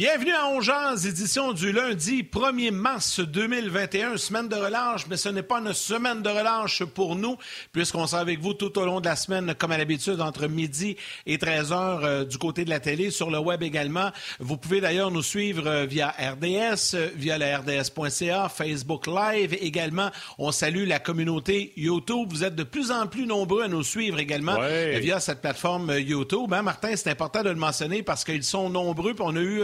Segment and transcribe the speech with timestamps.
[0.00, 5.42] Bienvenue à Ongeance, édition du lundi 1er mars 2021, semaine de relâche, mais ce n'est
[5.42, 7.36] pas une semaine de relâche pour nous,
[7.70, 10.96] puisqu'on sera avec vous tout au long de la semaine, comme à l'habitude, entre midi
[11.26, 14.10] et 13 heures euh, du côté de la télé, sur le web également.
[14.38, 20.10] Vous pouvez d'ailleurs nous suivre euh, via RDS, euh, via la RDS.ca, Facebook Live également.
[20.38, 22.28] On salue la communauté YouTube.
[22.30, 24.56] Vous êtes de plus en plus nombreux à nous suivre également
[24.98, 26.54] via cette plateforme YouTube.
[26.54, 29.62] Hein, Martin, c'est important de le mentionner parce qu'ils sont nombreux, puis on a eu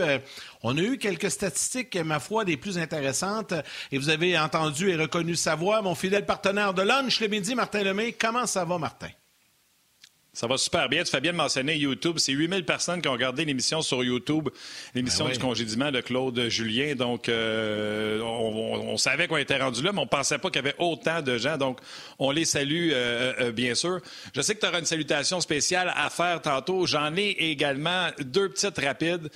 [0.63, 3.55] on a eu quelques statistiques, ma foi, des plus intéressantes.
[3.93, 7.55] Et vous avez entendu et reconnu sa voix, mon fidèle partenaire de lunch le midi,
[7.55, 8.13] Martin Lemay.
[8.13, 9.09] Comment ça va, Martin?
[10.37, 11.03] Ça va super bien.
[11.03, 12.17] Tu fais bien de mentionner YouTube.
[12.19, 14.51] C'est 8000 personnes qui ont regardé l'émission sur YouTube,
[14.95, 16.95] l'émission ben du congédiement de Claude Julien.
[16.95, 20.75] Donc, euh, on, savait qu'on était rendu là, mais on pensait pas qu'il y avait
[20.79, 21.57] autant de gens.
[21.57, 21.79] Donc,
[22.19, 24.01] on les salue, euh, euh, bien sûr.
[24.35, 26.85] Je sais que tu auras une salutation spéciale à faire tantôt.
[26.85, 29.31] J'en ai également deux petites rapides.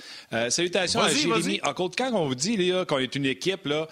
[0.49, 3.87] salutations à Jérémy Quand on vous dit qu'on est une équipe, là,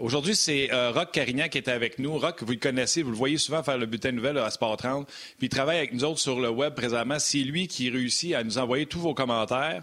[0.00, 2.16] aujourd'hui, c'est Rock Carignan qui était avec nous.
[2.16, 4.76] Rock, vous le connaissez, vous le voyez souvent faire le bulletin de nouvelles à Sport
[4.76, 5.08] 30.
[5.38, 8.44] Puis il travaille avec nous autres sur le web présentement, c'est lui qui réussit à
[8.44, 9.82] nous envoyer tous vos commentaires.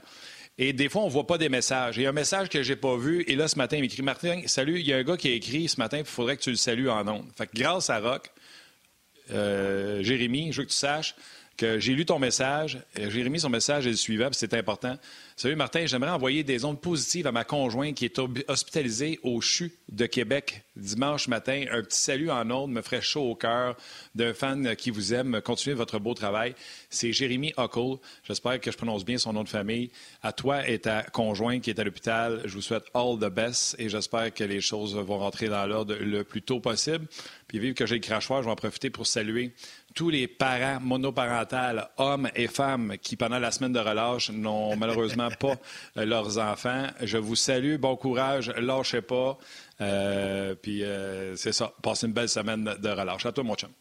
[0.59, 1.97] Et des fois, on ne voit pas des messages.
[1.97, 3.23] Il y a un message que je n'ai pas vu.
[3.27, 5.31] Et là, ce matin, il m'écrit Martin, salut, il y a un gars qui a
[5.31, 7.25] écrit ce matin, il faudrait que tu le salues en ondes.
[7.35, 8.29] Fait grâce à Rock,
[9.31, 11.15] euh, Jérémy, je veux que tu saches
[11.57, 12.77] que j'ai lu ton message.
[12.95, 14.99] Jérémy, son message est le suivant, c'est important.
[15.37, 19.73] Salut Martin, j'aimerais envoyer des ondes positives à ma conjointe qui est hospitalisée au CHU
[19.89, 21.65] de Québec dimanche matin.
[21.71, 23.75] Un petit salut en ondes me ferait chaud au cœur
[24.15, 25.41] d'un fan qui vous aime.
[25.41, 26.55] Continuez votre beau travail.
[26.89, 27.99] C'est Jérémy Huckle.
[28.23, 29.91] J'espère que je prononce bien son nom de famille.
[30.23, 33.75] À toi et ta conjointe qui est à l'hôpital, je vous souhaite all the best
[33.77, 37.07] et j'espère que les choses vont rentrer dans l'ordre le plus tôt possible.
[37.49, 39.51] Puis vive que j'ai le crachoir, je vais en profiter pour saluer
[39.95, 45.29] tous les parents monoparentales, hommes et femmes, qui, pendant la semaine de relâche, n'ont malheureusement
[45.31, 45.55] pas
[45.97, 46.87] euh, leurs enfants.
[47.01, 49.37] Je vous salue, bon courage, lâchez pas.
[49.81, 53.25] Euh, puis euh, c'est ça, passez une belle semaine de relâche.
[53.25, 53.71] À toi, mon chum.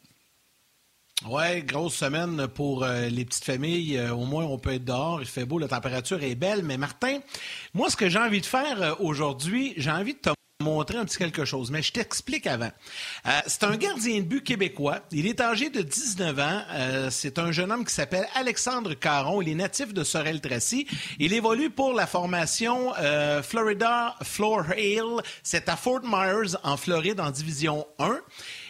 [1.27, 3.99] Oui, grosse semaine pour les petites familles.
[4.09, 6.61] au moins, on peut être dehors, il fait beau, la température est belle.
[6.63, 7.19] Mais Martin,
[7.73, 11.17] moi, ce que j'ai envie de faire aujourd'hui, j'ai envie de te montrer un petit
[11.17, 12.71] quelque chose, mais je t'explique avant.
[13.25, 15.01] Euh, c'est un gardien de but québécois.
[15.11, 16.61] Il est âgé de 19 ans.
[16.71, 19.41] Euh, c'est un jeune homme qui s'appelle Alexandre Caron.
[19.41, 20.87] Il est natif de Sorel-Tracy.
[21.19, 25.21] Il évolue pour la formation euh, Florida Floor Hill.
[25.43, 28.21] C'est à Fort Myers, en Floride, en Division 1.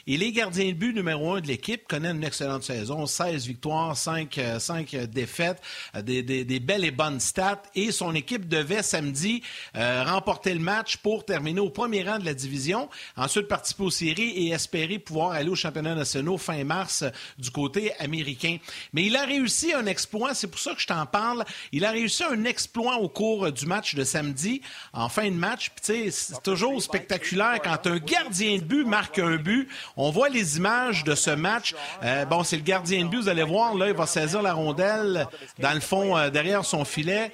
[0.07, 3.97] Il est gardien de but numéro un de l'équipe, connaît une excellente saison, 16 victoires,
[3.97, 5.59] 5, 5 euh, défaites,
[5.95, 7.63] euh, des, des, des, belles et bonnes stats.
[7.73, 9.41] Et son équipe devait samedi
[9.75, 13.89] euh, remporter le match pour terminer au premier rang de la division, ensuite participer aux
[13.89, 17.03] séries et espérer pouvoir aller au championnat national fin mars
[17.39, 18.57] du côté américain.
[18.93, 21.45] Mais il a réussi un exploit, c'est pour ça que je t'en parle.
[21.71, 24.61] Il a réussi un exploit au cours du match de samedi,
[24.93, 25.71] en fin de match.
[25.81, 26.11] C'est
[26.43, 29.67] toujours spectaculaire quand un gardien de but marque un but.
[29.97, 31.73] On voit les images de ce match.
[32.03, 34.53] Euh, bon, c'est le gardien de but, vous allez voir, là, il va saisir la
[34.53, 35.27] rondelle
[35.59, 37.31] dans le fond, euh, derrière son filet.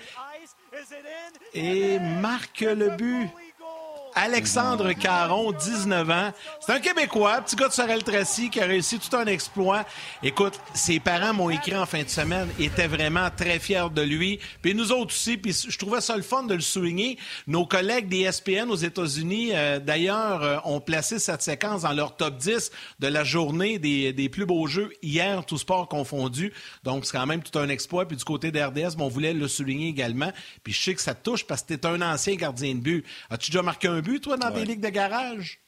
[1.54, 3.30] Et marque le but.
[4.16, 6.32] Alexandre Caron, 19 ans.
[6.60, 9.86] C'est un Québécois, petit gars de Sorel-Tracy qui a réussi tout un exploit.
[10.22, 14.40] Écoute, ses parents m'ont écrit en fin de semaine, étaient vraiment très fiers de lui.
[14.62, 17.18] Puis nous autres aussi, puis je trouvais ça le fun de le souligner.
[17.48, 22.18] Nos collègues des SPN aux États-Unis, euh, d'ailleurs, euh, ont placé cette séquence dans leur
[22.18, 26.54] top 10 de la journée des, plus beaux jeux hier, tout sport confondu.
[26.84, 28.08] Donc, c'est quand même tout un exploit.
[28.08, 30.32] Puis du côté d'RDS, on voulait le souligner également.
[30.64, 32.80] Puis je sais que ça te touche parce que tu es un ancien gardien de
[32.80, 33.06] but.
[33.30, 35.60] As-tu déjà marqué un but, toi, dans des ligues de garage?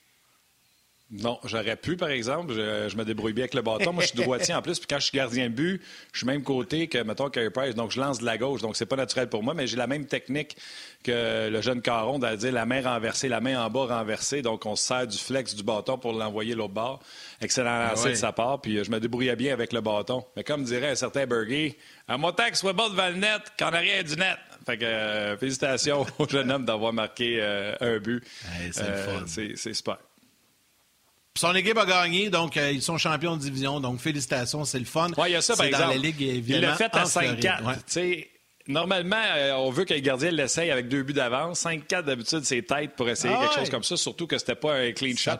[1.14, 2.54] Non, j'aurais pu, par exemple.
[2.54, 3.94] Je, me débrouille bien avec le bâton.
[3.94, 4.80] Moi, je suis droitier en plus.
[4.80, 7.76] Puis quand je suis gardien de but, je suis même côté que, mettons, Carey Price.
[7.76, 8.62] Donc, je lance de la gauche.
[8.62, 9.54] Donc, c'est pas naturel pour moi.
[9.54, 10.58] Mais j'ai la même technique
[11.04, 14.42] que le jeune Caron, c'est-à-dire la main renversée, la main en bas renversée.
[14.42, 17.00] Donc, on se sert du flex du bâton pour l'envoyer l'autre bord.
[17.42, 18.62] Excellent lancé ah de sa part.
[18.62, 20.26] Puis, je me débrouillais bien avec le bâton.
[20.36, 21.78] Mais comme dirait un certain Burger,
[22.08, 24.38] à mon temps soit bon devant le net, qu'en arrière du net.
[24.66, 28.24] Fait que euh, félicitations au jeune homme d'avoir marqué euh, un but.
[28.78, 29.98] Euh, c'est super.
[31.36, 33.80] Son équipe a gagné, donc ils sont champions de division.
[33.80, 35.10] Donc félicitations, c'est le fun.
[35.18, 35.86] Oui, il y a ça, par exemple.
[35.86, 38.28] Dans la Ligue, il l'a fait à 5-4.
[38.68, 39.18] Normalement,
[39.58, 41.64] on veut que le gardien l'essaye avec deux buts d'avance.
[41.64, 44.76] 5-4, d'habitude, c'est tête pour essayer ah quelque chose comme ça, surtout que c'était pas
[44.76, 45.32] un clean shot.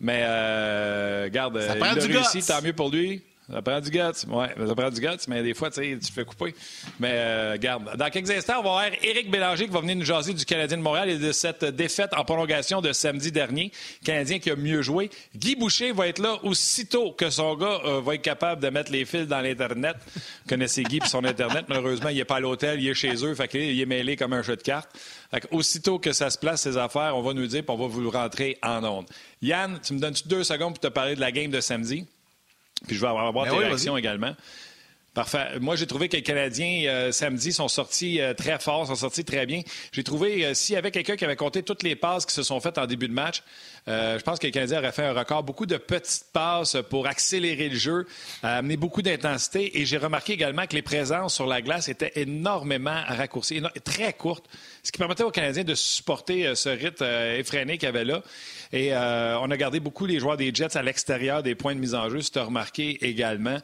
[0.00, 3.22] Mais, euh, garde, il a réussi, tant mieux pour lui.
[3.50, 3.98] Ça prend du guts.
[4.28, 6.54] Ouais, ça prend du guts, mais des fois, tu te fais couper.
[7.00, 7.96] Mais euh, garde.
[7.96, 10.76] Dans quelques instants, on va voir Éric Bélanger qui va venir nous jaser du Canadien
[10.76, 13.72] de Montréal et de cette défaite en prolongation de samedi dernier.
[14.04, 15.08] Canadien qui a mieux joué.
[15.34, 18.92] Guy Boucher va être là aussitôt que son gars euh, va être capable de mettre
[18.92, 19.96] les fils dans l'Internet.
[20.14, 21.64] Vous connaissez Guy et son Internet.
[21.68, 23.34] Malheureusement, il n'est pas à l'hôtel, il est chez eux.
[23.34, 24.90] Fait qu'il est mêlé comme un jeu de cartes.
[25.52, 28.10] aussitôt que ça se place, ces affaires, on va nous dire puis on va vous
[28.10, 29.06] rentrer en onde.
[29.40, 32.06] Yann, tu me donnes deux secondes pour te parler de la game de samedi?
[32.86, 34.34] Puis je vais avoir, avoir ben tes réactions également.
[35.60, 39.24] Moi, j'ai trouvé que les Canadiens, euh, samedi, sont sortis euh, très forts, sont sortis
[39.24, 39.62] très bien.
[39.92, 42.42] J'ai trouvé, euh, s'il y avait quelqu'un qui avait compté toutes les passes qui se
[42.42, 43.42] sont faites en début de match,
[43.86, 45.42] je pense que les Canadiens auraient fait un record.
[45.44, 48.06] Beaucoup de petites passes pour accélérer le jeu,
[48.42, 49.80] amener beaucoup d'intensité.
[49.80, 54.44] Et j'ai remarqué également que les présences sur la glace étaient énormément raccourcies, très courtes,
[54.82, 57.02] ce qui permettait aux Canadiens de supporter ce rythme
[57.38, 58.22] effréné qu'il y avait là.
[58.74, 61.94] Et on a gardé beaucoup les joueurs des Jets à l'extérieur des points de mise
[61.94, 63.58] en jeu, si tu as remarqué également.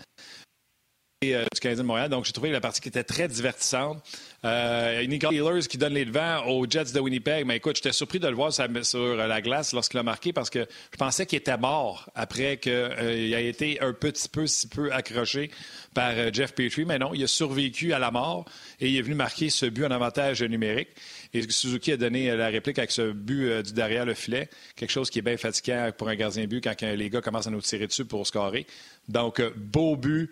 [1.32, 2.10] Euh, du Canadien de Montréal.
[2.10, 4.02] Donc, j'ai trouvé la partie qui était très divertissante.
[4.44, 7.46] Euh, Nick Healers qui donne les devants aux Jets de Winnipeg.
[7.46, 10.66] Mais écoute, j'étais surpris de le voir sur la glace lorsqu'il a marqué parce que
[10.92, 14.92] je pensais qu'il était mort après qu'il euh, ait été un petit peu, si peu
[14.92, 15.50] accroché
[15.94, 16.84] par euh, Jeff Petrie.
[16.84, 18.44] Mais non, il a survécu à la mort
[18.80, 20.88] et il est venu marquer ce but en avantage numérique.
[21.34, 24.48] Et Suzuki a donné la réplique avec ce but du derrière le filet.
[24.76, 27.50] Quelque chose qui est bien fatigant pour un gardien but quand les gars commencent à
[27.50, 28.66] nous tirer dessus pour scorer.
[29.08, 30.30] Donc, beau but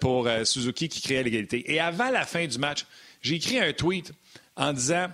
[0.00, 1.70] pour Suzuki qui crée l'égalité.
[1.70, 2.86] Et avant la fin du match,
[3.20, 4.12] j'ai écrit un tweet
[4.56, 5.08] en disant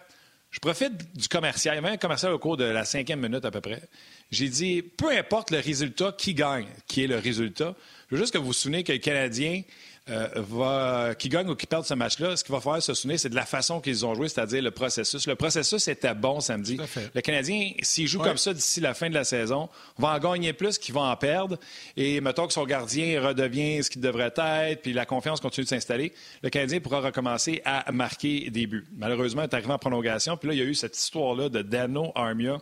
[0.51, 1.75] je profite du commercial.
[1.75, 3.83] Il y avait un commercial au cours de la cinquième minute à peu près.
[4.31, 7.75] J'ai dit peu importe le résultat, qui gagne, qui est le résultat.
[8.09, 9.63] Je veux juste que vous vous souvenez que le Canadien
[10.11, 13.19] euh, va, qui gagne ou qui perd ce match-là, ce qu'il va falloir se souvenir,
[13.19, 15.27] c'est de la façon qu'ils ont joué, c'est-à-dire le processus.
[15.27, 16.79] Le processus était bon samedi.
[17.15, 20.53] Le Canadien, s'il joue comme ça d'ici la fin de la saison, va en gagner
[20.53, 21.59] plus qu'il va en perdre.
[21.97, 25.71] Et mettons que son gardien redevient ce qu'il devrait être, puis la confiance continue de
[25.71, 26.13] s'installer,
[26.43, 28.87] le Canadien pourra recommencer à marquer des buts.
[28.97, 31.63] Malheureusement, il est arrivé en prolongation, puis là, il y a eu cette histoire-là de
[31.63, 32.59] Dano Armia.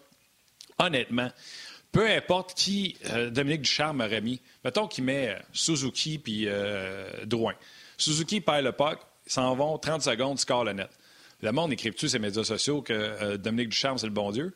[0.78, 1.30] Honnêtement,
[1.92, 7.24] peu importe qui euh, Dominique Ducharme aurait mis, mettons qu'il met euh, Suzuki puis euh,
[7.26, 7.54] Drouin.
[7.98, 10.90] Suzuki perd le puck, s'en vont 30 secondes, score le net.
[11.42, 14.54] Le monde écrit-tu sur les médias sociaux que Dominique Ducharme, c'est le bon Dieu?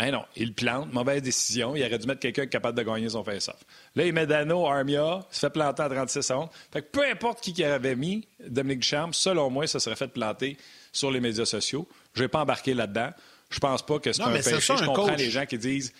[0.00, 1.74] Hein, non, il plante, mauvaise décision.
[1.74, 3.58] Il aurait dû mettre quelqu'un capable de gagner son face-off.
[3.96, 6.48] Là, il met Dano, Armia, il se fait planter à 36 secondes.
[6.72, 10.56] Fait que peu importe qui avait mis Dominique Ducharme, selon moi, ça serait fait planter
[10.92, 11.88] sur les médias sociaux.
[12.14, 13.10] Je ne vais pas embarquer là-dedans.
[13.50, 14.60] Je pense pas que c'est un péché.
[14.60, 15.92] Je comprends les gens qui disent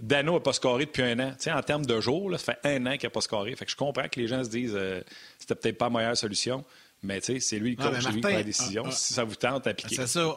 [0.00, 1.32] Dano n'a pas scoré depuis un an.
[1.46, 3.54] en termes de jours, ça fait un an qu'il n'a pas scoré.
[3.56, 5.00] Fait que je comprends que les gens se disent que euh,
[5.38, 6.64] c'était peut-être pas la meilleure solution.
[7.02, 8.90] Mais c'est lui le coach, c'est lui qui prend la décision.
[8.90, 9.96] si ça vous tente, appliquez.
[9.96, 10.36] C'est ça.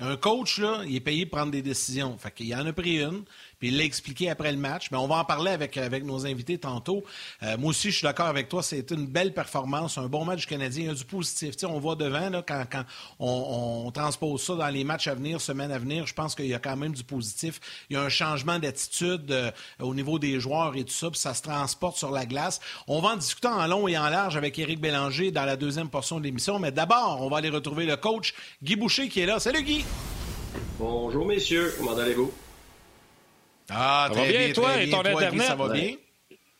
[0.00, 2.16] Un, coach, là, il est payé pour prendre des décisions.
[2.18, 3.24] Fait qu'il en a pris une
[3.58, 4.90] puis il l'a expliqué après le match.
[4.90, 7.04] Mais on va en parler avec, avec nos invités tantôt.
[7.42, 8.62] Euh, moi aussi, je suis d'accord avec toi.
[8.62, 10.84] C'est une belle performance, un bon match canadien.
[10.84, 11.54] Il y a du positif.
[11.64, 12.84] on voit devant, là, quand, quand
[13.18, 16.54] on, transpose ça dans les matchs à venir, semaines à venir, je pense qu'il y
[16.54, 17.60] a quand même du positif.
[17.90, 19.50] Il y a un changement d'attitude euh,
[19.80, 22.60] au niveau des joueurs et tout ça, puis ça se transporte sur la glace.
[22.86, 25.88] On va en discuter en long et en large avec Éric Bélanger dans la deuxième
[25.88, 26.58] portion de l'émission.
[26.58, 29.40] Mais d'abord, on va aller retrouver le coach Guy Boucher qui est là.
[29.40, 29.84] Salut Guy!
[30.78, 32.32] Bonjour messieurs, comment allez-vous?
[33.70, 35.42] Ah, ça va bien, toi et ton Internet?
[35.42, 35.94] ça va bien?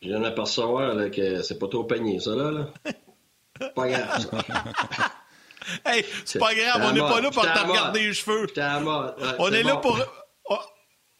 [0.01, 2.67] Je viens d'apercevoir que c'est pas trop peiné, ça, là.
[3.75, 5.91] pas grave, ça.
[5.91, 8.47] hey, c'est pas grave, on n'est pas là pour te regarder les cheveux.
[9.39, 9.99] on est, là pour...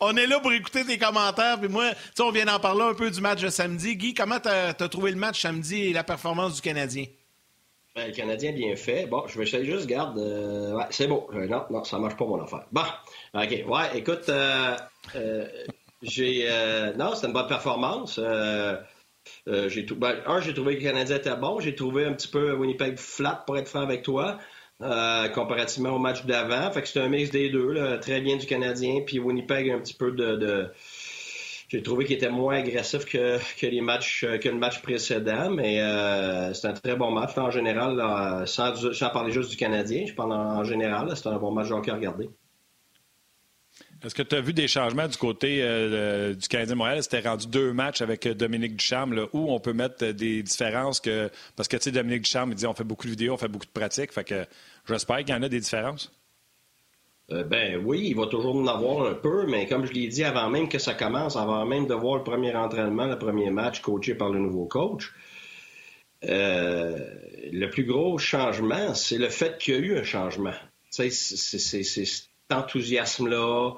[0.01, 1.59] On est là pour écouter tes commentaires.
[1.59, 3.97] Puis moi, tu sais, on vient d'en parler un peu du match de samedi.
[3.97, 7.05] Guy, comment t'as as trouvé le match samedi et la performance du Canadien?
[7.95, 9.07] Ben, le Canadien bien fait.
[9.07, 10.17] Bon, je vais essayer juste, garde.
[10.17, 11.27] Euh, ouais, c'est bon.
[11.33, 12.65] Euh, non, non, ça marche pas mon affaire.
[12.71, 12.83] Bon,
[13.33, 13.63] OK.
[13.67, 14.77] Ouais, écoute, euh,
[16.01, 18.19] j'ai euh, non, c'était une bonne performance.
[18.23, 18.77] Euh,
[19.47, 21.59] euh, j'ai ben, un, j'ai trouvé que le Canadien était bon.
[21.59, 24.39] J'ai trouvé un petit peu Winnipeg flat pour être franc avec toi,
[24.79, 26.71] comparativement au match d'avant.
[26.71, 29.93] Fait que c'était un mix des deux, très bien du Canadien, puis Winnipeg un petit
[29.93, 30.71] peu de,
[31.67, 35.75] j'ai trouvé qu'il était moins agressif que, les matchs que le match précédent, mais
[36.53, 38.73] c'était un très bon match en général, sans,
[39.11, 40.05] parler juste du Canadien.
[40.07, 42.29] Je parle en, général, c'était un bon match à regarder.
[44.03, 47.03] Est-ce que tu as vu des changements du côté euh, du Canadien Montréal?
[47.03, 51.01] C'était rendu deux matchs avec euh, Dominique Ducharme, où on peut mettre euh, des différences
[51.01, 51.29] que.
[51.57, 53.49] Parce que tu sais, Dominique Ducharme, il dit on fait beaucoup de vidéos, on fait
[53.49, 54.13] beaucoup de pratiques.
[54.13, 54.45] Fait que
[54.87, 56.13] j'espère qu'il y en a des différences.
[57.29, 60.49] ben oui, il va toujours en avoir un peu, mais comme je l'ai dit avant
[60.49, 64.15] même que ça commence, avant même de voir le premier entraînement, le premier match coaché
[64.15, 65.13] par le nouveau coach,
[66.21, 70.55] le plus gros changement, c'est le fait qu'il y a eu un changement.
[70.89, 71.09] C'est
[72.51, 73.73] enthousiasme-là,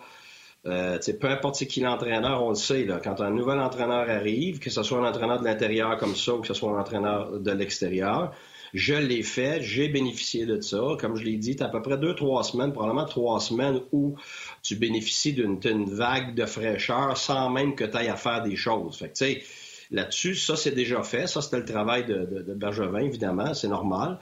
[0.67, 4.69] Euh, peu importe qui l'entraîneur, on le sait, là, quand un nouvel entraîneur arrive, que
[4.69, 7.51] ce soit un entraîneur de l'intérieur comme ça ou que ce soit un entraîneur de
[7.51, 8.31] l'extérieur,
[8.73, 10.81] je l'ai fait, j'ai bénéficié de ça.
[10.99, 14.15] Comme je l'ai dit, tu à peu près deux, trois semaines, probablement trois semaines où
[14.61, 18.97] tu bénéficies d'une vague de fraîcheur sans même que tu ailles à faire des choses.
[18.97, 19.43] Fait que, tu sais,
[19.91, 21.27] là-dessus, ça, c'est déjà fait.
[21.27, 24.19] Ça, c'était le travail de, de, Bergevin, évidemment, c'est normal.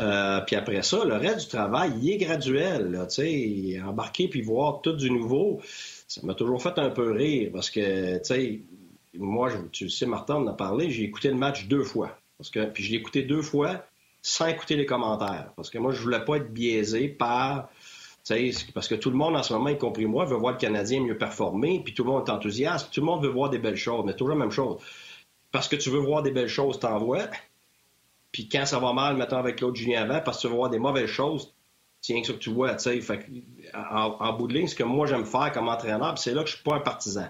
[0.00, 3.06] Euh, puis après ça, le reste du travail, il est graduel.
[3.08, 5.60] Sais, embarquer puis voir tout du nouveau,
[6.08, 8.60] ça m'a toujours fait un peu rire parce que, tu sais,
[9.14, 12.18] moi, tu sais, Martin en a parlé, j'ai écouté le match deux fois.
[12.74, 13.84] Puis je l'ai écouté deux fois
[14.20, 15.52] sans écouter les commentaires.
[15.56, 17.68] Parce que moi, je voulais pas être biaisé par.
[18.74, 21.02] Parce que tout le monde en ce moment, y compris moi, veut voir le Canadien
[21.02, 23.76] mieux performer, puis tout le monde est enthousiaste, tout le monde veut voir des belles
[23.76, 24.80] choses, mais toujours la même chose.
[25.52, 27.28] Parce que tu veux voir des belles choses, t'envoies.
[28.32, 30.70] Puis quand ça va mal, mettons avec l'autre Julien avant, parce que tu veux voir
[30.70, 31.54] des mauvaises choses,
[32.00, 33.18] tiens que ça que tu vois, tu sais.
[33.74, 36.54] En, bout de ligne, ce que moi j'aime faire comme entraîneur, c'est là que je
[36.54, 37.28] suis pas un partisan.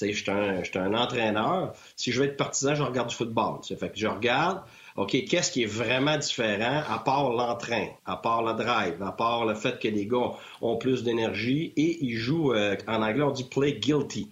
[0.00, 1.74] Je suis un, entraîneur.
[1.96, 3.60] Si je veux être partisan, je regarde du football.
[3.64, 4.62] Fait que je regarde,
[4.96, 9.44] OK, qu'est-ce qui est vraiment différent à part l'entrain, à part le drive, à part
[9.44, 13.30] le fait que les gars ont plus d'énergie et ils jouent, euh, en anglais, on
[13.30, 14.30] dit play guilty.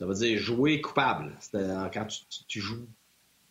[0.00, 1.36] Ça veut dire jouer coupable.
[1.52, 2.88] Quand tu, tu, joues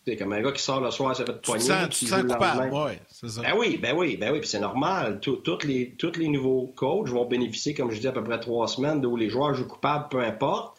[0.05, 1.61] c'est comme un gars qui sort le soir, ça fait de poignet.
[1.61, 3.41] Tu sens, tu sens coupable, oui, c'est ça.
[3.41, 5.19] Ben oui, ben oui, ben oui, puis c'est normal.
[5.19, 8.67] Tous les, tous les nouveaux coachs vont bénéficier, comme je dis, à peu près trois
[8.67, 10.75] semaines où les joueurs jouent coupables, peu importe,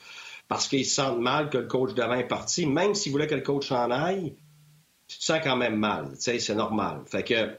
[0.48, 2.66] parce qu'ils se sentent mal que le coach d'avant est parti.
[2.66, 4.34] Même s'ils voulaient que le coach s'en aille,
[5.06, 6.10] tu te sens quand même mal.
[6.14, 7.02] Tu sais, c'est normal.
[7.06, 7.56] Fait que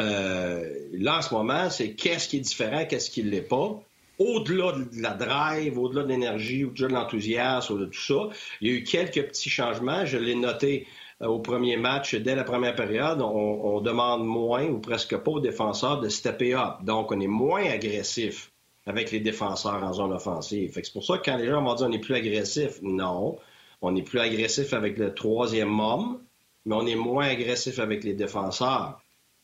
[0.00, 3.80] euh, là, en ce moment, c'est qu'est-ce qui est différent, qu'est-ce qui ne l'est pas.
[4.18, 8.28] Au-delà de la drive, au-delà de l'énergie, au-delà de l'enthousiasme, de tout ça,
[8.60, 10.04] il y a eu quelques petits changements.
[10.06, 10.86] Je l'ai noté
[11.22, 15.40] euh, au premier match, dès la première période, on, demande moins ou presque pas aux
[15.40, 16.82] défenseurs de stepper up.
[16.82, 18.52] Donc, on est moins agressif
[18.86, 20.72] avec les défenseurs en zone offensive.
[20.74, 23.38] c'est pour ça que quand les gens vont dire on est plus agressif, non.
[23.80, 26.20] On est plus agressif avec le troisième homme,
[26.64, 29.00] mais on est moins agressif avec les défenseurs.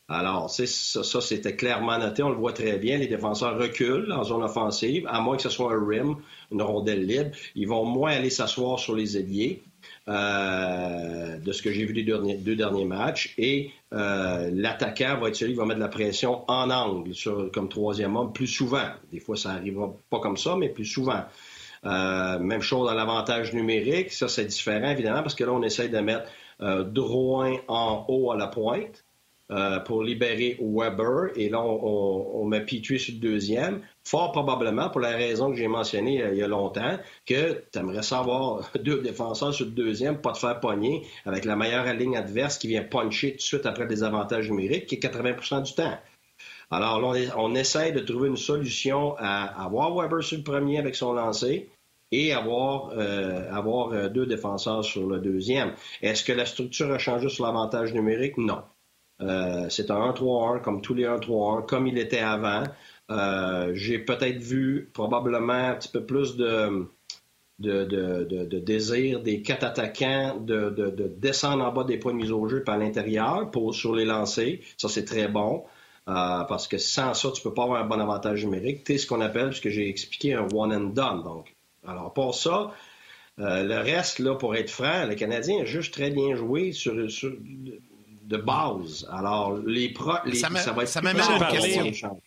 [0.09, 2.97] Alors, ça, c'était clairement noté, on le voit très bien.
[2.97, 6.15] Les défenseurs reculent en zone offensive, à moins que ce soit un rim,
[6.51, 7.29] une rondelle libre.
[7.55, 9.61] Ils vont moins aller s'asseoir sur les ailiers.
[10.07, 13.33] Euh, de ce que j'ai vu les deux derniers, matchs.
[13.37, 17.69] Et euh, l'attaquant va être celui qui va mettre la pression en angle sur, comme
[17.69, 18.87] troisième homme plus souvent.
[19.11, 21.23] Des fois, ça n'arrivera pas comme ça, mais plus souvent.
[21.85, 24.11] Euh, même chose dans l'avantage numérique.
[24.11, 26.29] Ça, c'est différent, évidemment, parce que là, on essaye de mettre
[26.61, 29.05] euh, Drouin en haut à la pointe
[29.51, 31.31] euh, pour libérer Weber.
[31.35, 33.81] Et là, on, met Petrie sur le deuxième.
[34.03, 37.79] Fort probablement, pour la raison que j'ai mentionnée euh, il y a longtemps, que tu
[37.79, 42.15] aimerais savoir deux défenseurs sur le deuxième, pas te faire pogner avec la meilleure ligne
[42.15, 45.73] adverse qui vient puncher tout de suite après des avantages numériques, qui est 80% du
[45.73, 45.97] temps.
[46.69, 50.93] Alors là, on, essaie de trouver une solution à avoir Weber sur le premier avec
[50.93, 51.69] son lancer,
[52.11, 55.73] et avoir, euh, avoir deux défenseurs sur le deuxième.
[56.03, 58.37] Est-ce que la structure a changé sur l'avantage numérique?
[58.37, 58.61] Non.
[59.21, 62.63] Euh, c'est un 1-3-1 comme tous les 1-3-1, comme il était avant.
[63.73, 66.85] J'ai peut-être vu probablement un petit peu plus de,
[67.59, 72.63] de, désir des quatre attaquants de, descendre en bas des points de mise au jeu
[72.63, 74.59] par l'intérieur pour sur les lancers.
[74.77, 75.63] Ça, c'est très bon.
[76.05, 78.83] parce que sans ça, tu peux pas avoir un bon avantage numérique.
[78.83, 81.23] Tu ce qu'on appelle, ce que j'ai expliqué, un one and done.
[81.23, 82.71] Donc, alors, pour ça,
[83.39, 86.93] euh, le reste, là, pour être franc, le Canadien a juste très bien joué sur,
[88.29, 89.07] de base.
[89.11, 92.21] Alors, les pro, ça, va être ça m'amène une question.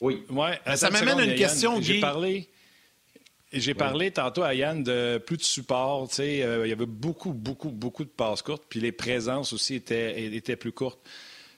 [0.00, 0.22] Oui.
[0.30, 2.48] Ouais, ça m'amène une question, J'ai parlé.
[3.52, 6.08] J'ai parlé tantôt à Yann de plus de support.
[6.18, 10.34] Euh, il y avait beaucoup, beaucoup, beaucoup de passes courtes, puis les présences aussi étaient,
[10.34, 10.98] étaient plus courtes.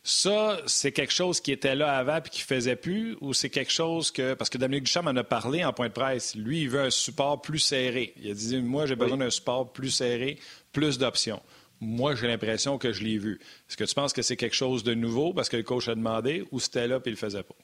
[0.03, 3.73] Ça, c'est quelque chose qui était là avant et qui faisait plus, ou c'est quelque
[3.73, 4.35] chose que.
[4.35, 6.37] Parce que Dominique Duchamp en a parlé en point de presse.
[6.37, 8.13] Lui, il veut un support plus serré.
[8.23, 10.39] Il a dit Moi, j'ai besoin d'un support plus serré,
[10.73, 11.43] plus d'options.
[11.81, 13.41] Moi, j'ai l'impression que je l'ai vu.
[13.69, 15.95] Est-ce que tu penses que c'est quelque chose de nouveau parce que le coach a
[15.95, 17.55] demandé ou c'était là et il le faisait pas?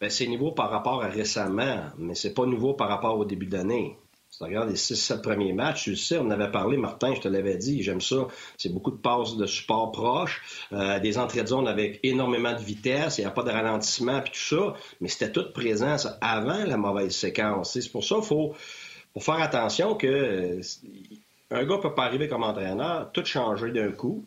[0.00, 3.46] Bien, c'est nouveau par rapport à récemment, mais c'est pas nouveau par rapport au début
[3.46, 3.96] d'année.
[4.32, 7.20] Si tu regardes les 6-7 premiers matchs, tu le sais, on avait parlé, Martin, je
[7.20, 8.28] te l'avais dit, j'aime ça.
[8.56, 12.62] C'est beaucoup de passes de support proche, euh, des entrées de zone avec énormément de
[12.62, 14.74] vitesse, il n'y a pas de ralentissement, puis tout ça.
[15.02, 17.74] Mais c'était tout présent avant la mauvaise séquence.
[17.74, 18.54] C'est pour ça qu'il faut,
[19.20, 20.62] faire attention que euh,
[21.52, 24.26] un gars peut pas arriver comme entraîneur, tout changer d'un coup.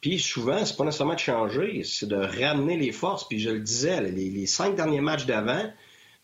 [0.00, 3.26] Puis souvent, c'est pas nécessairement de changer, c'est de ramener les forces.
[3.26, 5.70] Puis je le disais, les cinq derniers matchs d'avant,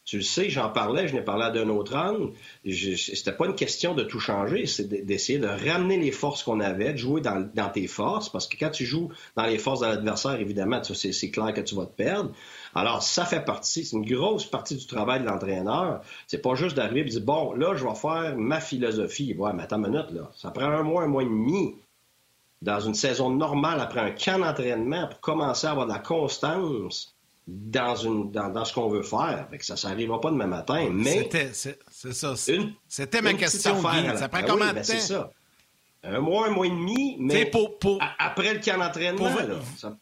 [0.04, 2.32] tu le sais, j'en parlais, je n'ai parlé à d'un autre angle.
[2.66, 6.92] C'était pas une question de tout changer, c'est d'essayer de ramener les forces qu'on avait,
[6.92, 10.40] de jouer dans, tes forces, parce que quand tu joues dans les forces de l'adversaire,
[10.40, 12.32] évidemment, c'est clair que tu vas te perdre.
[12.74, 16.02] Alors, ça fait partie, c'est une grosse partie du travail de l'entraîneur.
[16.26, 19.34] C'est pas juste d'arriver et de dire, bon, là, je vais faire ma philosophie.
[19.34, 20.30] Ouais, mais attends une minute, là.
[20.36, 21.74] Ça prend un mois, un mois et demi
[22.62, 27.14] dans une saison normale, après un camp d'entraînement, pour commencer à avoir de la constance
[27.46, 29.46] dans, une, dans, ce qu'on veut faire.
[29.50, 30.88] Fait que ça n'arrivera pas demain matin.
[30.92, 31.28] Mais.
[31.90, 32.34] C'est ça.
[32.86, 33.80] C'était ma question.
[33.82, 34.84] Ça prend ben combien de ben, temps?
[34.84, 35.30] C'est ça.
[36.02, 37.50] Un mois, un mois et demi, mais
[38.18, 39.92] après le camp d'entraînement, là,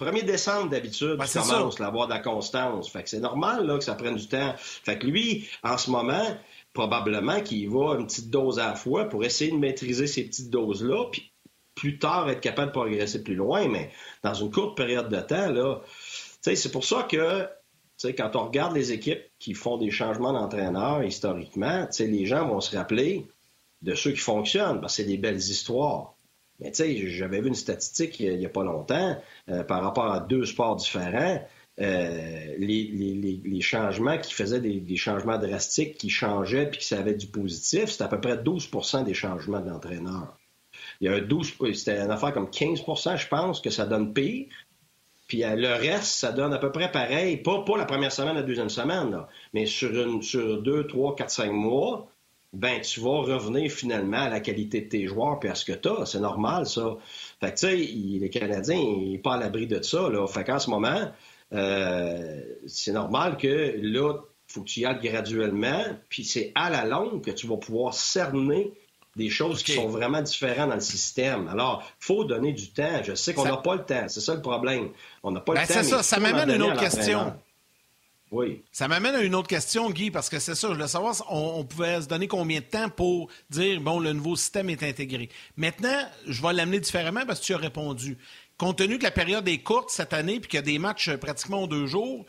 [0.00, 2.88] 1er décembre, d'habitude, ben, commence à avoir de la constance.
[2.90, 4.54] Fait que c'est normal là, que ça prenne du temps.
[4.56, 6.36] Fait que lui, en ce moment,
[6.72, 10.50] probablement qu'il va une petite dose à la fois pour essayer de maîtriser ces petites
[10.50, 11.30] doses-là, puis
[11.74, 13.68] plus tard être capable de progresser plus loin.
[13.68, 13.90] Mais
[14.22, 15.80] dans une courte période de temps, là,
[16.40, 17.46] c'est pour ça que
[18.16, 22.76] quand on regarde les équipes qui font des changements d'entraîneur historiquement, les gens vont se
[22.76, 23.26] rappeler
[23.82, 26.14] de ceux qui fonctionnent, parce que c'est des belles histoires.
[26.62, 30.12] Mais tu sais, j'avais vu une statistique il n'y a, pas longtemps euh, par rapport
[30.12, 31.44] à deux sports différents.
[31.80, 37.26] Euh, les, changements qui faisaient des, changements drastiques, qui changeaient puis qui ça avait du
[37.26, 40.38] positif, c'était à peu près 12% des changements d'entraîneur.
[41.00, 44.12] Il y a un 12, c'était une affaire comme 15% je pense, que ça donne
[44.12, 44.46] pire.
[45.26, 48.36] Puis euh, le reste, ça donne à peu près pareil, pas, pour la première semaine,
[48.36, 49.18] la deuxième semaine,
[49.54, 52.11] mais sur, une, sur deux, trois, quatre, cinq mois,
[52.52, 55.72] ben tu vas revenir finalement à la qualité de tes joueurs puis à ce que
[55.72, 56.06] tu as.
[56.06, 56.96] C'est normal, ça.
[57.40, 60.26] Fait que, tu sais, les Canadiens, ils sont pas à l'abri de ça, là.
[60.26, 61.10] Fait qu'en ce moment,
[61.54, 64.14] euh, c'est normal que là,
[64.46, 67.94] faut que tu y ailles graduellement, puis c'est à la longue que tu vas pouvoir
[67.94, 68.72] cerner
[69.16, 71.48] des choses qui sont vraiment différentes dans le système.
[71.48, 73.02] Alors, il faut donner du temps.
[73.02, 74.08] Je sais qu'on n'a pas le temps.
[74.08, 74.90] C'est ça le problème.
[75.22, 75.74] On n'a pas le ben, temps.
[75.74, 76.02] C'est ça.
[76.02, 77.34] Ça m'amène à une autre question.
[78.32, 78.62] Oui.
[78.72, 81.22] Ça m'amène à une autre question, Guy, parce que c'est ça, je voulais savoir si
[81.28, 85.28] on, pouvait se donner combien de temps pour dire, bon, le nouveau système est intégré.
[85.58, 88.16] Maintenant, je vais l'amener différemment parce que tu as répondu.
[88.56, 91.10] Compte tenu que la période est courte cette année puis qu'il y a des matchs
[91.16, 92.24] pratiquement en deux jours,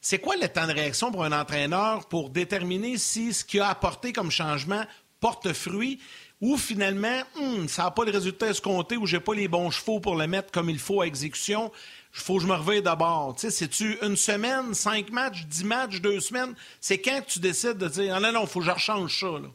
[0.00, 3.68] c'est quoi le temps de réaction pour un entraîneur pour déterminer si ce qu'il a
[3.68, 4.84] apporté comme changement
[5.20, 6.00] porte fruit
[6.40, 10.00] ou finalement, hmm, ça n'a pas le résultat escompté ou j'ai pas les bons chevaux
[10.00, 11.70] pour le mettre comme il faut à exécution?
[12.14, 13.34] Il faut que je me réveille d'abord.
[13.34, 16.54] Tu sais, c'est-tu une semaine, cinq matchs, dix matchs, deux semaines?
[16.80, 19.18] C'est quand que tu décides de dire, ah, non, non, il faut que je rechange
[19.18, 19.48] ça, là?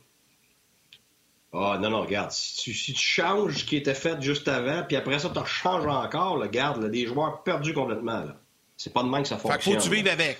[1.53, 5.17] Ah, non, non, regarde, si tu, changes ce qui était fait juste avant, puis après
[5.19, 8.35] ça, tu changes encore, regarde, là, des joueurs perdus complètement, là.
[8.75, 9.61] C'est pas de même que ça fonctionne.
[9.61, 10.37] Fait faut que tu vives avec.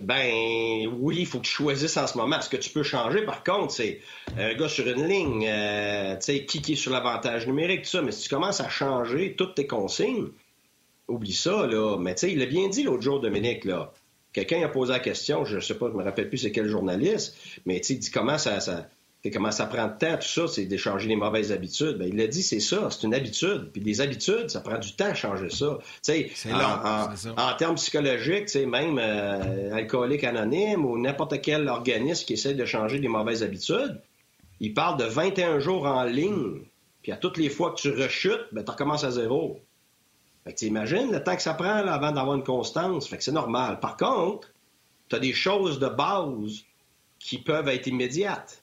[0.00, 2.40] Ben oui, il faut que tu choisisses en ce moment.
[2.40, 4.00] Ce que tu peux changer, par contre, c'est
[4.38, 7.90] un gars sur une ligne, euh, tu sais, qui, qui est sur l'avantage numérique, tout
[7.90, 8.00] ça.
[8.00, 10.28] Mais si tu commences à changer toutes tes consignes,
[11.10, 11.96] oublie ça, là.
[11.98, 13.92] Mais tu sais, il l'a bien dit l'autre jour, Dominique, là.
[14.32, 16.68] Quelqu'un a posé la question, je ne sais pas, je me rappelle plus c'est quel
[16.68, 18.88] journaliste, mais tu sais, il dit comment ça, ça
[19.28, 21.98] comment ça prend de temps, tout ça, c'est d'échanger les mauvaises habitudes.
[21.98, 23.68] Ben, il l'a dit, c'est ça, c'est une habitude.
[23.70, 25.78] Puis des habitudes, ça prend du temps à changer ça.
[26.02, 31.68] Tu sais, en, en, termes psychologiques, tu sais, même euh, alcoolique anonyme ou n'importe quel
[31.68, 34.00] organisme qui essaie de changer des mauvaises habitudes,
[34.60, 36.62] il parle de 21 jours en ligne.
[37.02, 39.60] Puis à toutes les fois que tu rechutes, ben, tu recommences à zéro.
[40.44, 43.08] Fait que tu imagines le temps que ça prend avant d'avoir une constance.
[43.18, 43.78] C'est normal.
[43.80, 44.48] Par contre,
[45.08, 46.64] tu as des choses de base
[47.18, 48.62] qui peuvent être immédiates.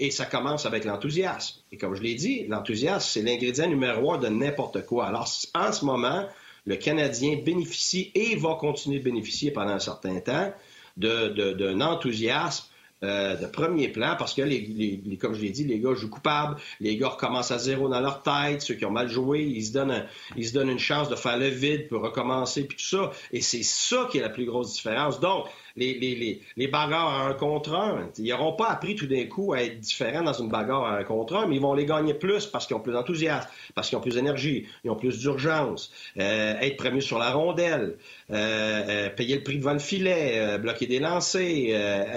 [0.00, 1.60] Et ça commence avec l'enthousiasme.
[1.72, 5.06] Et comme je l'ai dit, l'enthousiasme, c'est l'ingrédient numéro un de n'importe quoi.
[5.06, 6.24] Alors, en ce moment,
[6.66, 10.52] le Canadien bénéficie et va continuer de bénéficier pendant un certain temps
[10.96, 12.67] d'un enthousiasme
[13.04, 16.56] euh, de premier plan parce que, les, comme je l'ai dit, les gars jouent coupables,
[16.80, 19.72] les gars recommencent à zéro dans leur tête, ceux qui ont mal joué, ils se
[19.72, 20.04] donnent,
[20.36, 23.10] ils se donnent une chance de faire le vide pour recommencer, puis tout ça.
[23.32, 25.20] Et c'est ça qui est la plus grosse différence.
[25.20, 25.46] Donc,
[25.78, 29.78] les, bagarres à un contre un, ils n'auront pas appris tout d'un coup à être
[29.80, 32.66] différents dans une bagarre à un contre un, mais ils vont les gagner plus parce
[32.66, 36.76] qu'ils ont plus d'enthousiasme, parce qu'ils ont plus d'énergie, ils ont plus d'urgence, euh, être
[36.76, 37.96] premiers sur la rondelle,
[38.30, 41.40] euh, euh, payer le prix devant le filet, bloquer des lancers,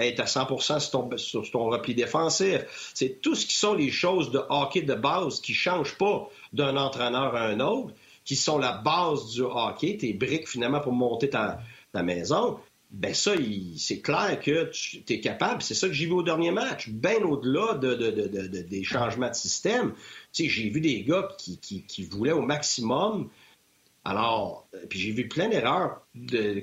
[0.00, 2.90] être à 100 sur ton, sur ton repli défensif.
[2.94, 6.28] C'est tout ce qui sont les choses de hockey de base qui ne changent pas
[6.52, 7.94] d'un entraîneur à un autre,
[8.24, 11.58] qui sont la base du hockey, tes briques finalement pour monter ta
[12.02, 12.58] maison
[12.92, 13.32] ben ça,
[13.78, 15.62] c'est clair que tu es capable.
[15.62, 16.90] C'est ça que j'ai vu au dernier match.
[16.90, 17.94] Bien au-delà de,
[18.62, 19.94] des changements de système.
[20.32, 23.30] Tu j'ai vu des gars qui, voulaient au maximum.
[24.04, 26.02] Alors, puis j'ai vu plein d'erreurs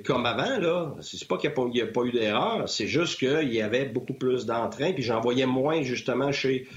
[0.05, 0.95] comme avant, là.
[1.01, 4.13] C'est pas qu'il n'y a, a, pas eu d'erreur, c'est juste qu'il y avait beaucoup
[4.13, 6.67] plus d'entrain, puis j'en voyais moins justement chez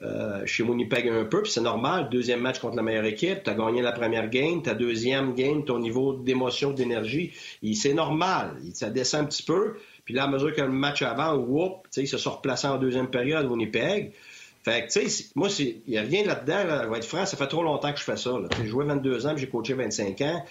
[0.00, 2.08] euh, chez Winnipeg un peu, puis c'est normal.
[2.08, 5.64] Deuxième match contre la meilleure équipe, tu as gagné la première game, ta deuxième game,
[5.64, 7.32] ton niveau d'émotion, d'énergie,
[7.74, 8.56] c'est normal.
[8.74, 9.74] Ça descend un petit peu.
[10.04, 13.08] Puis là, à mesure que le match avant, whoop, ils se sont replacés en deuxième
[13.08, 14.12] période, Winnipeg.
[14.62, 16.64] Fait que, tu sais, moi, il n'y a rien là-dedans.
[16.64, 18.30] Là, je vais être franc, ça fait trop longtemps que je fais ça.
[18.58, 20.44] J'ai joué 22 ans, j'ai coaché 25 ans.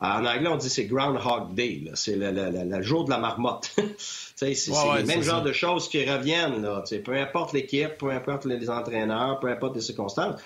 [0.00, 1.84] En anglais, on dit c'est Groundhog Day.
[1.94, 3.74] C'est le, jour de la marmotte.
[4.36, 6.62] c'est le même genre de choses qui reviennent.
[6.62, 6.84] Là.
[7.04, 10.40] peu importe l'équipe, peu importe les entraîneurs, peu importe les circonstances.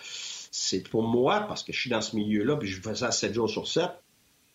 [0.51, 3.35] C'est pour moi, parce que je suis dans ce milieu-là, puis je fais ça 7
[3.35, 3.91] jours sur 7,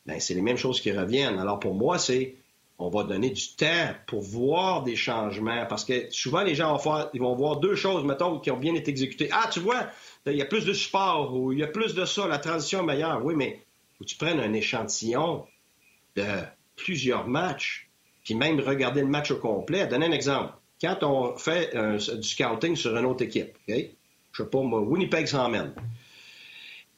[0.06, 1.40] ben, c'est les mêmes choses qui reviennent.
[1.40, 2.36] Alors pour moi, c'est
[2.80, 5.66] on va donner du temps pour voir des changements.
[5.68, 8.58] Parce que souvent, les gens vont, faire, ils vont voir deux choses, mettons, qui ont
[8.58, 9.30] bien été exécutées.
[9.32, 9.88] Ah, tu vois,
[10.28, 12.82] il y a plus de support ou il y a plus de ça, la transition
[12.82, 13.24] est meilleure.
[13.26, 13.64] Oui, mais
[14.00, 15.46] que tu prennes un échantillon
[16.16, 16.26] de
[16.76, 17.90] plusieurs matchs,
[18.24, 19.88] puis même regarder le match au complet.
[19.88, 20.54] Donner un exemple.
[20.82, 23.76] Quand on fait du scouting sur une autre équipe, OK?
[24.32, 25.74] je sais pas, moi, Winnipeg s'emmène.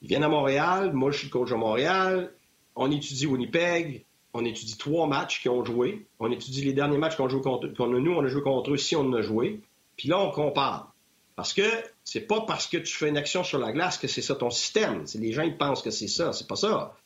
[0.02, 2.34] Ils viennent à Montréal, moi je suis coach à Montréal,
[2.76, 6.06] on étudie Winnipeg, on étudie trois matchs qu'ils ont joué.
[6.20, 8.96] On étudie les derniers matchs qu'on joue contre nous, on a joué contre eux si
[8.96, 9.62] on en a joué.
[9.98, 10.94] Puis là, on compare.
[11.40, 11.64] Parce que
[12.04, 14.50] c'est pas parce que tu fais une action sur la glace que c'est ça ton
[14.50, 15.06] système.
[15.16, 16.34] Les gens ils pensent que c'est ça.
[16.34, 16.98] C'est pas ça.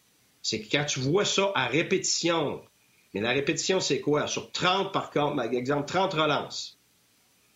[0.41, 2.59] C'est que quand tu vois ça à répétition,
[3.13, 4.25] mais la répétition, c'est quoi?
[4.25, 6.79] Sur 30, par contre, par exemple, 30 relances,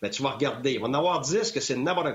[0.03, 0.73] ben, tu vas regarder.
[0.73, 2.13] Il va en avoir 10 que c'est n'importe.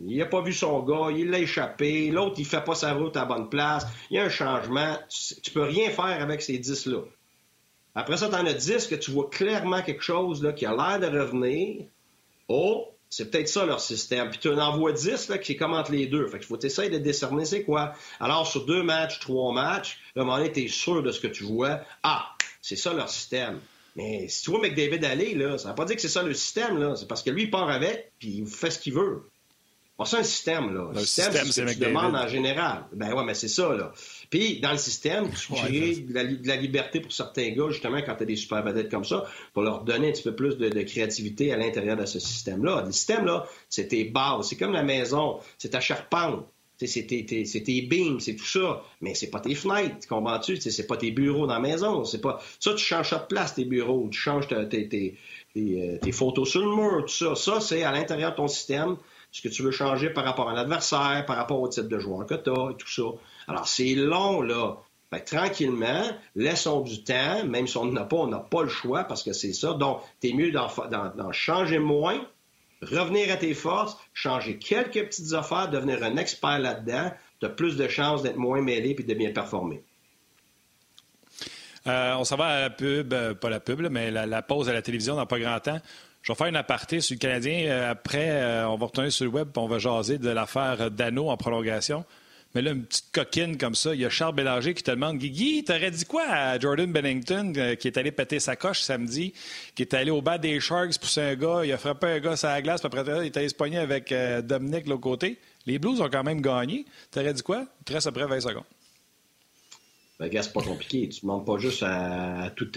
[0.00, 3.16] Il n'a pas vu son gars, il l'a échappé, l'autre, il fait pas sa route
[3.16, 4.96] à bonne place, il y a un changement.
[5.42, 7.02] Tu, peux rien faire avec ces 10-là.
[7.94, 10.74] Après ça, tu en as 10 que tu vois clairement quelque chose là, qui a
[10.74, 11.84] l'air de revenir.
[12.48, 14.30] Oh, c'est peut-être ça leur système.
[14.30, 16.26] Puis tu en vois 10 là, qui est comme entre les deux.
[16.28, 17.92] Fait qu'il faut essayer de décerner c'est quoi.
[18.20, 21.20] Alors, sur deux matchs, trois matchs, à un moment donné, tu es sûr de ce
[21.20, 21.80] que tu vois.
[22.02, 23.60] Ah, c'est ça leur système.
[23.94, 26.22] Mais si tu vois McDavid aller, là, ça ne veut pas dire que c'est ça
[26.22, 26.94] le système.
[26.96, 29.22] C'est parce que lui, il part avec, puis il fait ce qu'il veut.
[30.04, 30.90] C'est un système, là.
[30.92, 32.84] Le système, c'est ce que tu demandes en général.
[32.92, 33.92] Ben ouais, mais c'est ça, là.
[34.28, 38.24] Puis, dans le système, tu crées de, la, liberté pour certains gars, justement, quand tu
[38.24, 41.52] as des super vedettes comme ça, pour leur donner un petit peu plus de, créativité
[41.52, 42.82] à l'intérieur de ce système-là.
[42.84, 44.48] Le système, là, c'est tes bases.
[44.48, 45.38] C'est comme la maison.
[45.56, 46.46] C'est ta charpente.
[46.78, 48.82] C'est tes, tes, beams, c'est tout ça.
[49.00, 50.58] Mais c'est pas tes fenêtres, comprends-tu?
[50.60, 52.04] C'est pas tes bureaux dans la maison.
[52.04, 52.38] C'est pas...
[52.60, 54.10] Ça, tu changes ça de place, tes bureaux.
[54.10, 55.16] Tu changes tes, tes,
[55.56, 57.34] euh, tes photos sur le mur, tout ça.
[57.34, 58.98] Ça, c'est à l'intérieur de ton système
[59.36, 62.24] ce que tu veux changer par rapport à l'adversaire, par rapport au type de joueur
[62.24, 63.02] que tu as et tout ça.
[63.46, 64.78] Alors, c'est long, là.
[65.26, 69.04] tranquillement, laissons du temps, même si on n'en a pas, on n'a pas le choix
[69.04, 69.74] parce que c'est ça.
[69.74, 72.18] Donc, tu es mieux d'en, changer moins,
[72.80, 77.12] revenir à tes forces, changer quelques petites affaires, devenir un expert là-dedans.
[77.40, 79.82] Tu as plus de chances d'être moins mêlé et de bien performer.
[81.86, 84.70] Euh, on s'en va à la pub, euh, pas la pub, mais la, la, pause
[84.70, 85.80] à la télévision dans pas grand temps.
[86.26, 87.68] Je vais faire une aparté sur le Canadien.
[87.68, 90.90] Euh, après, euh, on va retourner sur le web et on va jaser de l'affaire
[90.90, 92.04] Dano en prolongation.
[92.52, 95.18] Mais là, une petite coquine comme ça, il y a Charles Bélanger qui te demande
[95.18, 99.34] Guigui, t'aurais dit quoi à Jordan Bennington euh, qui est allé péter sa coche samedi,
[99.76, 102.34] qui est allé au bas des Sharks pour un gars, il a frappé un gars
[102.34, 104.12] sur la glace, puis après, il est allé se avec
[104.44, 105.38] Dominique de l'autre côté.
[105.64, 106.86] Les Blues ont quand même gagné.
[107.12, 107.66] T'aurais dit quoi?
[107.82, 108.64] Il te reste après 20 secondes.
[110.18, 111.08] Ben, gars, c'est pas compliqué.
[111.08, 112.72] Tu demandes pas juste à, à, tous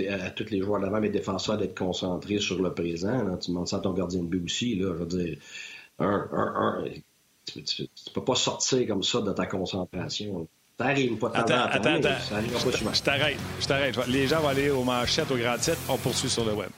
[0.50, 3.38] les joueurs d'avant, les défenseurs, d'être concentrés sur le présent.
[3.38, 4.76] Tu demandes ça à ton gardien de but aussi.
[4.76, 4.94] Là.
[4.94, 5.38] Je veux dire,
[6.00, 6.86] un, un, un,
[7.46, 10.48] tu, tu, peux pas sortir comme ça de ta concentration.
[10.78, 12.10] T'arrives pas attends, attends, attends.
[12.94, 13.38] Je t'arrête.
[13.60, 14.08] Je t'arrête.
[14.08, 15.82] Les gens vont aller aux manchettes, aux grands titres.
[15.90, 16.70] On poursuit sur le web.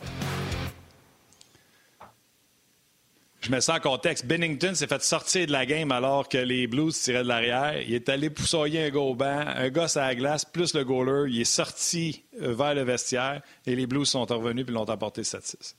[3.41, 4.27] Je mets ça en contexte.
[4.27, 7.81] Bennington s'est fait sortir de la game alors que les Blues tiraient de l'arrière.
[7.81, 11.31] Il est allé poussoyer un gars un gars à la glace, plus le goaler.
[11.31, 15.23] Il est sorti euh, vers le vestiaire et les Blues sont revenus et l'ont emporté
[15.23, 15.73] 7-6.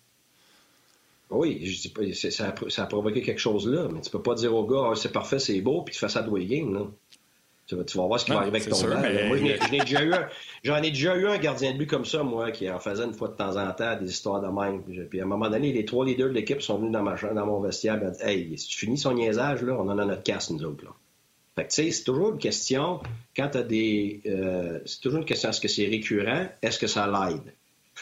[1.30, 4.20] Oui, je dis pas, ça, a, ça, a, provoqué quelque chose là, mais tu peux
[4.20, 6.90] pas dire au gars, ah, c'est parfait, c'est beau, puis tu fais ça de game.
[7.66, 9.36] Tu vas, voir ce qui va arriver avec ton Moi,
[10.64, 13.14] j'en ai, déjà eu un gardien de but comme ça, moi, qui en faisait une
[13.14, 14.82] fois de temps en temps des histoires de même.
[15.08, 17.46] Puis à un moment donné, les trois leaders de l'équipe sont venus dans, ma, dans
[17.46, 20.04] mon vestiaire et ont dit Hey, si tu finis son niaisage, là, on en a
[20.04, 20.84] notre casse, nous autres.
[20.84, 20.90] Là.
[21.54, 23.00] Fait que, tu sais, c'est toujours une question,
[23.36, 24.22] quand tu as des.
[24.26, 27.54] Euh, c'est toujours une question, est-ce que c'est récurrent Est-ce que ça l'aide?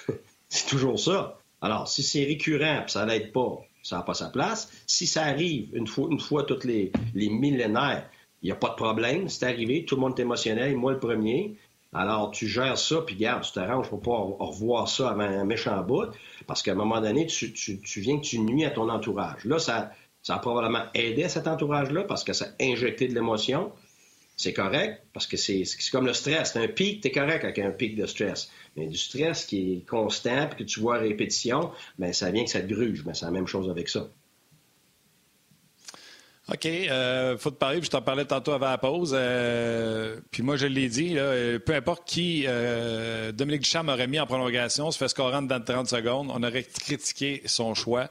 [0.53, 1.39] C'est toujours ça.
[1.61, 4.69] Alors, si c'est récurrent et ça l'aide pas, ça n'a pas sa place.
[4.85, 8.11] Si ça arrive une fois, une fois toutes les, les millénaires,
[8.43, 9.29] il n'y a pas de problème.
[9.29, 11.57] C'est arrivé, tout le monde est émotionnel, moi le premier.
[11.93, 15.83] Alors, tu gères ça, puis garde, tu t'arranges pour pas revoir ça avant un méchant
[15.83, 16.11] bout,
[16.47, 19.45] parce qu'à un moment donné, tu, tu, viens que tu nuis à ton entourage.
[19.45, 19.91] Là, ça,
[20.23, 23.73] ça a probablement aidé à cet entourage-là, parce que ça a injecté de l'émotion.
[24.37, 26.53] C'est correct, parce que c'est comme le stress.
[26.53, 28.51] C'est un pic, es correct avec un pic de stress.
[28.77, 32.51] Mais du stress qui est constant, puis que tu vois répétition, ben ça vient que
[32.51, 33.05] ça te gruge.
[33.05, 34.09] Ben, c'est la même chose avec ça.
[36.53, 36.67] OK.
[36.67, 39.15] Euh, faut te parler, je t'en parlais tantôt avant la pause.
[39.17, 41.17] Euh, puis moi, je l'ai dit,
[41.65, 45.89] peu importe qui euh, Dominique Duchamp aurait mis en prolongation, se fait scorant dans 30
[45.89, 48.09] secondes, on aurait critiqué son choix.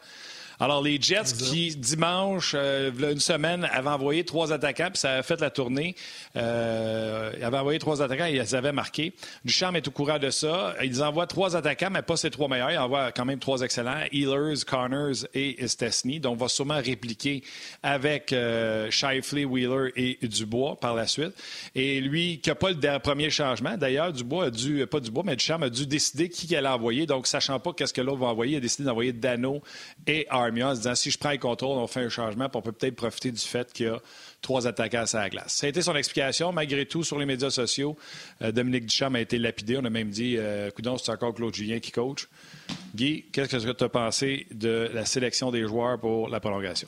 [0.62, 5.24] Alors, les Jets qui, dimanche, euh, une semaine, avaient envoyé trois attaquants, puis ça a
[5.24, 5.95] fait la tournée.
[6.36, 9.13] Euh, ils avaient envoyé trois attaquants et ils avaient marqué.
[9.45, 10.76] Duchamp est au courant de ça.
[10.84, 12.72] Ils envoient trois attaquants, mais pas ces trois meilleurs.
[12.72, 14.04] Ils envoient quand même trois excellents.
[14.12, 16.19] Healers, Connors et Stesny.
[16.19, 17.41] Donc, on va sûrement répliquer
[17.82, 21.32] avec euh, Shifley, Wheeler et Dubois par la suite.
[21.74, 25.38] Et lui, qui n'a pas le premier changement, d'ailleurs, Dubois a dû, pas Dubois, mais
[25.38, 27.06] Duchamp a dû décider qui allait envoyer.
[27.06, 29.62] Donc, sachant pas qu'est-ce que l'autre va envoyer, il a décidé d'envoyer Dano
[30.06, 30.28] et
[30.64, 32.72] En se disant si je prends le contrôle, on fait un changement, puis on peut
[32.72, 34.00] peut-être profiter du fait qu'il y a
[34.42, 35.54] trois attaquants à la glace.
[35.54, 36.52] Ça a été son explication.
[36.52, 37.98] Malgré tout, sur les médias sociaux,
[38.42, 39.78] euh, Dominique Duchamp a été lapidé.
[39.78, 42.28] On a même dit euh, c'est encore Claude Julien qui coach.
[42.96, 46.88] Guy, qu'est-ce que tu as pensé de la sélection des joueurs pour la prolongation?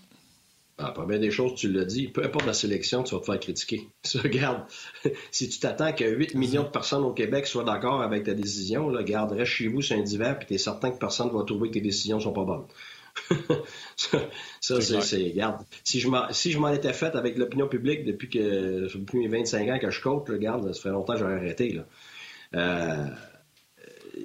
[0.83, 2.07] Ah, bien des choses, tu l'as dit.
[2.07, 3.87] Peu importe la sélection, tu vas te faire critiquer.
[4.23, 4.63] regarde,
[5.31, 8.89] si tu t'attends que 8 millions de personnes au Québec soient d'accord avec ta décision,
[8.89, 11.33] là, garde, reste chez vous sur un divan, puis tu es certain que personne ne
[11.33, 12.65] va trouver que tes décisions sont pas bonnes.
[13.95, 14.19] Ça,
[14.81, 19.27] c'est, regarde, si je m'en, si étais fait avec l'opinion publique depuis que, depuis mes
[19.27, 21.85] 25 ans que je coach, regarde, ça fait longtemps que j'aurais arrêté, là.
[22.53, 23.07] Euh,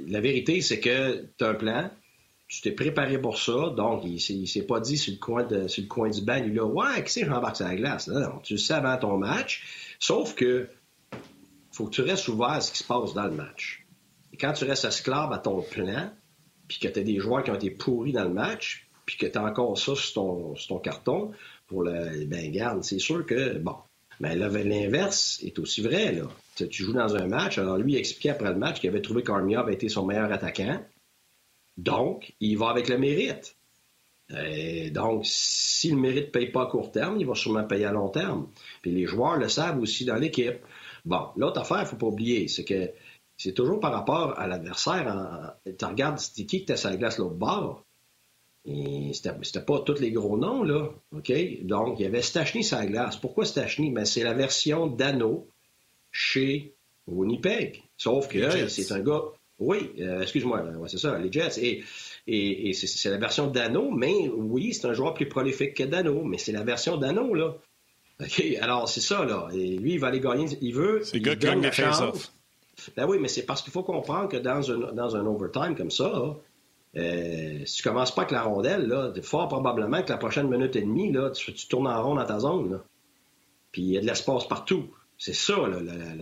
[0.08, 1.90] la vérité, c'est que tu as un plan,
[2.48, 5.68] tu t'es préparé pour ça, donc il s'est, s'est pas dit sur le coin, de,
[5.68, 8.08] sur le coin du banc, il a Ouais, qui c'est j'embarque sur la glace?
[8.08, 10.68] Non, tu le sais avant ton match, sauf que
[11.72, 13.84] faut que tu restes ouvert à ce qui se passe dans le match.
[14.32, 16.10] Et quand tu restes esclave à ton plan,
[16.68, 19.26] puis que tu as des joueurs qui ont été pourris dans le match, puis que
[19.26, 21.32] tu as encore ça sur ton, ton carton,
[21.66, 22.24] pour le.
[22.26, 23.76] Ben, garde, c'est sûr que, bon.
[24.18, 26.26] Mais l'inverse est aussi vrai, là.
[26.56, 29.22] Tu joues dans un match, alors lui, il expliquait après le match qu'il avait trouvé
[29.22, 30.82] qu'Armia avait été son meilleur attaquant.
[31.76, 33.56] Donc, il va avec le mérite.
[34.92, 37.92] Donc, si le mérite ne paye pas à court terme, il va sûrement payer à
[37.92, 38.48] long terme.
[38.80, 40.60] Puis les joueurs le savent aussi dans l'équipe.
[41.04, 42.90] Bon, l'autre affaire, il ne faut pas oublier, c'est que
[43.36, 45.54] c'est toujours par rapport à l'adversaire.
[45.64, 47.84] Tu regardes, c'était qui que tu sur la glace l'autre bord.
[48.64, 50.90] Et c'était pas tous les gros noms, là.
[51.12, 51.32] OK?
[51.62, 53.16] Donc, il y avait Stachny sur la glace.
[53.16, 53.90] Pourquoi Stachny?
[53.90, 55.48] Ben, c'est la version d'Anno
[56.10, 56.74] chez
[57.06, 57.82] Winnipeg.
[57.96, 59.22] Sauf que c'est un gars
[59.58, 61.58] oui, euh, excuse-moi, c'est ça, les Jets.
[61.58, 61.82] Et,
[62.26, 66.38] et, c'est la version d'Ano, mais oui, c'est un joueur plus prolifique que Dano, mais
[66.38, 67.56] c'est la version d'Ano, là.
[68.20, 69.48] OK, alors c'est ça, là.
[69.54, 71.00] Et lui, il va aller gagner, il veut.
[71.04, 72.32] C'est le gars qui gagne la chance.
[72.96, 75.90] Ben oui, mais c'est parce qu'il faut comprendre que dans un, dans un overtime comme
[75.90, 76.36] ça,
[76.96, 80.76] euh, si tu commences pas avec la rondelle, là, fort probablement que la prochaine minute
[80.76, 82.72] et demie, là, tu, tournes en rond dans ta zone.
[82.72, 82.84] Là.
[83.72, 84.88] Puis il y a de l'espace partout.
[85.18, 85.54] C'est ça,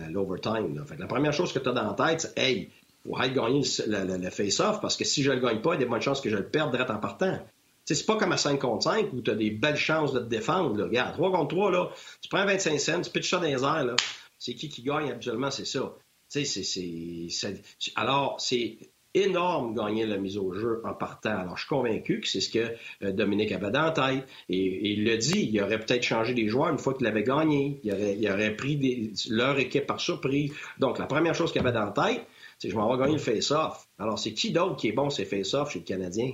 [0.09, 0.85] l'overtime.
[0.97, 2.69] La, première chose que tu as dans la tête, c'est Hey,
[3.03, 5.85] pour aller gagner le, face-off, parce que si je le gagne pas, il y a
[5.85, 7.39] des bonnes chances que je le perde direct en partant.
[7.85, 10.25] C'est pas comme à 5 contre 5 où tu as des belles chances de te
[10.25, 10.83] défendre.
[10.83, 11.89] Regarde, 3 contre 3, là,
[12.21, 13.95] tu prends 25 cents, tu pitches ça dans les airs.
[14.39, 15.93] C'est qui qui gagne habituellement, c'est ça.
[16.29, 17.61] C'est,
[17.95, 18.77] alors, c'est
[19.15, 21.37] énorme gagner la mise au jeu en partant.
[21.37, 24.27] Alors, je suis convaincu que c'est ce que euh, Dominique avait dans la tête.
[24.49, 27.79] Et, il le dit, il aurait peut-être changé des joueurs une fois qu'il avait gagné.
[27.83, 30.51] Il aurait, il aurait pris leur équipe par surprise.
[30.79, 32.25] Donc, la première chose qu'il avait dans la tête,
[32.59, 33.87] c'est je m'en vais gagner le face-off.
[33.97, 36.31] Alors, c'est qui d'autre qui est bon ces face-off chez le Canadien?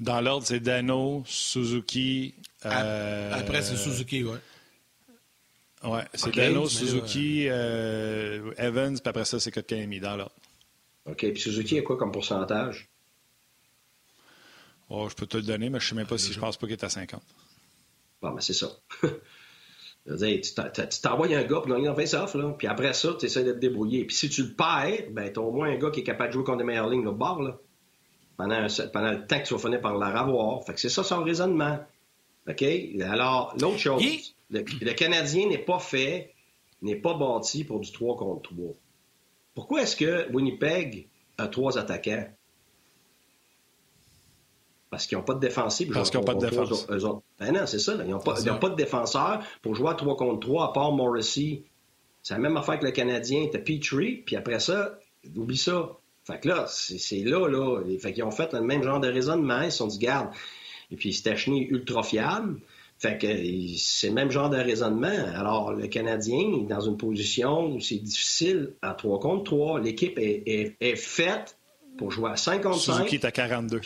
[0.00, 2.34] Dans l'ordre, c'est Dano, Suzuki.
[2.64, 4.36] Euh, après, c'est Suzuki, oui.
[5.84, 10.34] Oui, c'est Dano, Suzuki, euh, Evans, puis après ça, c'est Kotkaniemi, dans l'ordre.
[11.06, 12.88] OK, puis Suzuki a quoi comme pourcentage?
[14.88, 16.56] Oh, je peux te le donner, mais je ne sais même pas si je pense
[16.56, 17.20] pas qu'il est à 50.
[18.20, 18.70] Bon, mais c'est ça.
[19.02, 23.58] tu t'envoies un gars pour gagner un face-off, puis après ça, tu essaies de te
[23.58, 24.04] débrouiller.
[24.04, 26.28] Puis si tu le perds, ben, tu as au moins un gars qui est capable
[26.28, 27.58] de jouer contre des meilleures lignes au bord, là,
[28.36, 30.62] pendant, pendant le temps que tu vas finir par la revoir.
[30.64, 31.78] Fait que c'est ça son raisonnement.
[32.48, 32.64] OK?
[33.00, 34.02] Alors, l'autre chose,
[34.52, 36.32] le, Canadien n'est pas fait,
[36.82, 38.74] n'est pas bâti pour du 3 contre 3.
[39.54, 42.26] Pourquoi est-ce que Winnipeg a trois attaquants?
[44.90, 45.90] Parce qu'ils n'ont pas de défensif.
[45.92, 46.86] Parce qu'ils n'ont pas de défense.
[47.38, 47.94] Ben non, c'est ça.
[48.04, 51.64] Ils n'ont pas, pas, de défenseur pour jouer à 3 contre 3 à part Morrissey.
[52.22, 53.48] C'est la même affaire que le Canadien.
[53.50, 54.98] T'as Petrie, puis après ça,
[55.34, 55.96] oublie ça.
[56.24, 57.82] Fait que là, c'est là, là.
[57.98, 59.62] Fait qu'ils ont fait le même genre de raisonnement.
[59.62, 60.28] Ils se sont dit, garde.
[60.90, 62.60] Et puis Stachny ultra fiable.
[63.02, 63.26] Fait que
[63.78, 65.08] c'est le même genre de raisonnement.
[65.34, 69.80] Alors, le Canadien est dans une position où c'est difficile à 3 contre 3.
[69.80, 71.56] L'équipe est, est, faite
[71.98, 72.98] pour jouer à 5 contre 5.
[72.98, 73.80] Suzuki est à 42.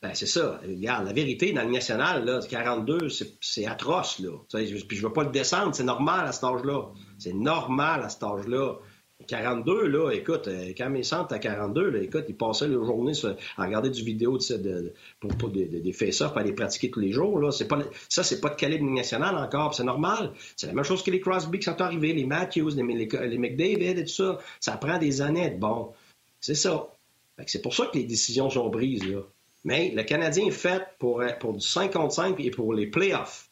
[0.00, 0.60] Ben, c'est ça.
[0.64, 3.08] Regarde, la vérité, dans le national, là, 42,
[3.40, 4.20] c'est atroce.
[4.20, 4.30] Là.
[4.48, 5.74] Puis je ne veux pas le descendre.
[5.74, 6.90] C'est normal à cet âge-là.
[7.18, 8.76] C'est normal à cet âge-là.
[9.26, 13.12] 42, là, écoute, euh, quand mes centres à 42, là, écoute, ils passaient leur journée
[13.56, 14.38] à regarder du vidéo
[15.38, 17.38] pour, des, des face-offs, à les pratiquer tous les jours.
[17.38, 17.50] Là.
[17.68, 20.32] Pas, ça, c'est pas de calibre national encore, c'est normal.
[20.56, 24.04] C'est la même chose que les Crosby qui sont arrivés, les Matthews, les, McDavid et
[24.04, 24.38] tout ça.
[24.60, 25.92] Ça prend des années bon.
[26.40, 26.88] C'est ça.
[27.46, 29.04] C'est pour ça que les décisions sont prises.
[29.04, 29.20] Là.
[29.64, 33.50] Mais le Canadien est fait pour, pour du 5 contre 5 et pour les playoffs.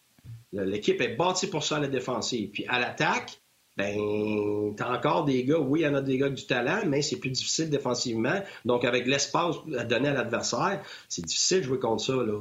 [0.53, 2.51] L'équipe est bâtie pour ça la défensive.
[2.51, 3.41] Puis à l'attaque,
[3.77, 7.03] ben, t'as encore des gars, oui, il y en a des gars du talent, mais
[7.03, 8.41] c'est plus difficile défensivement.
[8.65, 12.41] Donc, avec l'espace à donner à l'adversaire, c'est difficile de jouer contre ça, là.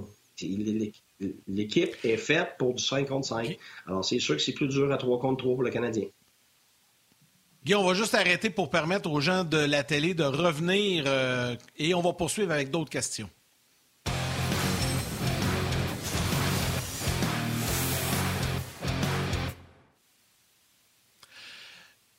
[1.48, 3.58] L'équipe est faite pour du 5 contre 5.
[3.88, 6.08] Alors, c'est sûr que c'est plus dur à 3 contre 3 pour le Canadien.
[7.64, 11.56] Guy, on va juste arrêter pour permettre aux gens de la télé de revenir euh,
[11.78, 13.30] et on va poursuivre avec d'autres questions.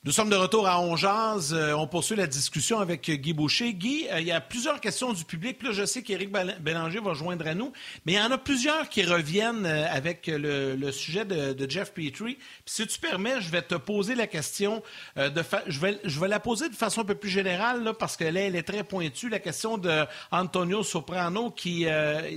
[0.07, 1.55] Nous sommes de retour à Ongeaz.
[1.55, 3.73] Euh, on poursuit la discussion avec Guy Boucher.
[3.73, 5.63] Guy, euh, il y a plusieurs questions du public.
[5.63, 7.73] Là, je sais qu'Éric Bélanger va joindre à nous,
[8.05, 12.35] mais il y en a plusieurs qui reviennent euh, avec le, sujet de, Jeff Petrie.
[12.35, 14.83] Puis, si tu permets, je vais te poser la question.
[15.17, 15.43] de
[15.81, 18.57] vais, je vais la poser de façon un peu plus générale parce que là, elle
[18.57, 19.31] est très pointue.
[19.31, 21.87] La question de Antonio Soprano qui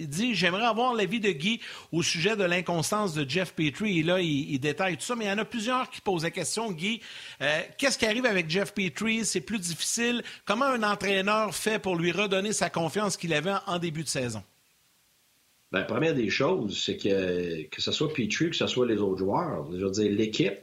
[0.06, 1.60] dit J'aimerais avoir l'avis de Guy
[1.91, 3.99] au sujet de l'inconstance de Jeff Petrie.
[3.99, 6.32] Et là, il, détaille tout ça, mais il y en a plusieurs qui posent la
[6.32, 7.01] question, Guy.
[7.58, 9.26] Euh, qu'est-ce qui arrive avec Jeff Petrie?
[9.26, 10.24] C'est plus difficile.
[10.46, 14.43] Comment un entraîneur fait pour lui redonner sa confiance qu'il avait en début de saison?
[15.72, 19.20] Bien, première des choses, c'est que que ce soit Petrie, que ce soit les autres
[19.20, 20.60] joueurs, je veux dire, l'équipe,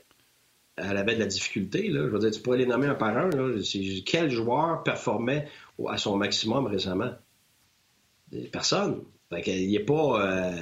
[0.76, 1.88] elle avait de la difficulté.
[1.88, 2.02] Là.
[2.04, 3.30] Je veux dire, tu pourrais les nommer un par un.
[4.06, 5.48] Quel joueur performait
[5.88, 7.12] à son maximum récemment?
[8.50, 9.02] Personne.
[9.30, 10.52] il n'est pas, euh,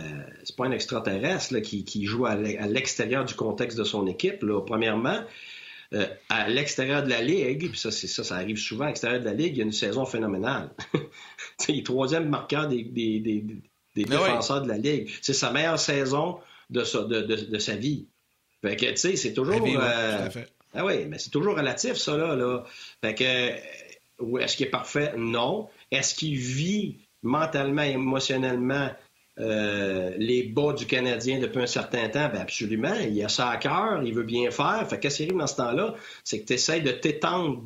[0.45, 4.43] c'est pas un extraterrestre qui, joue à l'extérieur du contexte de son équipe.
[4.43, 4.61] Là.
[4.61, 5.21] Premièrement,
[5.95, 9.27] euh, à l'extérieur de la Ligue, puis ça, ça, ça arrive souvent à l'extérieur de
[9.27, 10.71] la Ligue, il y a une saison phénoménale.
[11.69, 12.83] il est troisième marqueur des,
[13.95, 15.11] défenseurs de la Ligue.
[15.21, 16.39] C'est sa meilleure saison
[16.71, 18.07] de sa, de, sa vie.
[18.63, 19.67] Fait que, tu sais, c'est toujours...
[19.67, 20.29] Euh,
[20.75, 22.35] ah oui, mais c'est toujours relatif, ça, là.
[22.35, 22.65] là.
[23.03, 25.13] Fait que, est-ce qu'il est parfait?
[25.17, 25.69] Non.
[25.91, 28.91] Est-ce qu'il vit mentalement, émotionnellement?
[29.39, 32.95] Euh, les bas du Canadien depuis un certain temps, bien absolument.
[32.95, 34.87] Il a ça à cœur, il veut bien faire.
[34.89, 35.95] Fait qu'est-ce qui arrive dans ce temps-là?
[36.23, 37.63] C'est que tu essaies de t'étendre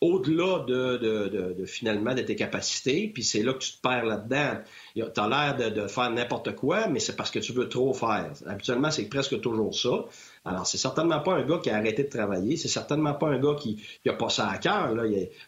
[0.00, 4.58] au-delà de, finalement de tes capacités, puis c'est là que tu te perds là-dedans.
[4.96, 8.32] Tu as l'air de, faire n'importe quoi, mais c'est parce que tu veux trop faire.
[8.46, 10.06] Habituellement, c'est presque toujours ça.
[10.44, 13.38] Alors, c'est certainement pas un gars qui a arrêté de travailler, c'est certainement pas un
[13.38, 14.92] gars qui n'a pas ça à cœur.
[14.92, 15.04] Là.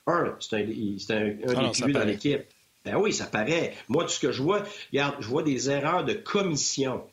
[0.06, 2.44] un, c'est un, un, ah des dans l'équipe.
[2.84, 3.74] Ben oui, ça paraît.
[3.88, 7.04] Moi, tout ce que je vois, regarde, je vois des erreurs de commission.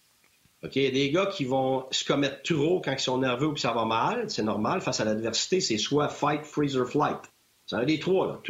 [0.64, 0.76] OK?
[0.76, 3.54] Il y a des gars qui vont se commettre trop quand ils sont nerveux ou
[3.54, 4.30] que ça va mal.
[4.30, 4.82] C'est normal.
[4.82, 7.20] Face à l'adversité, c'est soit fight, freeze or flight.
[7.66, 8.42] C'est un des trois, là.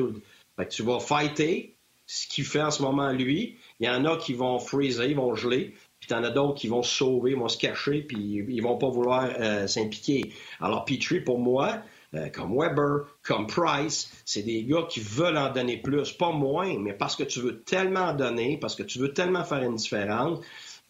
[0.57, 1.75] Fait que tu vas fighter,
[2.07, 3.57] ce qu'il fait en ce moment, lui.
[3.79, 5.75] Il y en a qui vont freezer, ils vont geler.
[5.99, 8.89] Puis t'en as d'autres qui vont se sauver, vont se cacher, puis ils vont pas
[8.89, 10.33] vouloir euh, s'impliquer.
[10.59, 15.51] Alors, Petrie, pour moi, euh, comme Weber, comme Price, c'est des gars qui veulent en
[15.51, 18.99] donner plus, pas moins, mais parce que tu veux tellement en donner, parce que tu
[18.99, 20.39] veux tellement faire une différence,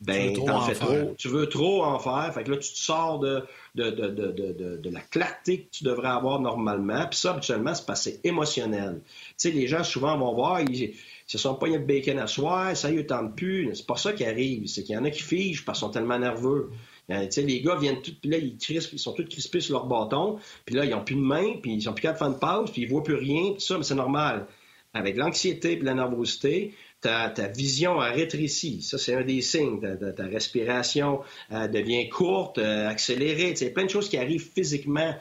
[0.01, 1.13] ben, t'en fais trop.
[1.17, 2.33] Tu veux trop en faire.
[2.33, 3.43] Fait que là, tu te sors de,
[3.75, 7.05] de, de, de, de la clarté que tu devrais avoir normalement.
[7.07, 9.01] Puis ça, habituellement, c'est parce que c'est émotionnel.
[9.05, 10.95] Tu sais, les gens, souvent, vont voir, ils,
[11.27, 13.69] se sont pas de bacon à soir, ça y est, tente plus.
[13.75, 14.65] C'est pas ça qui arrive.
[14.65, 16.71] C'est qu'il y en a qui figent parce qu'ils sont tellement nerveux.
[17.09, 20.37] Euh, les gars viennent tout, puis là, ils, ils sont tous crispés sur leur bâton,
[20.65, 22.71] puis là, ils n'ont plus de main, puis ils sont plus de faire une pause,
[22.71, 24.47] puis ils voient plus rien, tout ça, mais c'est normal.
[24.93, 28.81] Avec l'anxiété et la nervosité, ta, ta, vision a rétréci.
[28.81, 29.79] Ça, c'est un des signes.
[29.79, 33.51] Ta, ta, respiration euh, devient courte, euh, accélérée.
[33.51, 35.15] Il y a plein de choses qui arrivent physiquement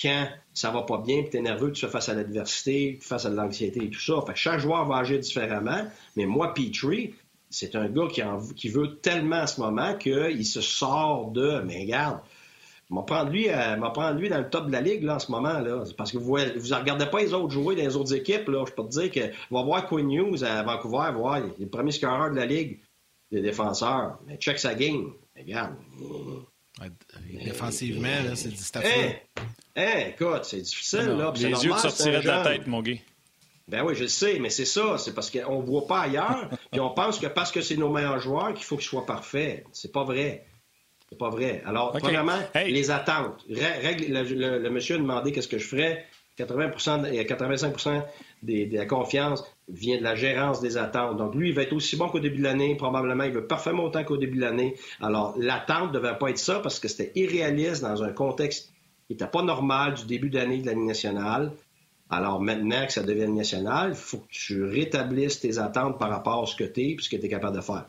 [0.00, 3.24] quand ça va pas bien, puis tu es nerveux, tu fais face à l'adversité, face
[3.24, 4.24] à l'anxiété et tout ça.
[4.34, 5.86] Chaque joueur va agir différemment.
[6.16, 7.14] Mais moi, Petrie,
[7.50, 8.08] c'est un gars
[8.56, 11.60] qui, veut tellement à ce moment qu'il se sort de.
[11.64, 12.20] Mais regarde,
[12.90, 15.30] m'a prendre lui, euh, prendre lui dans le top de la ligue là, en ce
[15.30, 18.48] moment là, parce que vous ne regardez pas les autres jouer dans les autres équipes
[18.48, 18.64] là.
[18.66, 21.68] Je peux te dire que va voir Quinn News à Vancouver, voir il est le
[21.68, 22.80] premier scoreur de la ligue,
[23.30, 24.18] des défenseurs.
[24.26, 25.74] Mais check sa game, regarde.
[27.32, 28.50] défensivement là, c'est.
[28.76, 29.12] Hein?
[29.76, 31.32] Hein, écoute, c'est difficile là.
[31.36, 32.94] Les yeux te sortiraient de la tête, mon gars.
[33.68, 34.96] Ben oui, je le sais, mais c'est ça.
[34.98, 36.48] C'est parce qu'on ne voit pas ailleurs.
[36.70, 39.64] puis on pense que parce que c'est nos meilleurs joueurs qu'il faut qu'ils soient parfaits.
[39.72, 40.46] C'est pas vrai.
[41.08, 41.62] C'est pas vrai.
[41.66, 43.44] Alors, premièrement, les attentes.
[43.48, 46.04] le, monsieur a demandé qu'est-ce que je ferais.
[46.36, 48.02] 80 et 85%
[48.42, 51.16] de la confiance vient de la gérance des attentes.
[51.16, 52.76] Donc, lui, il va être aussi bon qu'au début de l'année.
[52.76, 54.76] Probablement, il veut parfaitement autant qu'au début de l'année.
[55.00, 58.70] Alors, l'attente ne devait pas être ça parce que c'était irréaliste dans un contexte
[59.06, 61.52] qui n'était pas normal du début d'année de l'année nationale.
[62.08, 66.44] Alors maintenant que ça devient national, il faut que tu rétablisses tes attentes par rapport
[66.44, 67.86] à ce que tu es et ce que tu es capable de faire.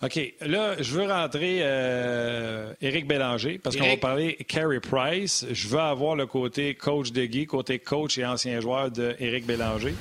[0.00, 0.34] OK.
[0.42, 5.44] Là, je veux rentrer euh, Éric Bélanger parce qu'on va parler Carey Price.
[5.50, 9.44] Je veux avoir le côté coach de Guy, côté coach et ancien joueur de Éric
[9.44, 9.94] Bélanger.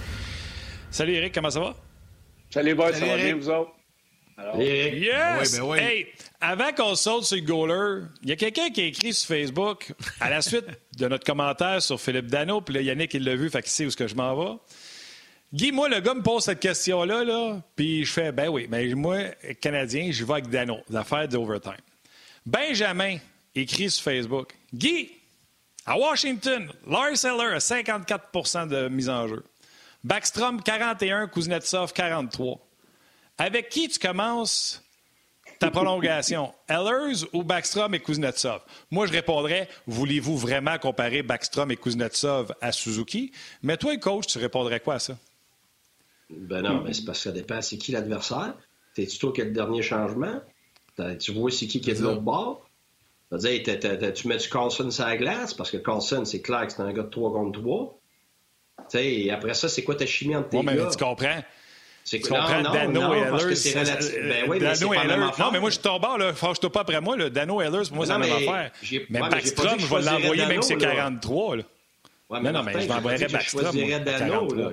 [0.91, 1.75] Salut Éric, comment ça va?
[2.51, 3.71] Salut, boys, ça va bien, vous autres?
[4.55, 5.59] Yes!
[5.59, 6.07] Ben hey,
[6.39, 9.93] avant qu'on saute sur le goaler, il y a quelqu'un qui a écrit sur Facebook,
[10.19, 10.65] à la suite
[10.97, 13.85] de notre commentaire sur Philippe Dano, puis là, Yannick, il l'a vu, fait qu'il sait
[13.85, 14.57] où est-ce que je m'en vais.
[15.53, 18.85] Guy, moi, le gars me pose cette question-là, là, puis je fais, ben oui, mais
[18.93, 19.17] moi,
[19.59, 21.73] Canadien, je vais avec Dano, l'affaire d'overtime.
[22.45, 23.17] Benjamin
[23.55, 25.09] écrit sur Facebook, Guy,
[25.85, 29.43] à Washington, Lars Eller a 54% de mise en jeu.
[30.03, 32.66] Backstrom, 41, Kuznetsov, 43.
[33.37, 34.83] Avec qui tu commences
[35.59, 36.53] ta prolongation?
[36.67, 38.61] Ellers ou Backstrom et Kuznetsov?
[38.91, 43.31] Moi, je répondrais, voulez-vous vraiment comparer Backstrom et Kuznetsov à Suzuki?
[43.61, 45.17] Mais toi, coach, tu répondrais quoi à ça?
[46.29, 47.61] Ben non, mais c'est parce que ça dépend.
[47.61, 48.53] C'est qui l'adversaire?
[48.93, 50.41] T'es-tu toi qui as le dernier changement?
[51.19, 52.67] Tu vois c'est qui qui est de l'autre bord?
[53.31, 53.61] dire,
[54.13, 55.53] tu mets du Carlson sur la glace?
[55.53, 57.99] Parce que Carlson, c'est clair que c'est un gars de 3 contre 3.
[58.95, 61.43] et après ça, c'est quoi ta chimie entre tes ouais, mais tu comprends?
[62.07, 63.31] C'est tu comprends non, Dano non, Ehlers.
[63.33, 65.31] Ben oui, Dano mais Ehlers.
[65.37, 66.31] Non, mais moi, je suis ton bord, là.
[66.31, 67.29] Fâche-toi pas après moi, là.
[67.29, 68.71] Dano Ehlers, moi, c'est la même affaire.
[69.09, 71.63] Mais Backstrom, je vais l'envoyer même si c'est 43, là.
[72.29, 73.65] Ouais, mais non, non, mais je m'envoyerais Backstrom.
[73.65, 74.69] Je choisirais Dano, là.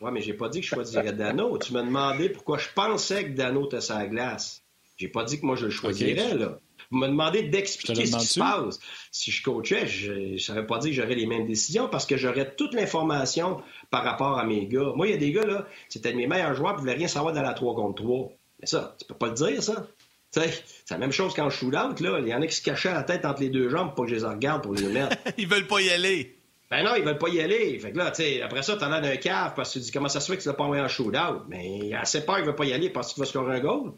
[0.00, 1.58] Oui, mais j'ai pas dit que je choisirais Dano.
[1.58, 4.62] Tu m'as demandé pourquoi je pensais que Dano était sa glace.
[4.96, 6.58] J'ai pas dit que moi je le choisirais, là.
[6.90, 8.80] Vous me demandez d'expliquer ce qui se passe.
[9.12, 12.16] Si je coachais, je ne saurais pas dire que j'aurais les mêmes décisions parce que
[12.16, 14.92] j'aurais toute l'information par rapport à mes gars.
[14.96, 17.08] Moi, il y a des gars, là, c'était mes meilleurs joueurs, ils ne voulaient rien
[17.08, 18.32] savoir dans la 3 contre 3.
[18.60, 19.86] Mais ça, tu peux pas le dire, ça.
[20.32, 22.18] C'est la même chose qu'en shootout, là.
[22.20, 24.10] Il y en a qui se cachaient la tête entre les deux jambes pour que
[24.10, 25.16] je les regarde pour les mettre.
[25.38, 26.36] ils veulent pas y aller.
[26.70, 27.78] Ben non, ils veulent pas y aller.
[27.80, 29.90] Fait que là, tu sais, après ça, t'en as d'un cave parce que tu dis
[29.90, 31.42] comment ça se fait que tu l'as pas envoyé en shootout.
[31.48, 33.56] Mais il a assez peur, il veut pas y aller parce que tu vas scorer
[33.56, 33.92] un goal.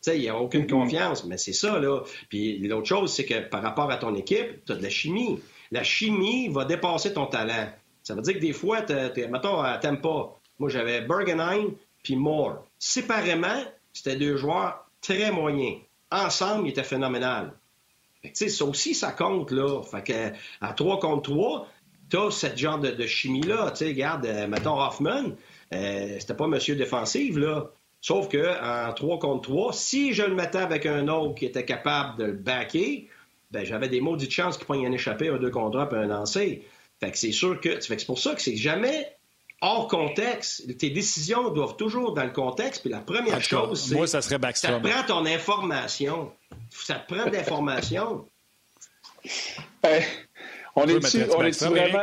[0.00, 0.70] Sais, il n'y a aucune mm-hmm.
[0.70, 2.00] confiance, mais c'est ça, là.
[2.28, 5.40] Puis l'autre chose, c'est que par rapport à ton équipe, tu as de la chimie.
[5.70, 7.68] La chimie va dépasser ton talent.
[8.02, 10.40] Ça veut dire que des fois, t'es, mettons, t'aimes pas.
[10.58, 12.64] Moi, j'avais Bergenheim puis Moore.
[12.78, 15.78] Séparément, c'était deux joueurs très moyens.
[16.10, 17.52] Ensemble, ils étaient phénoménal.
[18.22, 19.82] Tu sais, ça aussi, ça compte, là.
[19.82, 21.68] Fait que, à 3 contre 3,
[22.10, 23.70] t'as ce genre de, chimie-là.
[23.70, 25.32] Tu sais, regarde, euh, mettons Hoffman,
[25.72, 27.70] euh, c'était pas monsieur défensif, là.
[28.00, 31.64] Sauf que en 3 contre 3, si je le mettais avec un autre qui était
[31.64, 33.08] capable de le backer,
[33.50, 36.06] ben j'avais des maudites chances qu'il prenne un échappé, un 2 contre 1 puis un
[36.06, 36.66] lancé.
[37.00, 37.80] Fait que c'est sûr que.
[37.80, 39.14] c'est pour ça que c'est jamais
[39.60, 40.76] hors contexte.
[40.78, 42.82] Tes décisions doivent toujours dans le contexte.
[42.82, 43.94] Puis la première chose, c'est.
[43.94, 46.32] Moi, ça serait Ça prend ton information.
[46.70, 48.26] Ça te prend de l'information.
[49.82, 50.02] Ben,
[50.76, 52.02] on est-tu vraiment,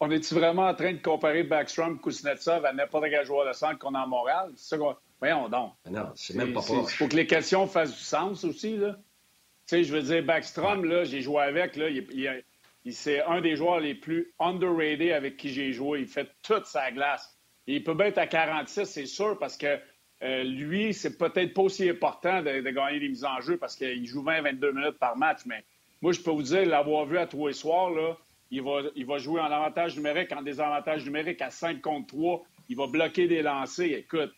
[0.00, 3.78] on est vraiment en train de comparer Backstrom Kuznetsov à n'importe quel joueur de centre
[3.78, 4.50] qu'on a en Montréal?
[4.56, 4.78] C'est ça
[5.24, 5.72] Voyons donc.
[5.90, 8.76] Non, c'est même pas Il faut que les questions fassent du sens aussi.
[8.76, 8.92] Là.
[8.92, 9.00] Tu
[9.64, 12.06] sais, je veux dire, Backstrom, là, j'ai joué avec, là, il,
[12.84, 16.00] il, c'est un des joueurs les plus underrated avec qui j'ai joué.
[16.00, 17.38] Il fait toute sa glace.
[17.66, 19.78] il peut bien être à 46, c'est sûr, parce que
[20.22, 23.76] euh, lui, c'est peut-être pas aussi important de, de, gagner des mises en jeu parce
[23.76, 25.64] qu'il joue 20-22 minutes par match, mais
[26.02, 28.14] moi, je peux vous dire, l'avoir vu à tous les soirs, là,
[28.50, 32.42] il, va, il va jouer en avantage numérique, en désavantage numérique à 5 contre 3.
[32.68, 33.98] Il va bloquer des lancers.
[33.98, 34.34] Écoute,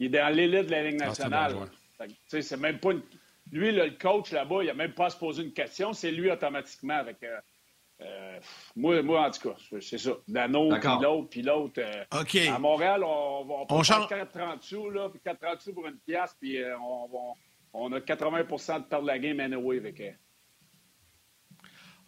[0.00, 1.54] il, est dans l'élite de la Ligue ah, nationale.
[2.28, 2.90] c'est même pas
[3.52, 5.92] Lui, le coach là-bas, il n'a même pas à se poser une question.
[5.92, 6.94] C'est lui automatiquement.
[6.94, 7.38] Avec, euh,
[8.00, 8.40] euh,
[8.74, 10.12] moi, moi, en tout cas, c'est ça.
[10.26, 11.80] Dano, puis l'autre, puis l'autre.
[11.80, 16.34] Euh, à Montréal, on, va on, 4,30 sous, là, puis 4,30 sous pour une pièce,
[16.40, 17.34] puis on,
[17.72, 20.02] on, a 80% de perdre la game anyway avec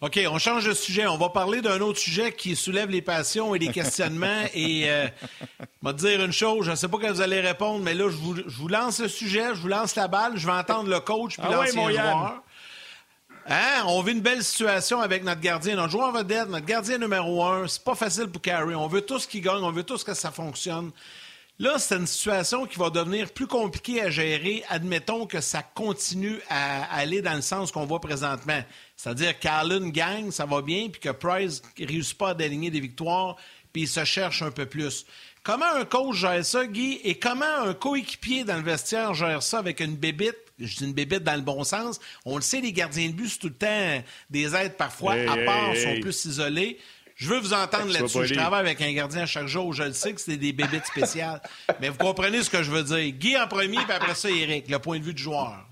[0.02, 1.06] OK, on change de sujet.
[1.06, 4.42] On va parler d'un autre sujet qui soulève les passions et les questionnements.
[4.52, 5.06] et euh,
[5.60, 7.94] je vais te dire une chose, je ne sais pas que vous allez répondre, mais
[7.94, 10.98] là, je vous, lance le sujet, je vous lance la balle, je vais entendre le
[10.98, 12.42] coach puis ah l'ancien joueur.
[13.48, 13.84] Hein?
[13.86, 17.68] On vit une belle situation avec notre gardien, notre joueur vedette, notre gardien numéro un.
[17.68, 18.74] C'est pas facile pour Carrie.
[18.74, 20.90] On veut tous qu'il gagne, on veut tous que ça fonctionne.
[21.62, 24.64] Là, c'est une situation qui va devenir plus compliquée à gérer.
[24.68, 28.60] Admettons que ça continue à aller dans le sens qu'on voit présentement.
[28.96, 32.80] C'est-à-dire qu'Allen gagne, ça va bien, puis que Price ne réussit pas à déligner des
[32.80, 33.36] victoires,
[33.72, 35.06] puis il se cherche un peu plus.
[35.44, 39.60] Comment un coach gère ça, Guy, et comment un coéquipier dans le vestiaire gère ça
[39.60, 40.34] avec une bébite?
[40.58, 42.00] Je dis une bébite dans le bon sens.
[42.24, 45.36] On le sait, les gardiens de but, c'est tout le temps des aides parfois à
[45.36, 46.80] part, sont plus isolés.
[47.22, 48.26] Je veux vous entendre là-dessus.
[48.26, 49.72] Je travaille avec un gardien chaque jour.
[49.72, 51.40] Je le sais que c'est des bébites spéciales.
[51.80, 53.12] mais vous comprenez ce que je veux dire.
[53.12, 55.64] Guy en premier, puis après ça, Eric, le point de vue du joueur.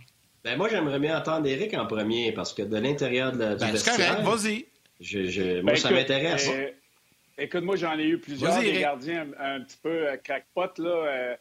[0.45, 3.65] Ben moi, j'aimerais bien entendre Eric en premier, parce que de l'intérieur de la, du
[3.65, 4.23] ben, vestiaire...
[4.23, 4.67] vas-y.
[5.01, 6.49] Je, moi, ben, ça m'intéresse.
[6.49, 6.71] Euh,
[7.37, 10.89] écoute, moi, j'en ai eu plusieurs des gardiens un, petit peu euh, crackpot, là.
[10.89, 11.37] Euh,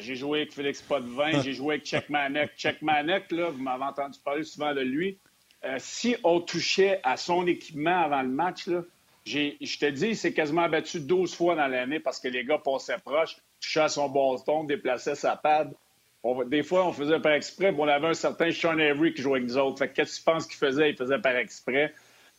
[0.00, 2.50] j'ai joué avec Félix Potvin, j'ai joué avec Manek.
[2.58, 5.16] Chuck Manek, là, vous m'avez entendu parler souvent de lui.
[5.78, 8.82] si on touchait à son équipement avant le match, là,
[9.26, 12.58] je te dis, il s'est quasiment battu 12 fois dans l'année parce que les gars
[12.58, 13.36] passaient proches.
[13.60, 15.72] touchait à son bâton, déplaçait sa pad.
[16.46, 17.74] des fois, on faisait par exprès.
[17.76, 19.78] on avait un certain Sean Avery qui jouait avec nous autres.
[19.78, 20.90] Fait qu'est-ce que tu penses qu'il faisait?
[20.90, 21.92] Il faisait par exprès.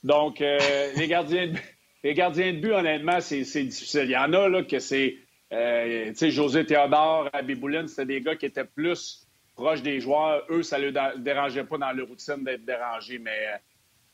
[0.03, 0.57] Donc, euh,
[0.95, 1.57] les gardiens de
[2.03, 4.03] les gardiens de but, honnêtement, c'est difficile.
[4.05, 5.17] Il y en a là, que c'est.
[5.51, 10.45] Euh, tu sais, José Théodore, Abiboulin, c'était des gars qui étaient plus proches des joueurs.
[10.49, 13.17] Eux, ça ne les dérangeait pas dans leur routine d'être dérangés.
[13.17, 13.57] Mais euh,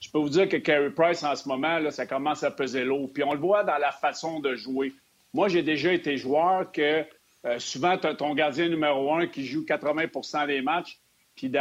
[0.04, 3.08] je peux vous dire que Carey Price, en ce moment, ça commence à peser l'eau.
[3.08, 4.94] Puis on le voit dans la façon de jouer.
[5.34, 7.06] Moi, j'ai déjà été joueur que
[7.46, 11.00] euh, souvent, tu as ton gardien numéro un qui joue 80% des matchs.
[11.36, 11.52] Puis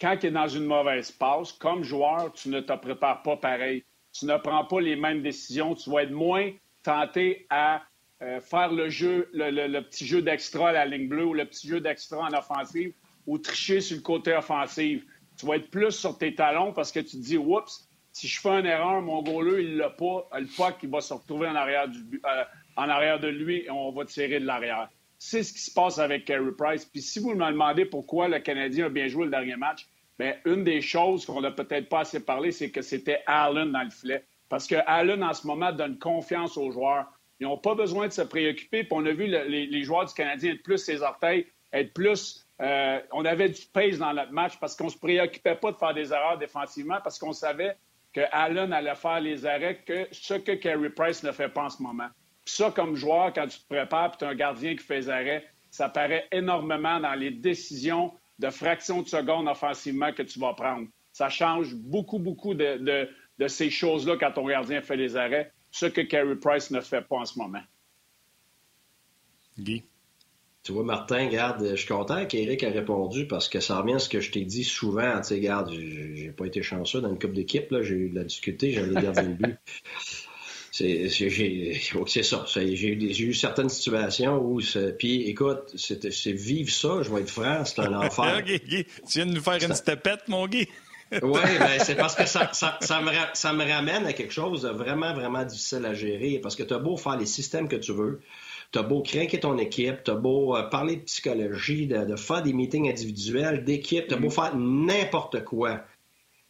[0.00, 3.84] quand il est dans une mauvaise passe, comme joueur, tu ne te prépares pas pareil
[4.14, 6.50] tu ne prends pas les mêmes décisions, tu vas être moins
[6.82, 7.82] tenté à
[8.22, 11.66] euh, faire le jeu, le, petit jeu d'extra à la ligne bleue ou le petit
[11.66, 12.92] jeu d'extra en offensive
[13.26, 15.04] ou tricher sur le côté offensif.
[15.36, 18.40] Tu vas être plus sur tes talons parce que tu te dis, oups, si je
[18.40, 21.56] fais une erreur, mon goaler, il l'a pas, le puck, il va se retrouver en
[21.56, 22.44] arrière, euh,
[22.76, 24.88] en arrière de lui et on va tirer de l'arrière.
[25.18, 26.84] C'est ce qui se passe avec Carey Price.
[26.84, 29.86] Puis si vous me demandez pourquoi le Canadien a bien joué le dernier match,
[30.18, 33.82] mais une des choses qu'on n'a peut-être pas assez parlé, c'est que c'était Allen dans
[33.82, 34.24] le filet.
[34.48, 37.06] Parce que Allen, en ce moment, donne confiance aux joueurs.
[37.40, 38.84] Ils n'ont pas besoin de se préoccuper.
[38.84, 42.43] Puis on a vu les, joueurs du Canadien être plus ses orteils, être plus.
[42.60, 45.76] Euh, on avait du pace dans notre match parce qu'on ne se préoccupait pas de
[45.76, 47.76] faire des erreurs défensivement parce qu'on savait
[48.12, 51.70] que Allen allait faire les arrêts, que ce que Carey Price ne fait pas en
[51.70, 52.08] ce moment.
[52.44, 55.10] Puis ça, comme joueur, quand tu te prépares et tu un gardien qui fait des
[55.10, 60.54] arrêts, ça paraît énormément dans les décisions de fractions de seconde offensivement que tu vas
[60.54, 60.86] prendre.
[61.12, 63.08] Ça change beaucoup, beaucoup de,
[63.48, 67.16] ces choses-là quand ton gardien fait les arrêts, ce que Carey Price ne fait pas
[67.16, 67.62] en ce moment.
[69.58, 69.84] Guy?
[70.64, 73.98] Tu vois, Martin, garde, je suis content qu'Éric ait répondu parce que ça revient à
[73.98, 75.20] ce que je t'ai dit souvent.
[75.20, 78.24] Tu sais, garde, j'ai pas été chanceux dans une coupe d'équipe, j'ai eu de la
[78.24, 79.56] difficulté, j'avais gardé le but.
[80.70, 81.08] C'est
[82.22, 82.44] ça.
[82.48, 84.60] J'ai eu certaines situations où.
[84.98, 88.42] Puis écoute, c'est vivre ça, je vais être franc, c'est un enfer.
[88.44, 90.66] tu viens de nous faire une stepette, mon Guy?
[91.12, 94.62] oui, ben, c'est parce que ça, ça, ça, me, ça, me, ramène à quelque chose
[94.62, 96.40] de vraiment, vraiment difficile à gérer.
[96.42, 98.20] Parce que tu as beau faire les systèmes que tu veux,
[98.74, 102.16] tu as beau craquer ton équipe, tu as beau euh, parler de psychologie, de, de
[102.16, 104.32] faire des meetings individuels, d'équipe, tu as beau mm.
[104.32, 105.84] faire n'importe quoi.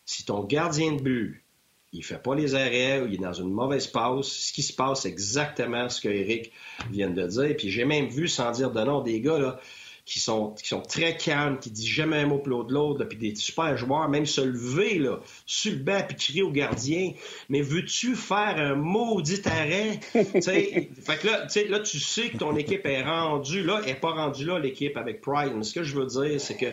[0.06, 1.44] Si ton gardien de but
[1.94, 4.26] il fait pas les arrêts, il est dans une mauvaise passe.
[4.26, 6.50] Ce qui se passe, c'est exactement ce que Eric
[6.90, 7.54] vient de dire.
[7.56, 9.60] Puis j'ai même vu, sans dire de nom, des gars là,
[10.04, 13.16] qui sont, qui sont très calmes, qui disent jamais un mot pour de l'autre, puis
[13.16, 17.12] des super joueurs, même se lever là, sur le banc puis crier au gardien
[17.48, 20.00] Mais veux-tu faire un maudit arrêt?
[20.12, 20.90] fait
[21.20, 24.44] que là, là, tu sais que ton équipe est rendue là, elle n'est pas rendue
[24.44, 25.52] là, l'équipe avec Pride.
[25.56, 26.72] Mais ce que je veux dire, c'est que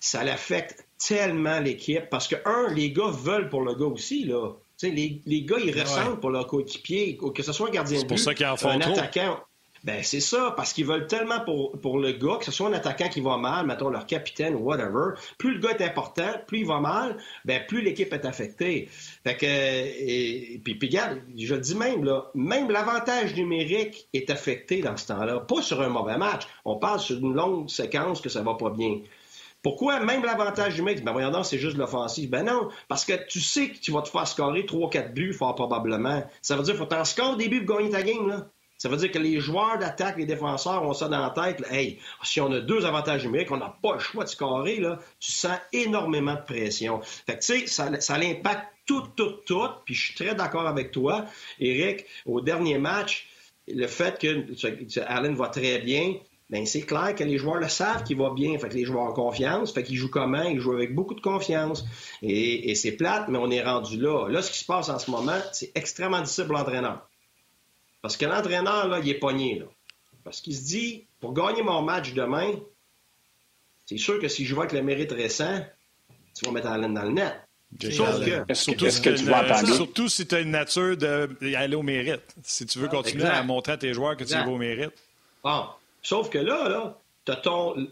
[0.00, 4.52] ça l'affecte tellement l'équipe parce que, un, les gars veulent pour le gars aussi, là.
[4.82, 8.16] les, les gars, ils ressentent pour leur coéquipier, que ce soit un gardien de but,
[8.16, 8.32] ça
[8.70, 9.38] un attaquant.
[9.84, 12.72] Ben, c'est ça, parce qu'ils veulent tellement pour, pour le gars, que ce soit un
[12.72, 16.60] attaquant qui va mal, mettons leur capitaine ou whatever, plus le gars est important, plus
[16.60, 18.88] il va mal, ben, plus l'équipe est affectée.
[19.24, 24.80] Fait que, et, puis, puis, regarde, je dis même, là, même l'avantage numérique est affecté
[24.80, 25.40] dans ce temps-là.
[25.40, 26.44] Pas sur un mauvais match.
[26.64, 29.00] On parle sur une longue séquence que ça va pas bien.
[29.62, 32.28] Pourquoi même l'avantage mec, ben voyons c'est juste l'offensive.
[32.30, 35.54] Ben non, parce que tu sais que tu vas te faire scorer 3-4 buts, fort
[35.54, 36.22] probablement.
[36.42, 38.46] Ça veut dire qu'il faut t'en scorer des buts pour gagner ta game, là.
[38.78, 41.64] Ça veut dire que les joueurs d'attaque, les défenseurs ont ça dans la tête.
[41.70, 44.98] hey, si on a deux avantages numériques, on n'a pas le choix de scorer, là.
[45.20, 47.00] Tu sens énormément de pression.
[47.02, 49.68] Fait que, tu sais, ça, ça l'impacte tout, tout, tout.
[49.84, 51.26] Puis je suis très d'accord avec toi,
[51.58, 52.04] Eric.
[52.26, 53.28] Au dernier match,
[53.68, 56.14] le fait que Allen va très bien,
[56.50, 58.58] ben c'est clair que les joueurs le savent qu'il va bien.
[58.58, 59.72] Fait que les joueurs ont confiance.
[59.72, 60.42] Fait qu'ils jouent comment?
[60.42, 61.84] Ils jouent avec beaucoup de confiance.
[62.22, 64.28] Et, c'est plate, mais on est rendu là.
[64.28, 67.08] Là, ce qui se passe en ce moment, c'est extrêmement difficile pour l'entraîneur.
[68.04, 69.60] Parce que l'entraîneur, là, il est pogné.
[69.60, 69.64] Là.
[70.24, 72.52] Parce qu'il se dit, pour gagner mon match demain,
[73.86, 75.64] c'est sûr que si je vois avec le mérite récent,
[76.34, 77.32] tu vas mettre Allen dans le net.
[77.80, 79.16] Sauf que, surtout, si tu
[79.74, 82.36] surtout si tu as une nature d'aller au mérite.
[82.42, 84.92] Si tu veux continuer à montrer à tes joueurs que tu vas au mérite.
[85.42, 85.64] Bon,
[86.02, 87.88] Sauf que là, là, tu as ton,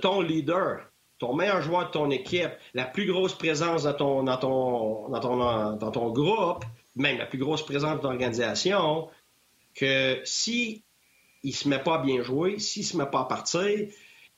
[0.00, 0.86] ton leader,
[1.18, 5.20] ton meilleur joueur de ton équipe, la plus grosse présence dans ton, dans ton, dans
[5.20, 6.64] ton, dans ton groupe,
[6.96, 9.10] même la plus grosse présence de ton organisation,
[9.74, 10.84] que si
[11.42, 13.88] il se met pas à bien jouer, s'il se met pas à partir,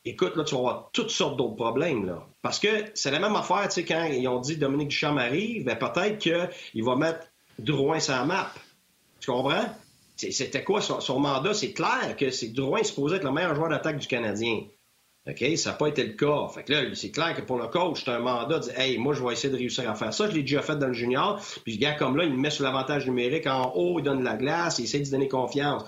[0.05, 2.27] écoute, là, tu vas avoir toutes sortes d'autres problèmes, là.
[2.43, 5.65] Parce que c'est la même affaire, tu sais, quand ils ont dit Dominique Duchamp arrive,
[5.65, 7.27] ben peut-être qu'il va mettre
[7.59, 8.53] Drouin sur la map.
[9.21, 9.67] Tu comprends?
[10.17, 11.55] C'était quoi son, mandat?
[11.55, 14.63] C'est clair que c'est Drouin supposé être le meilleur joueur d'attaque du Canadien.
[15.29, 15.57] OK?
[15.57, 16.49] Ça n'a pas été le cas.
[16.53, 18.99] Fait que là, c'est clair que pour le coach, c'est un mandat de dire Hey,
[18.99, 20.29] moi, je vais essayer de réussir à faire ça.
[20.29, 21.41] Je l'ai déjà fait dans le junior.
[21.65, 24.21] Puis, le gars comme là, il me met sur l'avantage numérique en haut, il donne
[24.21, 25.85] de la glace, il essaie de se donner confiance.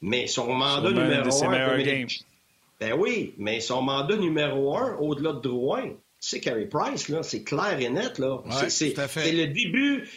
[0.00, 2.06] Mais son mandat numéro un.
[2.80, 7.22] Ben oui, mais son mandat numéro un, au-delà de Drouin, c'est Carey Price, là.
[7.22, 8.42] C'est clair et net, là.
[8.68, 8.94] c'est
[9.32, 10.08] le début,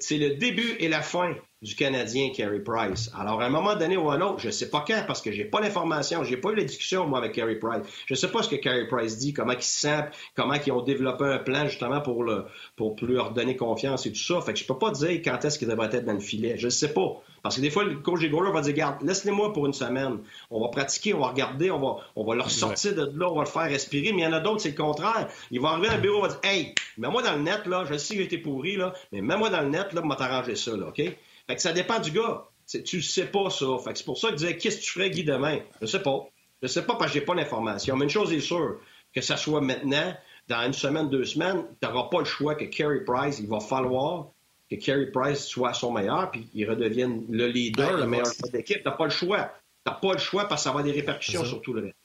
[0.00, 3.10] c'est le début et la fin du Canadien Carey Price.
[3.18, 5.20] Alors, à un moment donné ou à un autre, je ne sais pas quand, parce
[5.20, 7.82] que j'ai pas l'information, j'ai pas eu la discussion, moi, avec Carey Price.
[8.06, 10.04] Je ne sais pas ce que Carey Price dit, comment il se sent,
[10.36, 12.44] comment ils ont développé un plan, justement, pour, le,
[12.76, 14.40] pour lui leur donner confiance et tout ça.
[14.40, 16.56] Fait que je peux pas dire quand est-ce qu'il devrait être dans le filet.
[16.58, 17.20] Je ne sais pas.
[17.42, 20.18] Parce que des fois, le coach des va dire, garde, laisse-les-moi pour une semaine.
[20.50, 23.34] On va pratiquer, on va regarder, on va, on va leur sortir de là, on
[23.34, 24.12] va le faire respirer.
[24.12, 25.28] Mais il y en a d'autres, c'est le contraire.
[25.50, 27.84] Il va arriver dans le bureau, il va dire, hey, mets-moi dans le net, là,
[27.84, 30.56] je sais que j'ai été pourri, là, mais mets-moi dans le net, là, pour t'arranger
[30.56, 31.02] ça, là, OK?
[31.48, 32.44] Fait que ça dépend du gars.
[32.84, 33.66] Tu ne sais pas ça.
[33.82, 35.60] Fait que c'est pour ça que je disais, qu'est-ce que tu ferais, Guy, demain?
[35.80, 36.28] Je sais pas.
[36.62, 37.96] Je sais pas parce que j'ai pas l'information.
[37.96, 38.78] Mais une chose est sûre,
[39.14, 40.14] que ça soit maintenant,
[40.48, 43.60] dans une semaine, deux semaines, tu n'auras pas le choix que Carey Price, il va
[43.60, 44.26] falloir
[44.70, 48.82] que Carey Price soit son meilleur, puis il redevienne le leader, le meilleur d'équipe.
[48.82, 49.50] Tu n'as pas le choix.
[49.86, 51.84] Tu n'as pas le choix parce que ça va avoir des répercussions sur tout le
[51.84, 51.96] reste.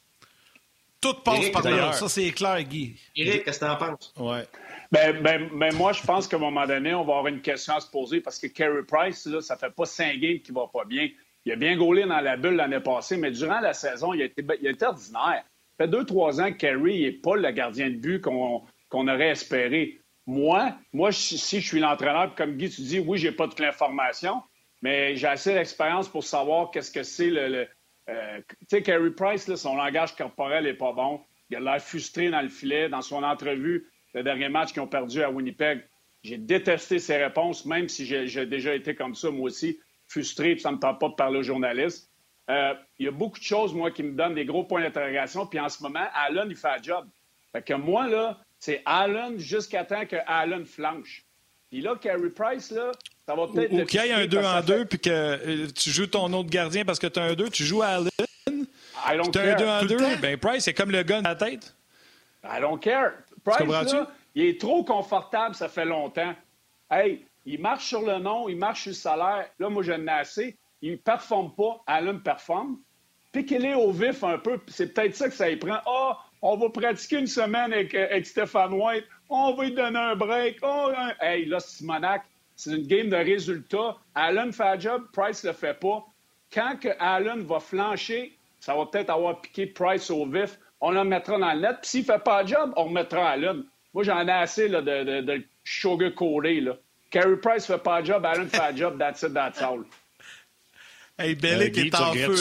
[1.02, 1.92] Tout passe par là.
[1.92, 2.96] Ça, c'est clair, Guy.
[3.18, 4.14] Eric, qu'est-ce que tu en penses?
[4.18, 4.48] Ouais.
[4.94, 7.74] Ben, ben, ben, moi, je pense qu'à un moment donné, on va avoir une question
[7.74, 10.68] à se poser parce que Carey Price, là, ça fait pas cinq games qu'il va
[10.72, 11.10] pas bien.
[11.46, 14.26] Il a bien gaulé dans la bulle l'année passée, mais durant la saison, il a
[14.26, 15.44] été, il a été ordinaire.
[15.72, 19.30] Ça fait deux, trois ans que Carey n'est pas le gardien de but qu'on aurait
[19.30, 20.00] espéré.
[20.28, 24.44] Moi, moi, si je suis l'entraîneur, comme Guy, tu dis, oui, j'ai pas toute l'information,
[24.84, 27.68] mais j'ai assez d'expérience pour savoir qu'est-ce que c'est le.
[28.10, 31.20] Euh, tu sais, Carey Price, là, son langage corporel est pas bon.
[31.50, 32.90] Il a l'air frustré dans le filet.
[32.90, 35.84] Dans son entrevue, le dernier match qu'ils ont perdu à Winnipeg.
[36.24, 40.62] J'ai détesté ses réponses, même si j'ai déjà été comme ça, moi aussi, frustré, puis
[40.62, 42.10] ça ne me tente pas de parler aux journalistes.
[42.50, 45.46] Euh, il y a beaucoup de choses, moi, qui me donnent des gros points d'interrogation.
[45.46, 47.08] Puis en ce moment, Allen, il fait un job.
[47.52, 51.26] Fait que moi, là, c'est Allen jusqu'à temps que Allen flanche.
[51.70, 52.92] Puis là, Carey Price, là,
[53.26, 53.72] ça va peut-être.
[53.72, 56.50] Ou, qu'il y ait un 2 en 2, puis que euh, tu joues ton autre
[56.50, 58.10] gardien parce que tu as un 2, tu joues à Allen.
[59.32, 61.76] Tu as un 2 en 2, ben Price, c'est comme le gars dans la tête.
[62.44, 63.14] I don't care.
[63.44, 63.96] Price,
[64.36, 66.34] il est trop confortable, ça fait longtemps.
[66.90, 69.50] Hey, il marche sur le nom, il marche sur le salaire.
[69.60, 70.58] Là, moi, je n'ai assez.
[70.82, 71.82] Il ne performe pas.
[71.88, 72.80] Allen performe.
[73.32, 74.60] Piquez-les au vif un peu.
[74.68, 75.80] C'est peut-être ça que ça y prend.
[75.86, 79.06] Ah, on va pratiquer une semaine avec, avec Stéphane White.
[79.30, 80.60] On va lui donner un break.
[80.62, 82.24] Oh, Hey, là, Simonac,
[82.56, 83.98] c'est une game de résultats.
[84.14, 86.06] Allen fait un job, Price ne le fait pas.
[86.54, 91.04] Quand que Allen va flancher, ça va peut-être avoir piqué Price au vif on le
[91.06, 91.78] mettra dans le net.
[91.82, 93.64] Puis s'il ne fait pas le job, on remettra à l'une.
[93.94, 96.68] Moi, j'en ai assez là, de, de, de sugar-coaté.
[97.10, 99.84] Carey Price ne fait pas le job, Allen fait le job, that's it, that's all.
[101.18, 102.36] Hey, Bellic euh, est en feu,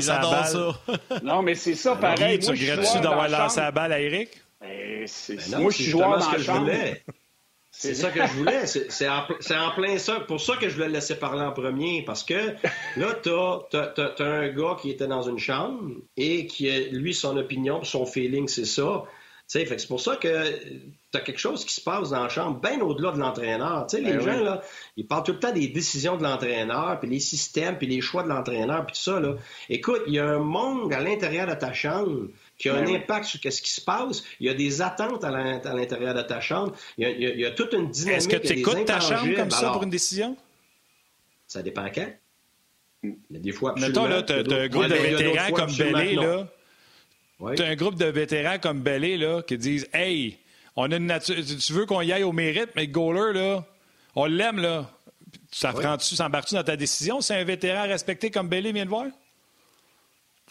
[0.00, 0.80] j'adore ça.
[1.22, 2.38] non, mais c'est ça, pareil.
[2.38, 4.30] tu regrettes-tu d'avoir lancé la balle à Eric?
[4.60, 7.04] Ben, ben moi, je suis joueur dans ce que je voulais.
[7.76, 8.66] C'est ça que je voulais.
[8.66, 10.20] C'est en, en, plein ça.
[10.20, 12.02] Pour ça que je voulais le laisser parler en premier.
[12.04, 12.54] Parce que
[12.96, 17.82] là, tu as, un gars qui était dans une chambre et qui, lui, son opinion,
[17.84, 19.04] son feeling, c'est ça.
[19.46, 20.50] C'est pour ça que
[21.12, 23.86] tu as quelque chose qui se passe dans la chambre, bien au-delà de l'entraîneur.
[23.92, 24.62] les ben gens, là,
[24.96, 28.22] ils parlent tout le temps des décisions de l'entraîneur, puis les systèmes, puis les choix
[28.22, 29.20] de l'entraîneur, puis tout ça.
[29.20, 29.36] Là.
[29.68, 32.28] Écoute, il y a un monde à l'intérieur de ta chambre
[32.58, 34.22] qui a un ben impact sur ce qui se passe.
[34.40, 36.74] Il y a des attentes à l'intérieur de ta chambre.
[36.96, 38.18] Il y a, toute une dynamique.
[38.18, 40.36] Est-ce que tu écoutes ta chambre comme ça pour une décision?
[41.46, 42.10] Ça dépend quand.
[43.02, 46.46] Mais des fois, Mettons, là, tu as, un groupe de vétérans comme Bellé, là.
[47.54, 50.38] Tu as un groupe de vétérans comme Bellé, là, qui disent Hey,
[50.74, 51.36] on a une nature.
[51.36, 53.66] Tu veux qu'on y aille au mérite, mais Goaler, là,
[54.14, 54.90] on l'aime, là.
[55.50, 57.20] Ça prend-tu, s'embarques-tu dans ta décision?
[57.20, 59.06] C'est un vétéran respecté comme Bellé vient de voir?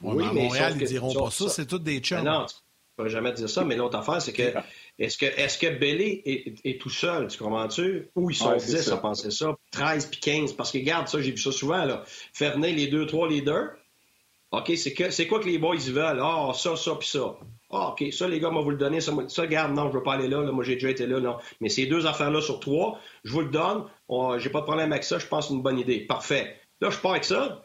[0.04, 2.24] Oui, à Montréal, ils ne diront pas ça, c'est tout des chums.
[2.24, 2.56] non, tu
[2.97, 4.54] ne peux jamais dire ça, mais l'autre affaire, c'est que
[4.99, 6.22] est-ce que, est que Bellé
[6.64, 8.10] est, tout seul, tu comprends-tu?
[8.16, 11.32] Ou ils sont 10 à penser ça, 13 puis 15, parce que regarde ça, j'ai
[11.32, 12.04] vu ça souvent, là.
[12.34, 13.72] Faire venir les deux, trois leaders.
[14.51, 16.20] OK, c'est, que, c'est quoi que les boys veulent?
[16.22, 17.36] Ah, ça, ça, puis ça.
[17.72, 19.01] Ah, OK, ça, les gars, moi, vous le donner.
[19.01, 21.20] Ça, ça, regarde, non, je veux pas aller là, là, Moi, j'ai déjà été là,
[21.20, 21.38] non.
[21.60, 23.86] Mais ces deux affaires-là sur trois, je vous le donne.
[24.38, 25.18] j'ai pas de problème avec ça.
[25.18, 26.01] Je pense que c'est une bonne idée.
[26.01, 26.56] Parfait.
[26.82, 27.64] Là, je pars avec ça.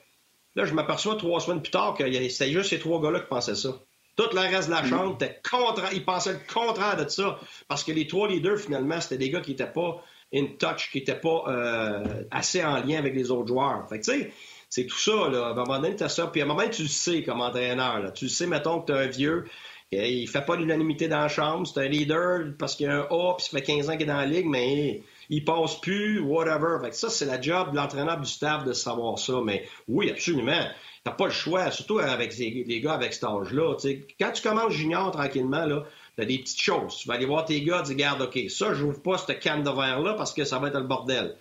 [0.58, 3.54] Là, je m'aperçois trois semaines plus tard que c'était juste ces trois gars-là qui pensaient
[3.54, 3.78] ça.
[4.16, 7.38] Tout le reste de la chambre était contre, ils pensaient le contraire de ça.
[7.68, 10.02] Parce que les trois leaders, finalement, c'était des gars qui n'étaient pas
[10.34, 13.88] in touch, qui n'étaient pas euh, assez en lien avec les autres joueurs.
[13.88, 14.32] Fait que, tu sais,
[14.68, 15.46] c'est tout ça, là.
[15.46, 16.26] À un moment donné, as ça.
[16.26, 18.00] Puis à un moment donné, tu le sais comme entraîneur.
[18.00, 18.10] Là.
[18.10, 19.44] Tu le sais, mettons que tu as un vieux,
[19.92, 21.68] il fait pas l'unanimité dans la chambre.
[21.68, 24.02] C'est un leader parce qu'il y a un A, puis ça fait 15 ans qu'il
[24.02, 26.78] est dans la ligue, mais il passe plus, whatever.
[26.82, 29.40] Fait ça, c'est la job de l'entraîneur du staff de savoir ça.
[29.44, 30.66] Mais oui, absolument.
[31.04, 33.76] T'as pas le choix, surtout avec les, gars avec cet âge-là.
[34.18, 35.84] Quand tu commences junior tranquillement, là,
[36.16, 36.96] t'as des petites choses.
[36.96, 39.40] Tu vas aller voir tes gars, tu dis, garde, OK, ça, je n'ouvre pas cette
[39.40, 41.36] canne de verre-là parce que ça va être le bordel.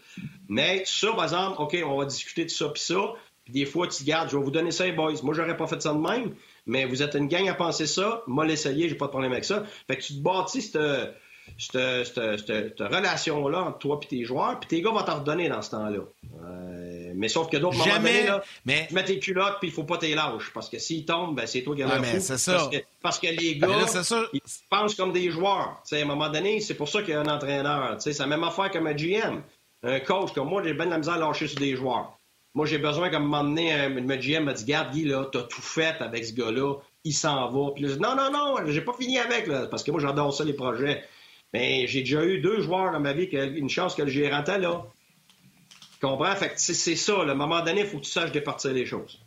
[0.47, 3.13] Mais ça, par exemple, OK, on va discuter de ça puis ça.
[3.45, 5.13] Puis des fois, tu gardes, je vais vous donner ça, boys.
[5.23, 6.35] Moi, j'aurais pas fait ça de même,
[6.65, 8.21] mais vous êtes une gang à penser ça.
[8.27, 9.63] Moi, l'essayer, j'ai pas de problème avec ça.
[9.87, 10.77] Fait que tu te bâtis cette
[11.57, 15.71] cette, relation-là entre toi et tes joueurs, puis tes gars vont t'en redonner dans ce
[15.71, 15.99] temps-là.
[16.43, 18.85] Euh, mais sauf que d'autres moments donné, là, mais...
[18.87, 20.51] tu mets tes culottes puis il faut pas tes lâches.
[20.53, 22.69] Parce que s'ils tombent, ben, c'est toi qui as ouais, mais c'est ça.
[23.01, 23.67] Parce, que, les gars,
[24.33, 25.81] ils pensent comme des joueurs.
[25.91, 27.95] à un moment donné, c'est pour ça qu'il y a un entraîneur.
[27.99, 29.41] C'est la même affaire comme un GM.
[29.83, 32.17] Un coach comme moi, j'ai bien de la misère à lâcher sur des joueurs.
[32.53, 35.43] Moi, j'ai besoin, comme un moment donné, un, GM m'a dit Garde, Guy, là, t'as
[35.43, 37.71] tout fait avec ce gars-là, il s'en va.
[37.71, 40.53] Puis non, non, non, j'ai pas fini avec, là, parce que moi, j'adore ça, les
[40.53, 41.03] projets.
[41.53, 44.09] Mais j'ai déjà eu deux joueurs dans ma vie qui ont une chance que le
[44.09, 44.85] gérant est là.
[45.99, 46.35] Tu comprends?
[46.35, 47.21] Fait c'est ça.
[47.21, 49.19] À un moment donné, il faut que tu saches départir les choses.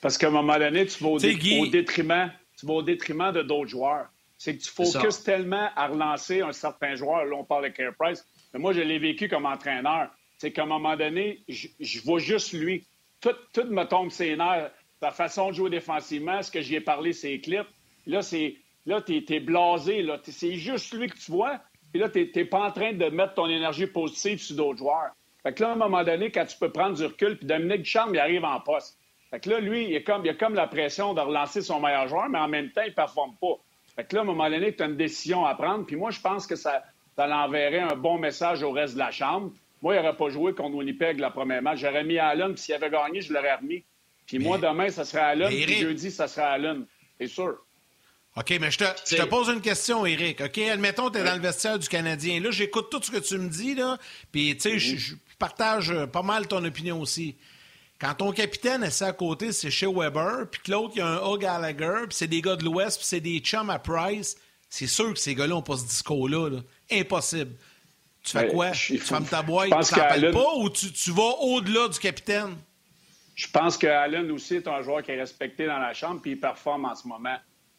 [0.00, 3.70] Parce qu'à un moment donné, tu vas au, détriment, tu vas au détriment de d'autres
[3.70, 4.06] joueurs.
[4.36, 7.24] C'est que tu focuses tellement à relancer un certain joueur.
[7.24, 8.26] Là, on parle de Care Price.
[8.52, 10.10] Mais moi, je l'ai vécu comme entraîneur.
[10.38, 12.84] C'est qu'à un moment donné, je, vois juste lui.
[13.20, 14.72] Tout, tout me tombe ses nerfs.
[15.00, 17.68] Sa façon de jouer défensivement, ce que j'y ai parlé, ses clips.
[18.06, 20.02] Là, c'est Là, tu es, blasé.
[20.02, 20.18] Là.
[20.22, 21.60] C'est juste lui que tu vois.
[21.92, 25.10] Puis là, tu n'es pas en train de mettre ton énergie positive sur d'autres joueurs.
[25.42, 27.82] Fait que là, à un moment donné, quand tu peux prendre du recul, puis Dominique
[27.82, 28.98] Ducharme, il arrive en poste.
[29.30, 31.80] Fait que là, lui, il, est comme, il a comme la pression de relancer son
[31.80, 33.56] meilleur joueur, mais en même temps, il ne performe pas.
[33.96, 35.84] Fait que là, à un moment donné, tu as une décision à prendre.
[35.84, 36.82] Puis moi, je pense que ça,
[37.16, 39.50] ça l'enverrait un bon message au reste de la Chambre.
[39.82, 41.80] Moi, il n'aurait pas joué contre Winnipeg la première match.
[41.80, 43.84] J'aurais mis Allen, puis s'il avait gagné, je l'aurais remis.
[44.26, 46.86] Puis moi, demain, ça serait Allen, puis jeudi, ça serait Allen.
[47.18, 47.58] C'est sûr.
[48.34, 50.40] OK, mais je te, pose une question, Eric.
[50.40, 52.40] OK, admettons, tu es dans le vestiaire du Canadien.
[52.40, 53.98] Là, j'écoute tout ce que tu me dis, là.
[54.30, 57.36] Puis, tu sais, je, partage euh, pas mal ton opinion aussi.
[58.00, 61.08] Quand ton capitaine est à côté, c'est chez Weber, puis que l'autre, il y a
[61.08, 61.36] un A.
[61.36, 64.36] Gallagher, puis c'est des gars de l'Ouest, puis c'est des chums à Price,
[64.70, 66.60] c'est sûr que ces gars-là n'ont pas ce discours-là.
[66.90, 67.52] Impossible.
[68.24, 68.70] Tu fais quoi?
[68.70, 72.56] Tu fermes ta boîte, tu t'appelles pas, ou tu, tu vas au-delà du capitaine?
[73.34, 76.32] Je pense que Allen aussi est un joueur qui est respecté dans la chambre, puis
[76.32, 77.36] il performe en ce moment.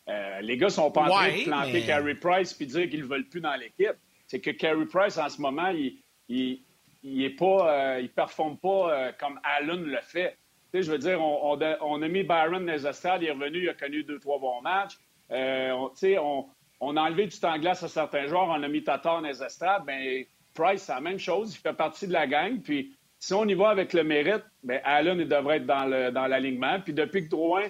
[0.10, 3.08] Euh, les gars sont pas en train de planter Carey Price puis dire qu'ils ne
[3.08, 3.96] veulent plus dans l'équipe.
[4.28, 5.98] C'est que Carey Price, en ce moment, il,
[6.28, 6.62] il,
[7.04, 10.38] il est pas, euh, il performe pas euh, comme Allen le fait.
[10.74, 14.04] je veux dire, on, on, a mis Byron les il est revenu, il a connu
[14.04, 14.98] deux, trois bons matchs.
[15.30, 16.46] On, on,
[16.82, 19.86] on, a enlevé du temps de glace à certains joueurs, on a mis Tatar estrades.
[19.86, 22.62] Ben, Price, c'est la même chose, il fait partie de la gang.
[22.62, 26.78] Puis si on y va avec le mérite, ben, Allen il devrait être dans l'alignement.
[26.78, 27.64] Dans puis depuis que Drouin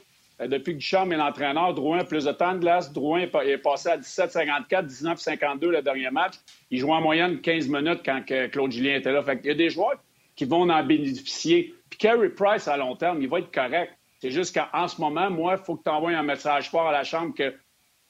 [0.47, 2.91] depuis que Duchamp est l'entraîneur, Drouin a plus de temps de glace.
[2.91, 6.35] Drouin est passé à 17,54, 19,52 le dernier match.
[6.71, 9.23] Il joue en moyenne 15 minutes quand Claude Julien était là.
[9.43, 10.01] Il y a des joueurs
[10.35, 11.75] qui vont en bénéficier.
[11.89, 13.93] Puis Carey Price, à long terme, il va être correct.
[14.19, 16.91] C'est juste qu'en ce moment, moi, il faut que tu envoies un message fort à
[16.91, 17.53] la Chambre que,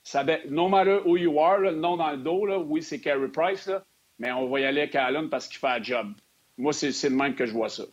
[0.04, 3.70] ça, no matter who you are, le nom dans le dos, oui, c'est Carey Price,
[4.20, 6.14] mais on va y aller avec Allen parce qu'il fait le job.
[6.58, 7.84] Moi, c'est le même que je vois ça.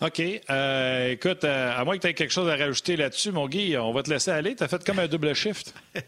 [0.00, 0.20] OK.
[0.20, 3.76] Euh, écoute, euh, à moins que tu aies quelque chose à rajouter là-dessus, mon Guy,
[3.76, 4.54] on va te laisser aller.
[4.54, 5.74] Tu as fait comme un double shift.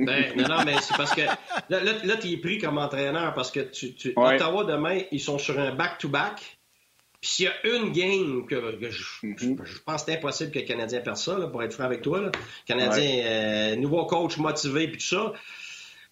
[0.00, 3.50] Ben, non, non, mais c'est parce que là, là, tu es pris comme entraîneur parce
[3.50, 6.58] que tu, Ottawa, demain, ils sont sur un back-to-back.
[7.20, 9.64] Puis s'il y a une game que, mm-hmm.
[9.64, 12.20] je, pense que c'est impossible que le Canadien perde ça, pour être franc avec toi.
[12.20, 12.30] Là.
[12.64, 15.32] Canadien, euh, nouveau coach motivé, puis tout ça.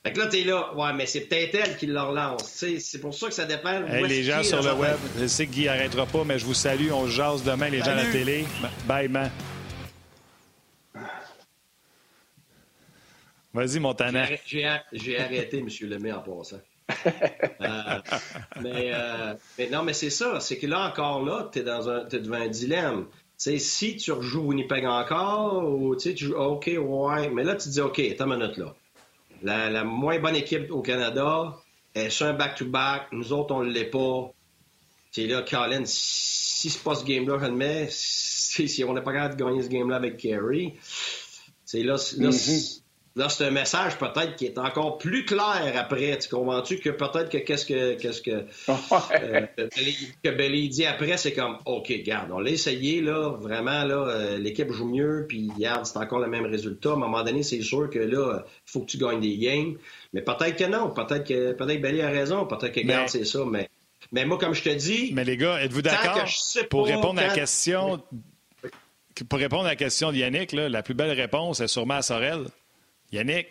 [0.07, 2.65] Fait que là, t'es là, ouais, mais c'est peut-être elle qui le relance.
[2.79, 3.81] C'est pour ça que ça dépend.
[3.81, 6.93] les gens sur le web, je sais que Guy n'arrêtera pas, mais je vous salue.
[6.93, 8.45] On jase demain, les gens à la télé.
[8.87, 9.33] Bye, man.
[13.53, 14.27] Vas-y, Montana.
[14.47, 15.69] J'ai arrêté, M.
[15.81, 16.61] Lemay, en passant.
[17.61, 18.01] Euh,
[18.61, 20.39] mais, euh, mais, non, mais c'est ça.
[20.39, 23.07] C'est que là, encore là, tu es, es, devant un dilemme.
[23.37, 27.29] sais, si tu rejoues Winnipeg encore, ou tu joues, OK, ouais.
[27.31, 28.76] Mais là, tu te dis, OK, t'as une minute là
[29.43, 31.57] la, moins bonne équipe au Canada
[31.95, 33.09] est sur un back-to-back.
[33.13, 34.33] Nous autres, on ne l'est pas.
[35.11, 39.45] C'est là, Colin, si pas ce game-là, je le si on n'est pas capable de
[39.45, 40.75] gagner ce game-là avec Kerry,
[41.65, 42.83] c'est là, là mm-hmm.
[43.17, 46.19] Là, c'est un message peut-être qui est encore plus clair après.
[46.19, 48.31] Tu comprends-tu que peut-être que qu'est-ce que qu'est-ce que,
[48.69, 49.47] euh,
[50.23, 54.37] que Belly dit après, c'est comme OK, garde, on l'a essayé, là, vraiment, là, euh,
[54.37, 56.91] l'équipe joue mieux, puis garde, c'est encore le même résultat.
[56.91, 59.77] À un moment donné, c'est sûr que là, il faut que tu gagnes des games.
[60.13, 63.41] Mais peut-être que non, peut-être que peut-être Belly a raison, peut-être que garde, c'est ça,
[63.47, 63.71] mais.
[64.13, 65.11] Mais moi, comme je te dis.
[65.15, 66.27] Mais les gars, êtes-vous d'accord
[66.69, 68.03] pour répondre à la question.
[69.31, 72.03] Pour répondre à la question de Yannick, là, la plus belle réponse est sûrement à
[72.03, 72.45] Sorel.
[73.13, 73.49] Yannick,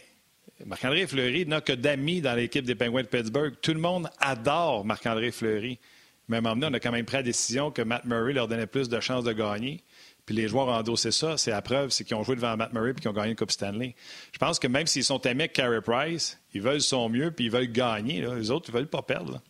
[0.65, 3.53] Marc-André Fleury n'a que d'amis dans l'équipe des Penguins de Pittsburgh.
[3.61, 5.79] Tout le monde adore Marc-André Fleury.
[6.27, 8.33] Mais à un moment donné, on a quand même pris la décision que Matt Murray
[8.33, 9.83] leur donnait plus de chances de gagner.
[10.25, 11.37] Puis les joueurs ont endossé ça.
[11.37, 13.35] C'est la preuve, c'est qu'ils ont joué devant Matt Murray et qu'ils ont gagné le
[13.35, 13.95] Coupe Stanley.
[14.31, 17.45] Je pense que même s'ils sont aimés avec Carey Price, ils veulent son mieux puis
[17.45, 18.21] ils veulent gagner.
[18.21, 19.41] Les autres, ils veulent pas perdre.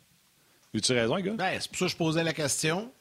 [0.75, 1.33] As-tu raison, gars?
[1.33, 2.91] Ben, c'est pour ça que je posais la question.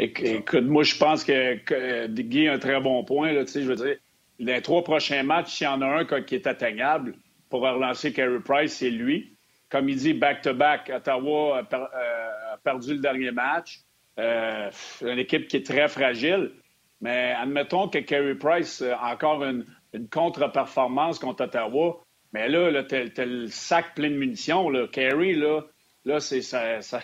[0.00, 3.32] Écoute, moi, je pense que, que Guy a un très bon point.
[3.32, 3.96] Là, je veux dire,
[4.40, 7.14] les trois prochains matchs, s'il y en a un qui est atteignable
[7.50, 9.36] pour relancer Carey Price, c'est lui.
[9.68, 13.80] Comme il dit, back-to-back, Ottawa a, perdu le dernier match.
[14.18, 14.70] Euh,
[15.02, 16.52] une équipe qui est très fragile.
[17.00, 19.64] Mais admettons que Carey Price a encore une,
[20.10, 22.00] contre-performance contre Ottawa.
[22.32, 24.70] Mais là, là t'as, le sac plein de munitions.
[24.70, 24.86] Là.
[24.88, 27.02] Carey, là, c'est, ça,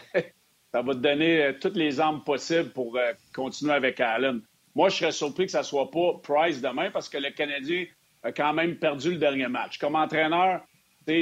[0.73, 4.41] va te donner euh, toutes les armes possibles pour euh, continuer avec Allen.
[4.77, 7.87] Moi, je serais surpris que ça ne soit pas Price demain parce que le Canadien
[8.23, 9.79] a quand même perdu le dernier match.
[9.79, 10.61] Comme entraîneur,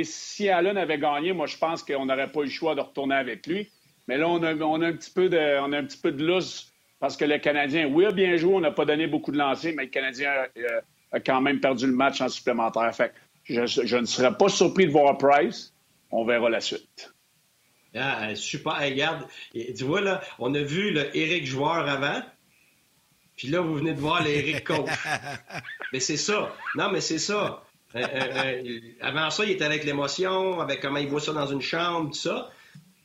[0.02, 3.14] si Allen avait gagné, moi, je pense qu'on n'aurait pas eu le choix de retourner
[3.14, 3.70] avec lui.
[4.08, 6.72] Mais là, on a, un, petit peu de, on a un petit peu de lousse
[6.98, 9.72] parce que le Canadien, oui, a bien joué, on n'a pas donné beaucoup de lancers,
[9.76, 10.32] mais le Canadien
[11.12, 12.92] a, quand même perdu le match en supplémentaire.
[12.92, 13.12] Fait
[13.44, 15.72] je, je, ne serais pas surpris de voir Price.
[16.10, 17.14] On verra la suite.
[17.94, 18.80] Ah, super.
[18.80, 22.20] regarde, tu vois, là, on a vu Eric joueur avant.
[23.36, 24.88] Puis là, vous venez de voir l'Éric coach.
[25.92, 26.54] mais c'est ça.
[26.76, 27.62] Non, mais c'est ça.
[27.96, 31.46] Euh, euh, euh, avant ça, il était avec l'émotion, avec comment il voit ça dans
[31.46, 32.50] une chambre, tout ça.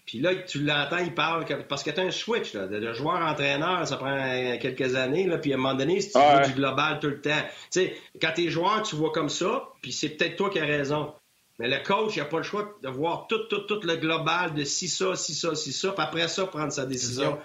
[0.05, 3.97] Puis là, tu l'entends, il parle, parce que tu un switch, là, de, joueur-entraîneur, ça
[3.97, 7.21] prend quelques années, là, puis à un moment donné, si tu du global tout le
[7.21, 7.43] temps.
[7.71, 10.65] Tu sais, quand t'es joueur, tu vois comme ça, puis c'est peut-être toi qui as
[10.65, 11.13] raison.
[11.59, 14.55] Mais le coach, il n'a pas le choix de voir tout, tout, tout le global
[14.55, 17.37] de si ça, si ça, si ça, puis après ça, prendre sa décision.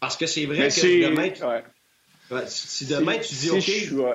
[0.00, 1.30] Parce que c'est vrai que demain,
[2.46, 4.06] si demain tu dis OK.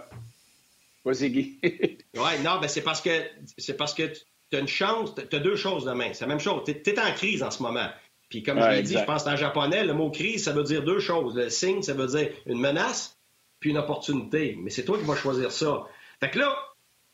[1.06, 1.60] Vas-y, Guy.
[1.64, 3.10] oui, non, ben c'est parce que
[3.58, 6.12] c'est parce que tu as une chance, tu as deux choses demain.
[6.14, 6.64] C'est la même chose.
[6.66, 7.88] Tu es, en crise en ce moment.
[8.30, 10.84] Puis comme je l'ai dit, je pense en japonais, le mot crise, ça veut dire
[10.84, 11.36] deux choses.
[11.36, 13.18] Le signe, ça veut dire une menace,
[13.60, 14.58] puis une opportunité.
[14.60, 15.86] Mais c'est toi qui vas choisir ça.
[16.20, 16.56] Fait que là,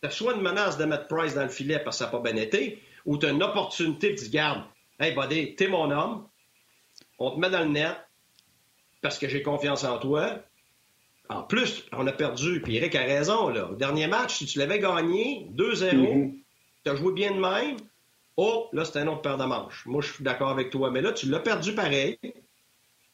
[0.02, 2.12] tu as soit une menace de mettre Price dans le filet parce que ça n'a
[2.12, 4.64] pas bien été, ou tu as une opportunité, tu te gardes.
[5.00, 6.28] Hey, buddy, t'es mon homme,
[7.20, 7.96] on te met dans le net
[9.02, 10.40] parce que j'ai confiance en toi,
[11.30, 13.50] en plus, on a perdu, puis Eric a raison.
[13.50, 13.70] Là.
[13.72, 16.44] Au dernier match, si tu l'avais gagné 2-0, mm-hmm.
[16.84, 17.78] tu as joué bien de même,
[18.38, 19.86] oh, là, c'est un autre paire de manches.
[19.86, 20.92] Moi, je suis d'accord avec toi.
[20.92, 22.18] Mais là, tu l'as perdu pareil.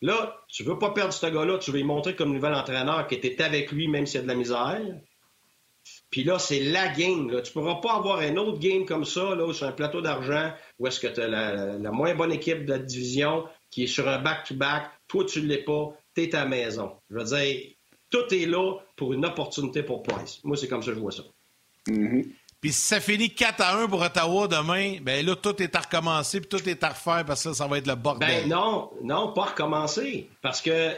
[0.02, 3.16] Là, tu veux pas perdre ce gars-là, tu veux lui montrer comme nouvel entraîneur qui
[3.16, 4.82] était avec lui, même s'il y a de la misère.
[6.10, 7.30] Puis là, c'est la game.
[7.30, 7.42] Là.
[7.42, 10.88] Tu pourras pas avoir un autre game comme ça, là, sur un plateau d'argent, où
[10.88, 14.08] est-ce que tu as la, la, moins bonne équipe de la division qui est sur
[14.08, 14.90] un back-to-back.
[15.08, 15.94] Toi, tu ne l'es pas.
[16.16, 16.98] Tu es à maison.
[17.10, 17.76] Je veux dire,
[18.12, 20.40] tout est là pour une opportunité pour Price.
[20.44, 21.24] Moi, c'est comme ça que je vois ça.
[21.88, 22.28] Mm-hmm.
[22.62, 25.80] Puis si ça finit 4 à 1 pour Ottawa demain, ben là, tout est à
[25.80, 28.30] recommencer, puis tout est à refaire, parce que ça, va être le bordel.
[28.30, 30.30] Ben non, non, pas recommencer.
[30.44, 30.92] Parce que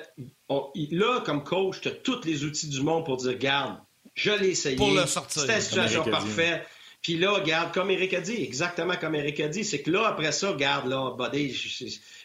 [0.49, 3.78] là, comme coach, tu as tous les outils du monde pour dire, garde,
[4.14, 4.76] je l'ai essayé.
[4.76, 5.43] Pour le sortir.
[5.43, 6.68] C'est la situation parfaite.
[7.01, 10.07] Puis là, regarde, comme Eric a dit, exactement comme Eric a dit, c'est que là,
[10.07, 11.53] après ça, regarde, là, buddy,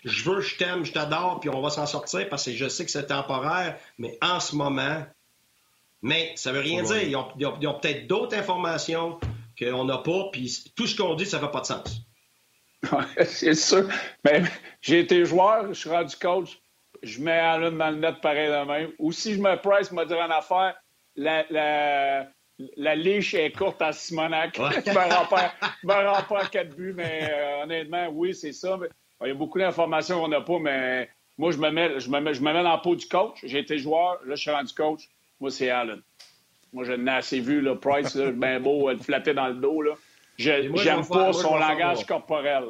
[0.05, 2.84] je, veux, je t'aime, je t'adore, puis on va s'en sortir parce que je sais
[2.84, 5.05] que c'est temporaire, mais en ce moment,
[6.03, 7.03] mais ça veut rien dire.
[7.03, 9.18] Ils ont, peut-être d'autres informations
[9.59, 12.03] qu'on n'a pas, puis tout ce qu'on dit, ça fait pas de sens.
[13.26, 13.88] c'est sûr.
[14.24, 14.42] Mais
[14.80, 16.61] j'ai été joueur, je suis rendu coach,
[17.03, 18.92] je mets Allen dans le net pareil de même.
[18.99, 20.74] Ou si je me price, me dire en affaire,
[21.16, 22.28] la, la,
[22.76, 24.57] la liche est courte à Simonac.
[24.86, 28.78] je me rends pas, à quatre buts, mais euh, honnêtement, oui, c'est ça.
[29.22, 32.20] Il y a beaucoup d'informations qu'on n'a pas, mais moi, je me mets, je me
[32.20, 33.38] mets, je me mets dans la peau du coach.
[33.42, 35.08] J'ai été joueur, là, je suis rendu coach.
[35.40, 36.02] Moi, c'est Allen.
[36.72, 39.82] Moi, je n'ai assez vu, le Price, bien beau, le flatter dans le dos.
[39.82, 39.92] Là.
[40.36, 40.72] j'aime
[41.06, 42.64] pas son langage corporel.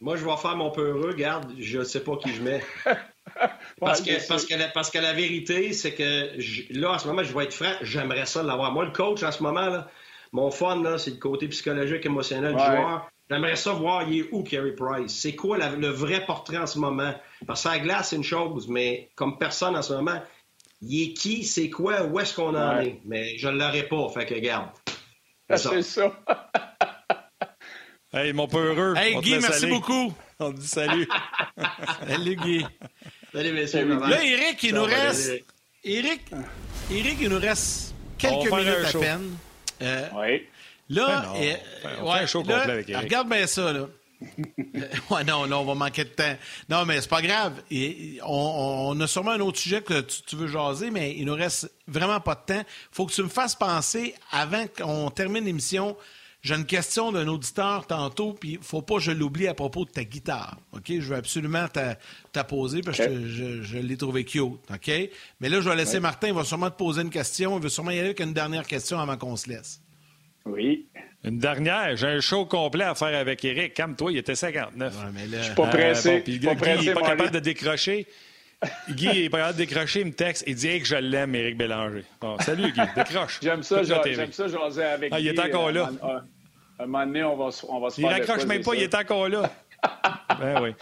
[0.00, 1.14] Moi, je vais faire mon peu heureux.
[1.14, 2.60] Garde, je ne sais pas qui je mets.
[3.80, 6.32] parce, que, parce, que la, parce que la vérité, c'est que
[6.76, 8.72] là, en ce moment, je vais être franc, j'aimerais ça l'avoir.
[8.72, 9.88] Moi, le coach, en ce moment, là,
[10.32, 13.11] mon fun, là, c'est le côté psychologique, émotionnel du joueur.
[13.30, 15.12] J'aimerais ça voir, il est où Carey Price?
[15.14, 17.14] C'est quoi le vrai portrait en ce moment?
[17.46, 20.20] Parce que la glace, c'est une chose, mais comme personne en ce moment,
[20.82, 23.00] il est qui, c'est quoi, où est-ce qu'on en est?
[23.04, 24.70] Mais je ne l'aurais pas, fait que garde.
[25.48, 26.12] C'est ça.
[28.14, 28.94] Hey, mon peu heureux.
[28.94, 30.12] Hey, Guy, merci beaucoup.
[30.38, 31.08] On te dit salut.
[32.06, 32.66] salut, Guy.
[33.32, 33.88] Salut, messieurs.
[33.88, 35.32] Là, Eric, il nous reste.
[35.82, 36.20] Eric,
[36.90, 39.36] Eric, il nous reste quelques minutes à peine.
[39.80, 40.46] Euh, oui.
[40.92, 43.04] Là, ben euh, on fait un show complet avec Eric.
[43.04, 43.86] Regarde bien ça, là.
[45.10, 46.36] ouais, non, non, on va manquer de temps.
[46.68, 47.54] Non, mais c'est pas grave.
[48.24, 51.72] on, a sûrement un autre sujet que tu, tu, veux jaser, mais il nous reste
[51.88, 52.62] vraiment pas de temps.
[52.92, 55.96] faut que tu me fasses penser, avant qu'on termine l'émission,
[56.42, 59.54] j'ai une question d'un auditeur tantôt, puis il ne faut pas que je l'oublie à
[59.54, 60.58] propos de ta guitare.
[60.72, 60.86] OK?
[60.88, 64.42] Je veux absolument t'a poser parce que je, l'ai trouvé cute.
[64.42, 64.90] OK?
[65.40, 67.56] Mais là, je vais laisser Martin, il va sûrement te poser une question.
[67.58, 69.80] Il veut sûrement y aller avec une dernière question avant qu'on se laisse.
[70.44, 70.86] Oui.
[71.24, 73.74] Une dernière, j'ai un show complet à faire avec Eric.
[73.74, 74.92] Calme-toi, il était 59.
[74.92, 76.20] Je ne suis pas pressé.
[76.20, 78.06] puis il n'est pas capable de décrocher.
[78.90, 81.34] Guy il est pas capable de décrocher, il me texte, il dit que je l'aime,
[81.34, 82.04] Éric Bélanger.
[82.20, 83.40] Bon, salut Guy, décroche.
[83.42, 85.90] j'aime ça, j'aime ça, jaser avec ah, Il est encore là.
[86.02, 86.18] Euh,
[86.78, 89.28] un, moment donné, on va, on va se Il raccroche même pas, il est encore
[89.28, 89.50] là.
[90.38, 90.74] ben oui.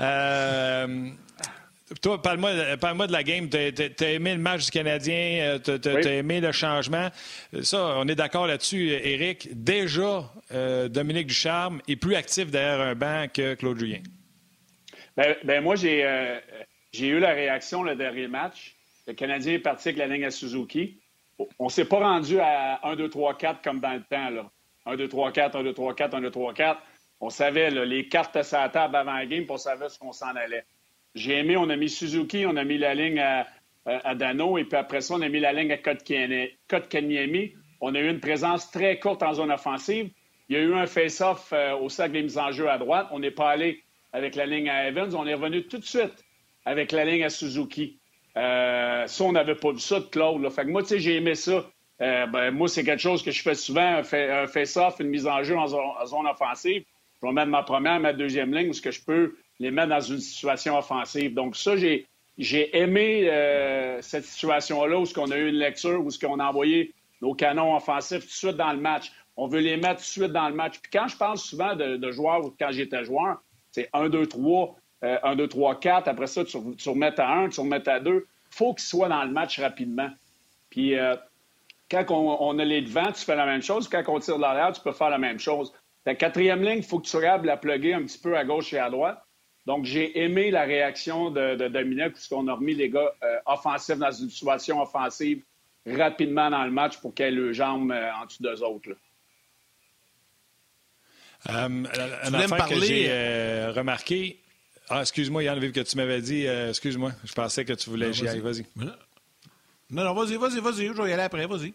[0.00, 1.10] Euh,
[2.02, 3.48] toi, parle-moi parle de la game.
[3.48, 7.08] Tu as, aimé le match du Canadien, euh, tu as, aimé le changement.
[7.62, 9.48] Ça, on est d'accord là-dessus, Éric.
[9.52, 14.00] Déjà, euh, Dominique Ducharme est plus actif derrière un banc que Claude Julien.
[15.16, 16.40] Ben, ben moi, euh,
[16.92, 18.76] j'ai eu la réaction le dernier match.
[19.06, 21.00] Le Canadien est parti avec la ligne à Suzuki.
[21.58, 24.30] On ne s'est pas rendu à 1, 2, 3, 4 comme dans le temps.
[24.30, 24.50] Là.
[24.86, 26.82] 1, 2, 3, 4, 1, 2, 3, 4, 1, 2, 3, 4.
[27.20, 30.12] On savait, les cartes sur la table avant la game, puis on savait ce qu'on
[30.12, 30.64] s'en allait.
[31.18, 34.76] J'ai aimé, on a mis Suzuki, on a mis la ligne à, Dano, et puis
[34.76, 37.54] après ça, on a mis la ligne à Kotkaniemi.
[37.80, 40.10] On a eu une présence très courte en zone offensive.
[40.48, 43.08] Il y a eu un face-off euh, au sac des mises en jeu à droite.
[43.10, 45.14] On n'est pas allé avec la ligne à Evans.
[45.14, 46.24] On est revenu tout de suite
[46.64, 47.98] avec la ligne à Suzuki.
[48.36, 50.48] Euh, ça, on n'avait pas vu ça de Claude.
[50.50, 51.66] Fait que moi, tu sais, j'ai aimé ça.
[52.00, 55.42] Euh, ben, moi, c'est quelque chose que je fais souvent, un face-off, une mise en
[55.42, 56.84] jeu en zone, offensive.
[57.20, 60.00] Je vais mettre ma première, ma deuxième ligne, ce que je peux les mettre dans
[60.00, 61.34] une situation offensive.
[61.34, 62.06] Donc ça, j'ai,
[62.76, 66.46] aimé euh, cette situation-là où ce qu'on a eu une lecture, où ce qu'on a
[66.46, 69.12] envoyé nos canons offensifs tout de suite dans le match.
[69.36, 70.78] On veut les mettre tout de suite dans le match.
[70.80, 73.42] Puis quand je parle souvent de, joueurs, quand j'étais joueur,
[73.72, 76.08] c'est 1, 2, 3, 1, 2, 3, 4.
[76.08, 78.26] Après ça, tu, tu remets à 1, tu remets à 2.
[78.50, 80.10] Il faut qu'ils soient dans le match rapidement.
[80.70, 81.16] Puis euh,
[81.90, 83.88] quand on, a les devants, tu fais la même chose.
[83.88, 85.72] Quand on tire de l'arrière, tu peux faire la même chose.
[86.04, 88.72] Ta quatrième ligne, il faut que tu regardes la plugger un petit peu à gauche
[88.72, 89.22] et à droite.
[89.68, 93.98] Donc, j'ai aimé la réaction de, de Dominique, puisqu'on a remis les gars euh, offensifs
[93.98, 95.42] dans une situation offensive
[95.86, 98.88] rapidement dans le match pour qu'elle le jambe euh, en dessous d'eux autres.
[101.50, 104.40] Euh, une affaire que j'ai euh, remarqué.
[104.88, 106.46] Ah, excuse-moi, Yann, vu que tu m'avais dit.
[106.46, 108.14] excuse-moi, je pensais que tu voulais.
[108.14, 108.64] J'y vas-y.
[109.90, 110.86] Non, non, vas-y, vas-y, vas-y.
[110.86, 111.74] Je vais y aller après, vas-y.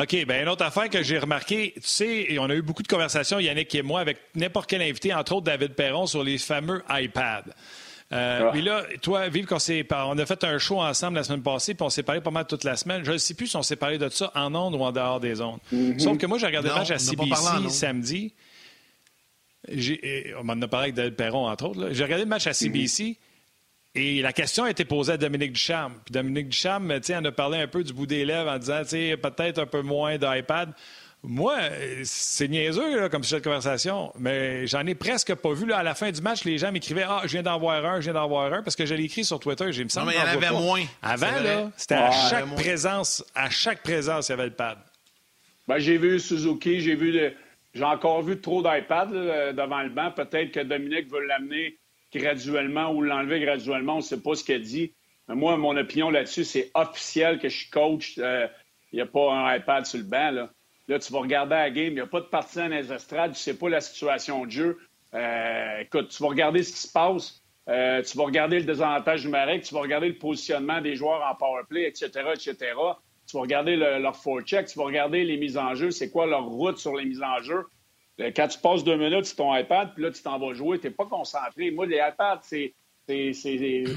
[0.00, 0.26] OK.
[0.26, 2.88] Bien, une autre affaire que j'ai remarqué, tu sais, et on a eu beaucoup de
[2.88, 6.82] conversations, Yannick et moi, avec n'importe quel invité, entre autres David Perron, sur les fameux
[6.90, 7.44] iPads.
[8.12, 8.56] Euh, ah.
[8.56, 11.90] là, toi, Vive, qu'on on a fait un show ensemble la semaine passée, puis on
[11.90, 13.04] s'est parlé pas mal toute la semaine.
[13.04, 15.20] Je ne sais plus si on s'est parlé de ça en ondes ou en dehors
[15.20, 15.60] des ondes.
[15.72, 15.98] Mm-hmm.
[15.98, 18.34] Sauf que moi, j'ai regardé le match à CBC samedi.
[20.38, 21.88] On m'en a parlé avec David Perron, entre autres.
[21.92, 23.04] J'ai regardé le match à CBC.
[23.04, 23.16] Mm-hmm.
[23.96, 25.94] Et la question a été posée à Dominique Ducharme.
[26.04, 29.60] Puis Dominique Ducharme, en a parlé un peu du bout des lèvres en disant, peut-être
[29.60, 30.72] un peu moins d'iPad.
[31.26, 31.56] Moi,
[32.02, 35.64] c'est niaiseux comme sujet de conversation, mais j'en ai presque pas vu.
[35.64, 38.00] Là, à la fin du match, les gens m'écrivaient Ah, je viens d'en voir un,
[38.00, 39.72] je viens d'en voir un, parce que je l'ai écrit sur Twitter.
[39.72, 40.82] J'ai me Non, mais il y en avait moins.
[41.00, 44.76] Avant, là, c'était à chaque présence, à chaque présence, il y avait le pad.
[45.66, 47.18] Ben, j'ai vu Suzuki, j'ai vu
[47.72, 50.10] j'ai encore vu trop d'iPad devant le banc.
[50.10, 51.78] Peut-être que Dominique veut l'amener
[52.18, 53.94] graduellement ou l'enlever graduellement.
[53.94, 54.92] On ne sait pas ce qu'elle dit.
[55.28, 58.18] Mais moi, mon opinion là-dessus, c'est officiel que je suis coach.
[58.18, 58.46] Euh,
[58.92, 60.30] il n'y a pas un iPad sur le banc.
[60.30, 60.50] Là.
[60.88, 61.88] là tu vas regarder la game.
[61.88, 62.86] Il n'y a pas de partisans dans les.
[62.86, 64.78] Tu ne sais pas la situation de jeu.
[65.14, 67.42] Euh, écoute, tu vas regarder ce qui se passe.
[67.68, 69.62] Euh, tu vas regarder le désavantage numérique.
[69.62, 72.56] Tu vas regarder le positionnement des joueurs en power play, etc., etc.
[73.26, 74.66] Tu vas regarder leur forecheck.
[74.66, 75.90] Tu vas regarder les mises en jeu.
[75.90, 77.64] C'est quoi leur route sur les mises en jeu.
[78.20, 80.78] Euh, quand tu passes deux minutes sur ton iPad, puis là, tu t'en vas jouer,
[80.78, 81.70] tu n'es pas concentré.
[81.70, 82.74] Moi, les iPads, c'est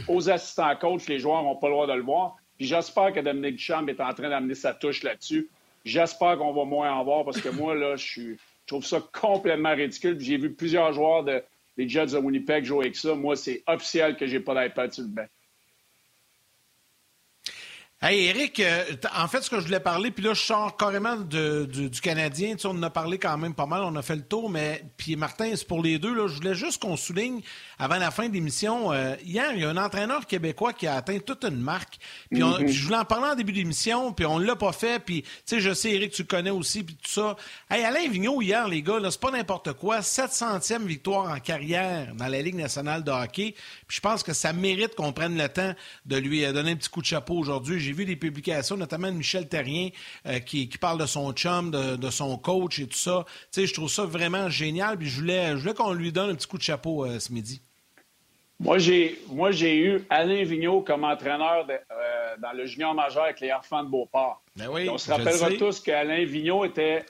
[0.07, 2.35] aux assistants coach, les joueurs n'ont pas le droit de le voir.
[2.57, 5.49] Puis j'espère que Dominique Duchamp est en train d'amener sa touche là-dessus.
[5.85, 8.33] J'espère qu'on va moins en voir parce que moi, là, je,
[8.65, 10.19] trouve ça complètement ridicule.
[10.19, 13.15] J'ai vu plusieurs joueurs des Jets de Winnipeg jouer avec ça.
[13.15, 15.25] Moi, c'est officiel que j'ai pas d'iPad sur le banc.
[17.99, 18.83] Hey Eric, euh,
[19.15, 22.53] en fait, ce que je voulais parler, puis là, je sors carrément du, Canadien.
[22.53, 24.51] Tu sais, on en a parlé quand même pas mal, on a fait le tour,
[24.51, 26.13] mais puis Martin, c'est pour les deux.
[26.13, 27.41] Là, je voulais juste qu'on souligne
[27.79, 28.93] avant la fin de l'émission.
[28.93, 31.97] Euh, hier, il y a un entraîneur québécois qui a atteint toute une marque.
[32.29, 32.67] Puis mm-hmm.
[32.67, 35.03] je voulais en parler en début d'émission, puis on l'a pas fait.
[35.03, 37.35] Puis tu sais, je sais Eric, tu le connais aussi, puis tout ça.
[37.67, 40.01] Hey, Alain Vigneault hier, les gars, c'est pas n'importe quoi.
[40.01, 43.55] 700e victoire en carrière dans la Ligue nationale de hockey.
[43.87, 45.73] Puis je pense que ça mérite qu'on prenne le temps
[46.05, 49.09] de lui euh, donner un petit coup de chapeau aujourd'hui j'ai vu des publications, notamment
[49.09, 49.89] de Michel Terrien,
[50.25, 53.23] euh, qui, parle de son chum, de, son coach et tout ça.
[53.51, 54.97] Tu sais, je trouve ça vraiment génial.
[54.97, 57.31] Puis je voulais, je voulais qu'on lui donne un petit coup de chapeau euh, ce
[57.31, 57.61] midi.
[58.59, 63.39] Moi, j'ai, moi, j'ai eu Alain Vigneault comme entraîneur euh, dans le junior majeur avec
[63.39, 64.41] les enfants de Beauport.
[64.55, 67.05] Ben oui, on se rappellera tous qu'Alain Vigneault était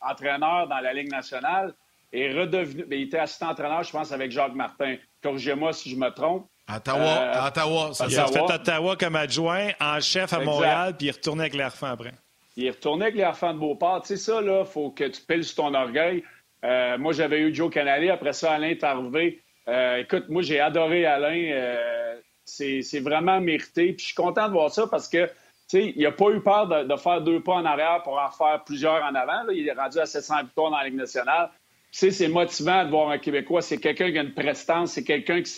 [0.00, 1.72] entraîneur dans la Ligue nationale
[2.12, 2.84] et redevenu.
[2.84, 4.96] Ben, il était assistant entraîneur, je pense, avec Jacques Martin.
[5.22, 6.46] Corrigez-moi si je me trompe.
[6.76, 7.94] Ottawa, euh, Ottawa.
[7.94, 11.42] Ça, il a fait Ottawa comme adjoint, en chef à Montréal, puis il est retourné
[11.42, 12.12] avec l'Arfan après.
[12.56, 14.02] Il est retourné avec l'Arfan de Beauport.
[14.02, 16.24] Tu sais, ça, là, faut que tu piles sur ton orgueil.
[16.64, 18.10] Euh, moi, j'avais eu Joe Canali.
[18.10, 19.40] Après ça, Alain est arrivé.
[19.68, 21.76] Euh, écoute, moi, j'ai adoré Alain.
[22.44, 23.92] c'est vraiment mérité.
[23.92, 25.30] Puis je suis content de voir ça parce que
[25.72, 29.02] il n'a pas eu peur de, faire deux pas en arrière pour en faire plusieurs
[29.04, 29.48] en avant.
[29.52, 31.50] Il est rendu à 700 victoires dans la Ligue nationale.
[31.92, 33.62] C'est motivant de voir un Québécois.
[33.62, 35.50] C'est quelqu'un qui a une prestance, c'est quelqu'un qui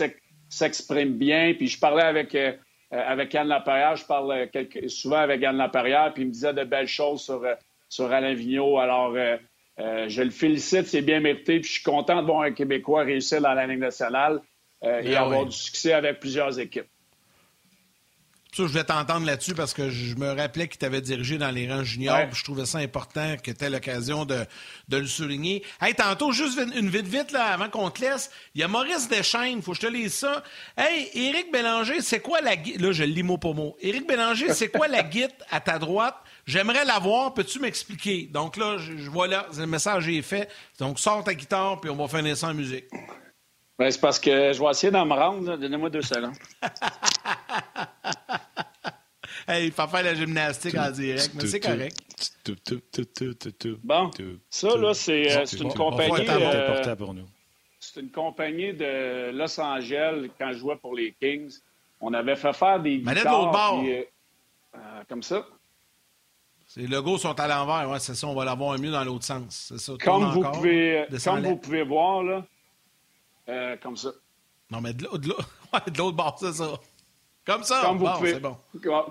[0.53, 1.55] s'exprime bien.
[1.55, 2.53] Puis je parlais avec, euh,
[2.91, 6.65] avec Yann Laperrière, je parle euh, souvent avec Yann Laperrière, puis il me disait de
[6.65, 7.55] belles choses sur, euh,
[7.89, 8.79] sur Alain Vigneault.
[8.79, 9.15] Alors,
[9.79, 11.61] je le félicite, c'est bien mérité.
[11.61, 14.41] Puis je suis content de voir un Québécois réussir dans la Ligue nationale
[14.83, 16.89] et ah avoir du succès avec plusieurs équipes.
[18.55, 21.73] Ça, je vais t'entendre là-dessus parce que je me rappelais qu'il t'avait dirigé dans les
[21.73, 22.35] rangs juniors.
[22.35, 24.45] Je trouvais ça important que tu aies l'occasion de,
[24.91, 25.65] le souligner.
[25.81, 29.09] Hey, tantôt, juste une vite vite là, avant qu'on te laisse, il y a Maurice
[29.09, 30.43] Deschaines, faut que je te lise ça.
[30.77, 32.83] Hey, Éric Bélanger, c'est quoi la guide?
[32.83, 33.75] Là, je le lis mot pour mot.
[33.81, 36.17] Éric Bélanger, c'est quoi la guide à ta droite?
[36.45, 38.29] J'aimerais la voir, peux-tu m'expliquer?
[38.31, 40.51] Donc là, je, vois là, le message est fait.
[40.79, 42.85] Donc, sors ta guitare, puis on va finir ça en musique.
[43.79, 45.57] Ben, c'est parce que je vais essayer d'en me rendre.
[45.57, 46.35] Donnez-moi deux secondes.
[49.49, 51.97] hey, il faut faire la gymnastique en direct, mais c'est correct.
[53.83, 54.11] Bon,
[54.51, 56.27] ça, là, c'est euh, une compagnie...
[56.29, 56.85] Euh,
[57.81, 61.53] c'est une compagnie de Los Angeles, quand je jouais pour les Kings.
[62.01, 63.81] On avait fait faire des guitares...
[63.81, 63.95] Puis,
[64.75, 65.47] euh, comme ça.
[66.77, 69.75] Les logos sont à l'envers, ouais, c'est ça, on va l'avoir mieux dans l'autre sens.
[69.77, 69.93] Ça.
[70.03, 72.47] Comme, vous pouvez, comme vous pouvez voir, là,
[73.49, 74.13] euh, comme ça.
[74.71, 76.79] Non, mais de l'autre bord, c'est ça.
[77.45, 78.57] Comme ça, comme vous pouvez, bon.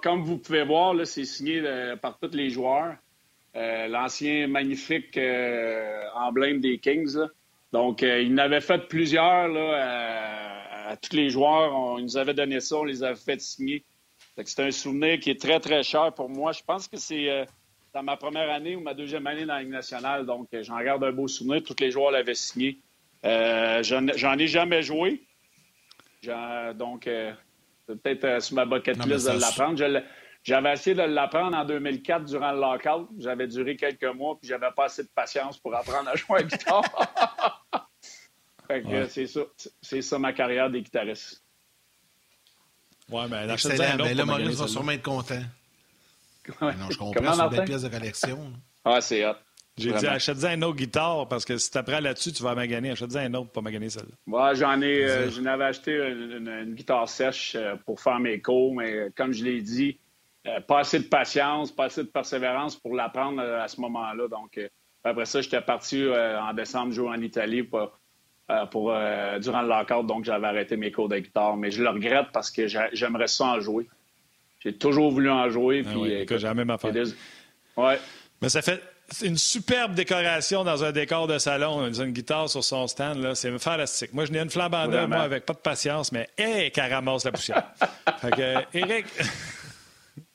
[0.01, 2.95] Comme vous pouvez voir, c'est signé euh, par tous les joueurs.
[3.55, 5.19] Euh, l'ancien magnifique
[6.15, 7.17] emblème des Kings.
[7.73, 11.73] Donc, il n'avait fait plusieurs là, à, tous les joueurs.
[11.73, 13.83] On, nous avait donné ça, on les avait fait signer.
[14.45, 16.53] C'est un souvenir qui est très, très cher pour moi.
[16.53, 17.45] Je pense que c'est
[17.93, 20.25] dans ma première année ou ma deuxième année dans la Ligue nationale.
[20.25, 21.61] Donc, j'en garde un beau souvenir.
[21.63, 22.79] Tous les joueurs l'avaient signé.
[23.25, 25.23] Euh, j'en ai jamais joué.
[26.75, 27.33] Donc, euh,
[27.87, 29.81] peut-être euh, sur ma bucket list de l'apprendre.
[30.43, 33.09] J'avais essayé de l'apprendre en 2004 durant le lockout.
[33.19, 36.41] J'avais duré quelques mois, puis j'avais pas assez de patience pour apprendre à jouer à
[36.41, 37.87] la guitare.
[39.09, 39.41] c'est ça,
[39.81, 41.43] c'est ça ma carrière des guitaristes.
[43.09, 43.97] Ouais, mais la Excellent.
[43.97, 45.41] Ben là, Maurice va sûrement être content.
[46.59, 48.51] Non, je comprends, c'est une belle pièce de collection.
[48.83, 49.35] Ah, c'est hot.
[49.77, 52.91] J'ai dit, achète-en un autre guitare parce que si tu apprends là-dessus, tu vas maganer.
[52.91, 54.15] Achète-en un autre pour pas maganer celle-là.
[54.27, 58.75] Ouais, j'en ai, euh, j'en avais acheté une, guitare sèche euh, pour faire mes cours,
[58.75, 59.97] mais euh, comme je l'ai dit,
[60.67, 64.27] pas assez de patience, pas assez de persévérance pour l'apprendre à ce moment-là.
[64.27, 64.59] Donc,
[65.03, 67.91] après ça, j'étais parti en décembre jouer en Italie pour,
[68.71, 68.91] pour
[69.39, 71.57] durant le lockout, donc j'avais arrêté mes cours de guitare.
[71.57, 73.87] Mais je le regrette parce que j'aimerais ça en jouer.
[74.61, 75.83] J'ai toujours voulu en jouer.
[75.85, 76.91] Ah puis, que j'ai la même affaire.
[77.77, 77.99] Ouais.
[78.41, 78.81] Mais ça fait,
[79.21, 81.87] une superbe décoration dans un décor de salon.
[81.87, 84.13] Une guitare sur son stand, là, c'est fantastique.
[84.13, 87.25] Moi, je n'ai une flambe en moi, avec pas de patience, mais hé, qu'elle ramasse
[87.25, 87.63] la poussière.
[88.21, 89.05] fait que, Eric,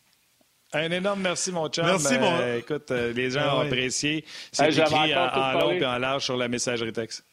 [0.72, 1.87] un énorme merci, mon chum.
[1.87, 2.39] Merci, mon...
[2.39, 4.24] Euh, écoute, euh, les gens ah ont apprécié.
[4.53, 7.24] C'est écrit en, long et en large sur la messagerie texte.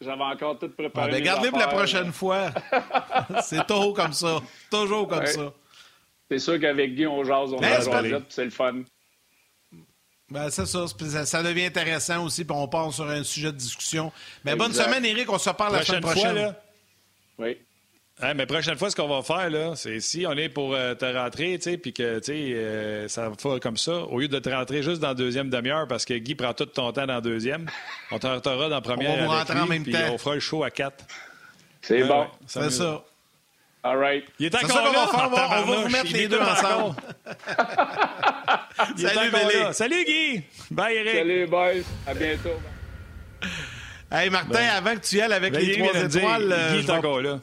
[0.00, 1.10] J'avais encore tout préparé.
[1.10, 2.50] Ah, ben, Garde-les pour la prochaine fois.
[3.42, 4.40] c'est toujours comme ça.
[4.70, 5.52] Toujours comme ça.
[6.30, 8.82] C'est sûr qu'avec Guy, on jase, on ben, c'est le fun.
[10.30, 10.86] Ben, c'est ça,
[11.24, 14.12] ça, devient intéressant aussi, puis on part sur un sujet de discussion.
[14.44, 16.22] Mais bonne semaine, Eric, on se parle la semaine prochaine.
[16.22, 16.62] Fois, là,
[17.38, 17.58] oui.
[18.22, 20.94] Hein, mais prochaine fois, ce qu'on va faire, là, c'est si on est pour euh,
[20.94, 24.28] te rentrer, tu sais, puis que, tu sais, euh, ça va comme ça, au lieu
[24.28, 27.06] de te rentrer juste dans la deuxième demi-heure parce que Guy prend tout ton temps
[27.06, 27.66] dans la deuxième,
[28.10, 30.34] on te rentrera dans la première on va avec lui, en même puis on fera
[30.34, 31.02] le show à quatre.
[31.80, 32.26] C'est bon.
[32.46, 33.02] c'est ça.
[33.82, 34.24] All right.
[34.38, 35.06] Il est encore là.
[35.06, 36.96] Va faire, on va vous mettre les deux ensemble.
[38.96, 39.72] Salut, Billy.
[39.72, 40.42] Salut, Guy.
[40.70, 41.14] Bye, Eric.
[41.14, 41.82] Salut, boys.
[42.06, 42.60] À bientôt.
[44.12, 46.46] Hey, Martin, avant que tu y ailles avec ben, les trois étoiles...
[46.46, 47.40] Guy euh, est encore là.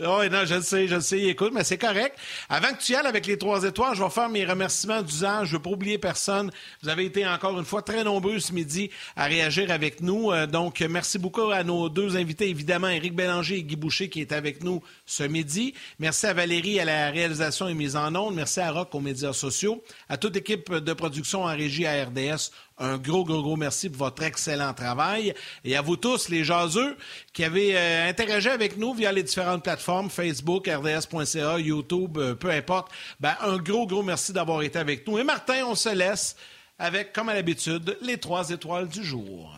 [0.00, 1.20] Oui, non, je le sais, je le sais.
[1.20, 2.18] Écoute, mais c'est correct.
[2.48, 5.48] Avant que tu y ailles avec les trois étoiles, je vais faire mes remerciements d'usage.
[5.48, 6.50] Je ne veux pas oublier personne.
[6.82, 10.32] Vous avez été encore une fois très nombreux ce midi à réagir avec nous.
[10.32, 14.20] Euh, donc, merci beaucoup à nos deux invités, évidemment, Éric Bélanger et Guy Boucher qui
[14.20, 15.74] est avec nous ce midi.
[15.98, 18.34] Merci à Valérie à la réalisation et mise en onde.
[18.34, 19.84] Merci à Rock aux médias sociaux.
[20.08, 22.50] À toute équipe de production en régie à RDS,
[22.82, 25.34] un gros, gros, gros merci pour votre excellent travail.
[25.64, 26.96] Et à vous tous, les jaseux,
[27.32, 32.50] qui avez euh, interagi avec nous via les différentes plateformes, Facebook, RDS.ca, YouTube, euh, peu
[32.50, 32.90] importe,
[33.20, 35.18] ben, un gros, gros merci d'avoir été avec nous.
[35.18, 36.36] Et Martin, on se laisse
[36.78, 39.54] avec, comme à l'habitude, les trois étoiles du jour.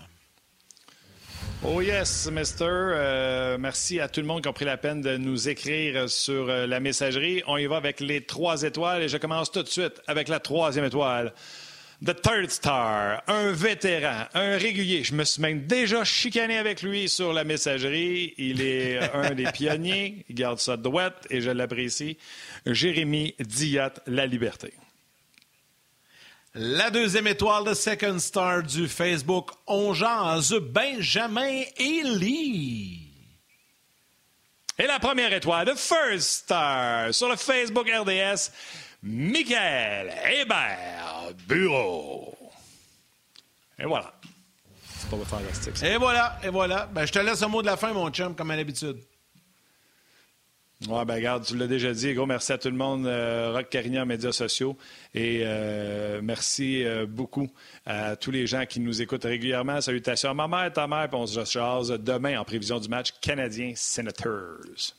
[1.67, 2.67] Oh yes, Mister.
[2.69, 6.47] Euh, merci à tout le monde qui a pris la peine de nous écrire sur
[6.47, 7.43] la messagerie.
[7.47, 10.41] On y va avec les trois étoiles et je commence tout de suite avec la
[10.41, 11.33] troisième étoile.
[12.05, 15.05] The Third Star, un vétéran, un régulier.
[15.05, 18.35] Je me suis même déjà chicané avec lui sur la messagerie.
[18.37, 20.27] Il est un des pionniers.
[20.29, 22.19] Il garde ça droite et je l'apprécie.
[22.67, 24.75] Jérémy Diat, La Liberté.
[26.55, 33.01] La deuxième étoile de Second Star du Facebook, on jase Benjamin Ely.
[34.79, 38.51] Et la première étoile de First Star sur le Facebook RDS,
[39.05, 42.35] Michael Hébert Bureau.
[43.79, 44.15] Et voilà.
[44.83, 45.83] C'est pas fantastique.
[45.83, 46.89] Et voilà, et voilà.
[46.93, 48.97] Ben, je te laisse un mot de la fin, mon chum, comme à l'habitude.
[50.89, 52.15] Oui, ben regarde, tu l'as déjà dit.
[52.15, 54.77] Gros merci à tout le monde, euh, Rock Carignan, médias sociaux.
[55.15, 57.49] Et euh, merci euh, beaucoup
[57.85, 59.81] à tous les gens qui nous écoutent régulièrement.
[59.83, 63.13] Salutations à ma mère, ta mère, puis on se jase demain en prévision du match
[63.21, 64.95] Canadien Senators.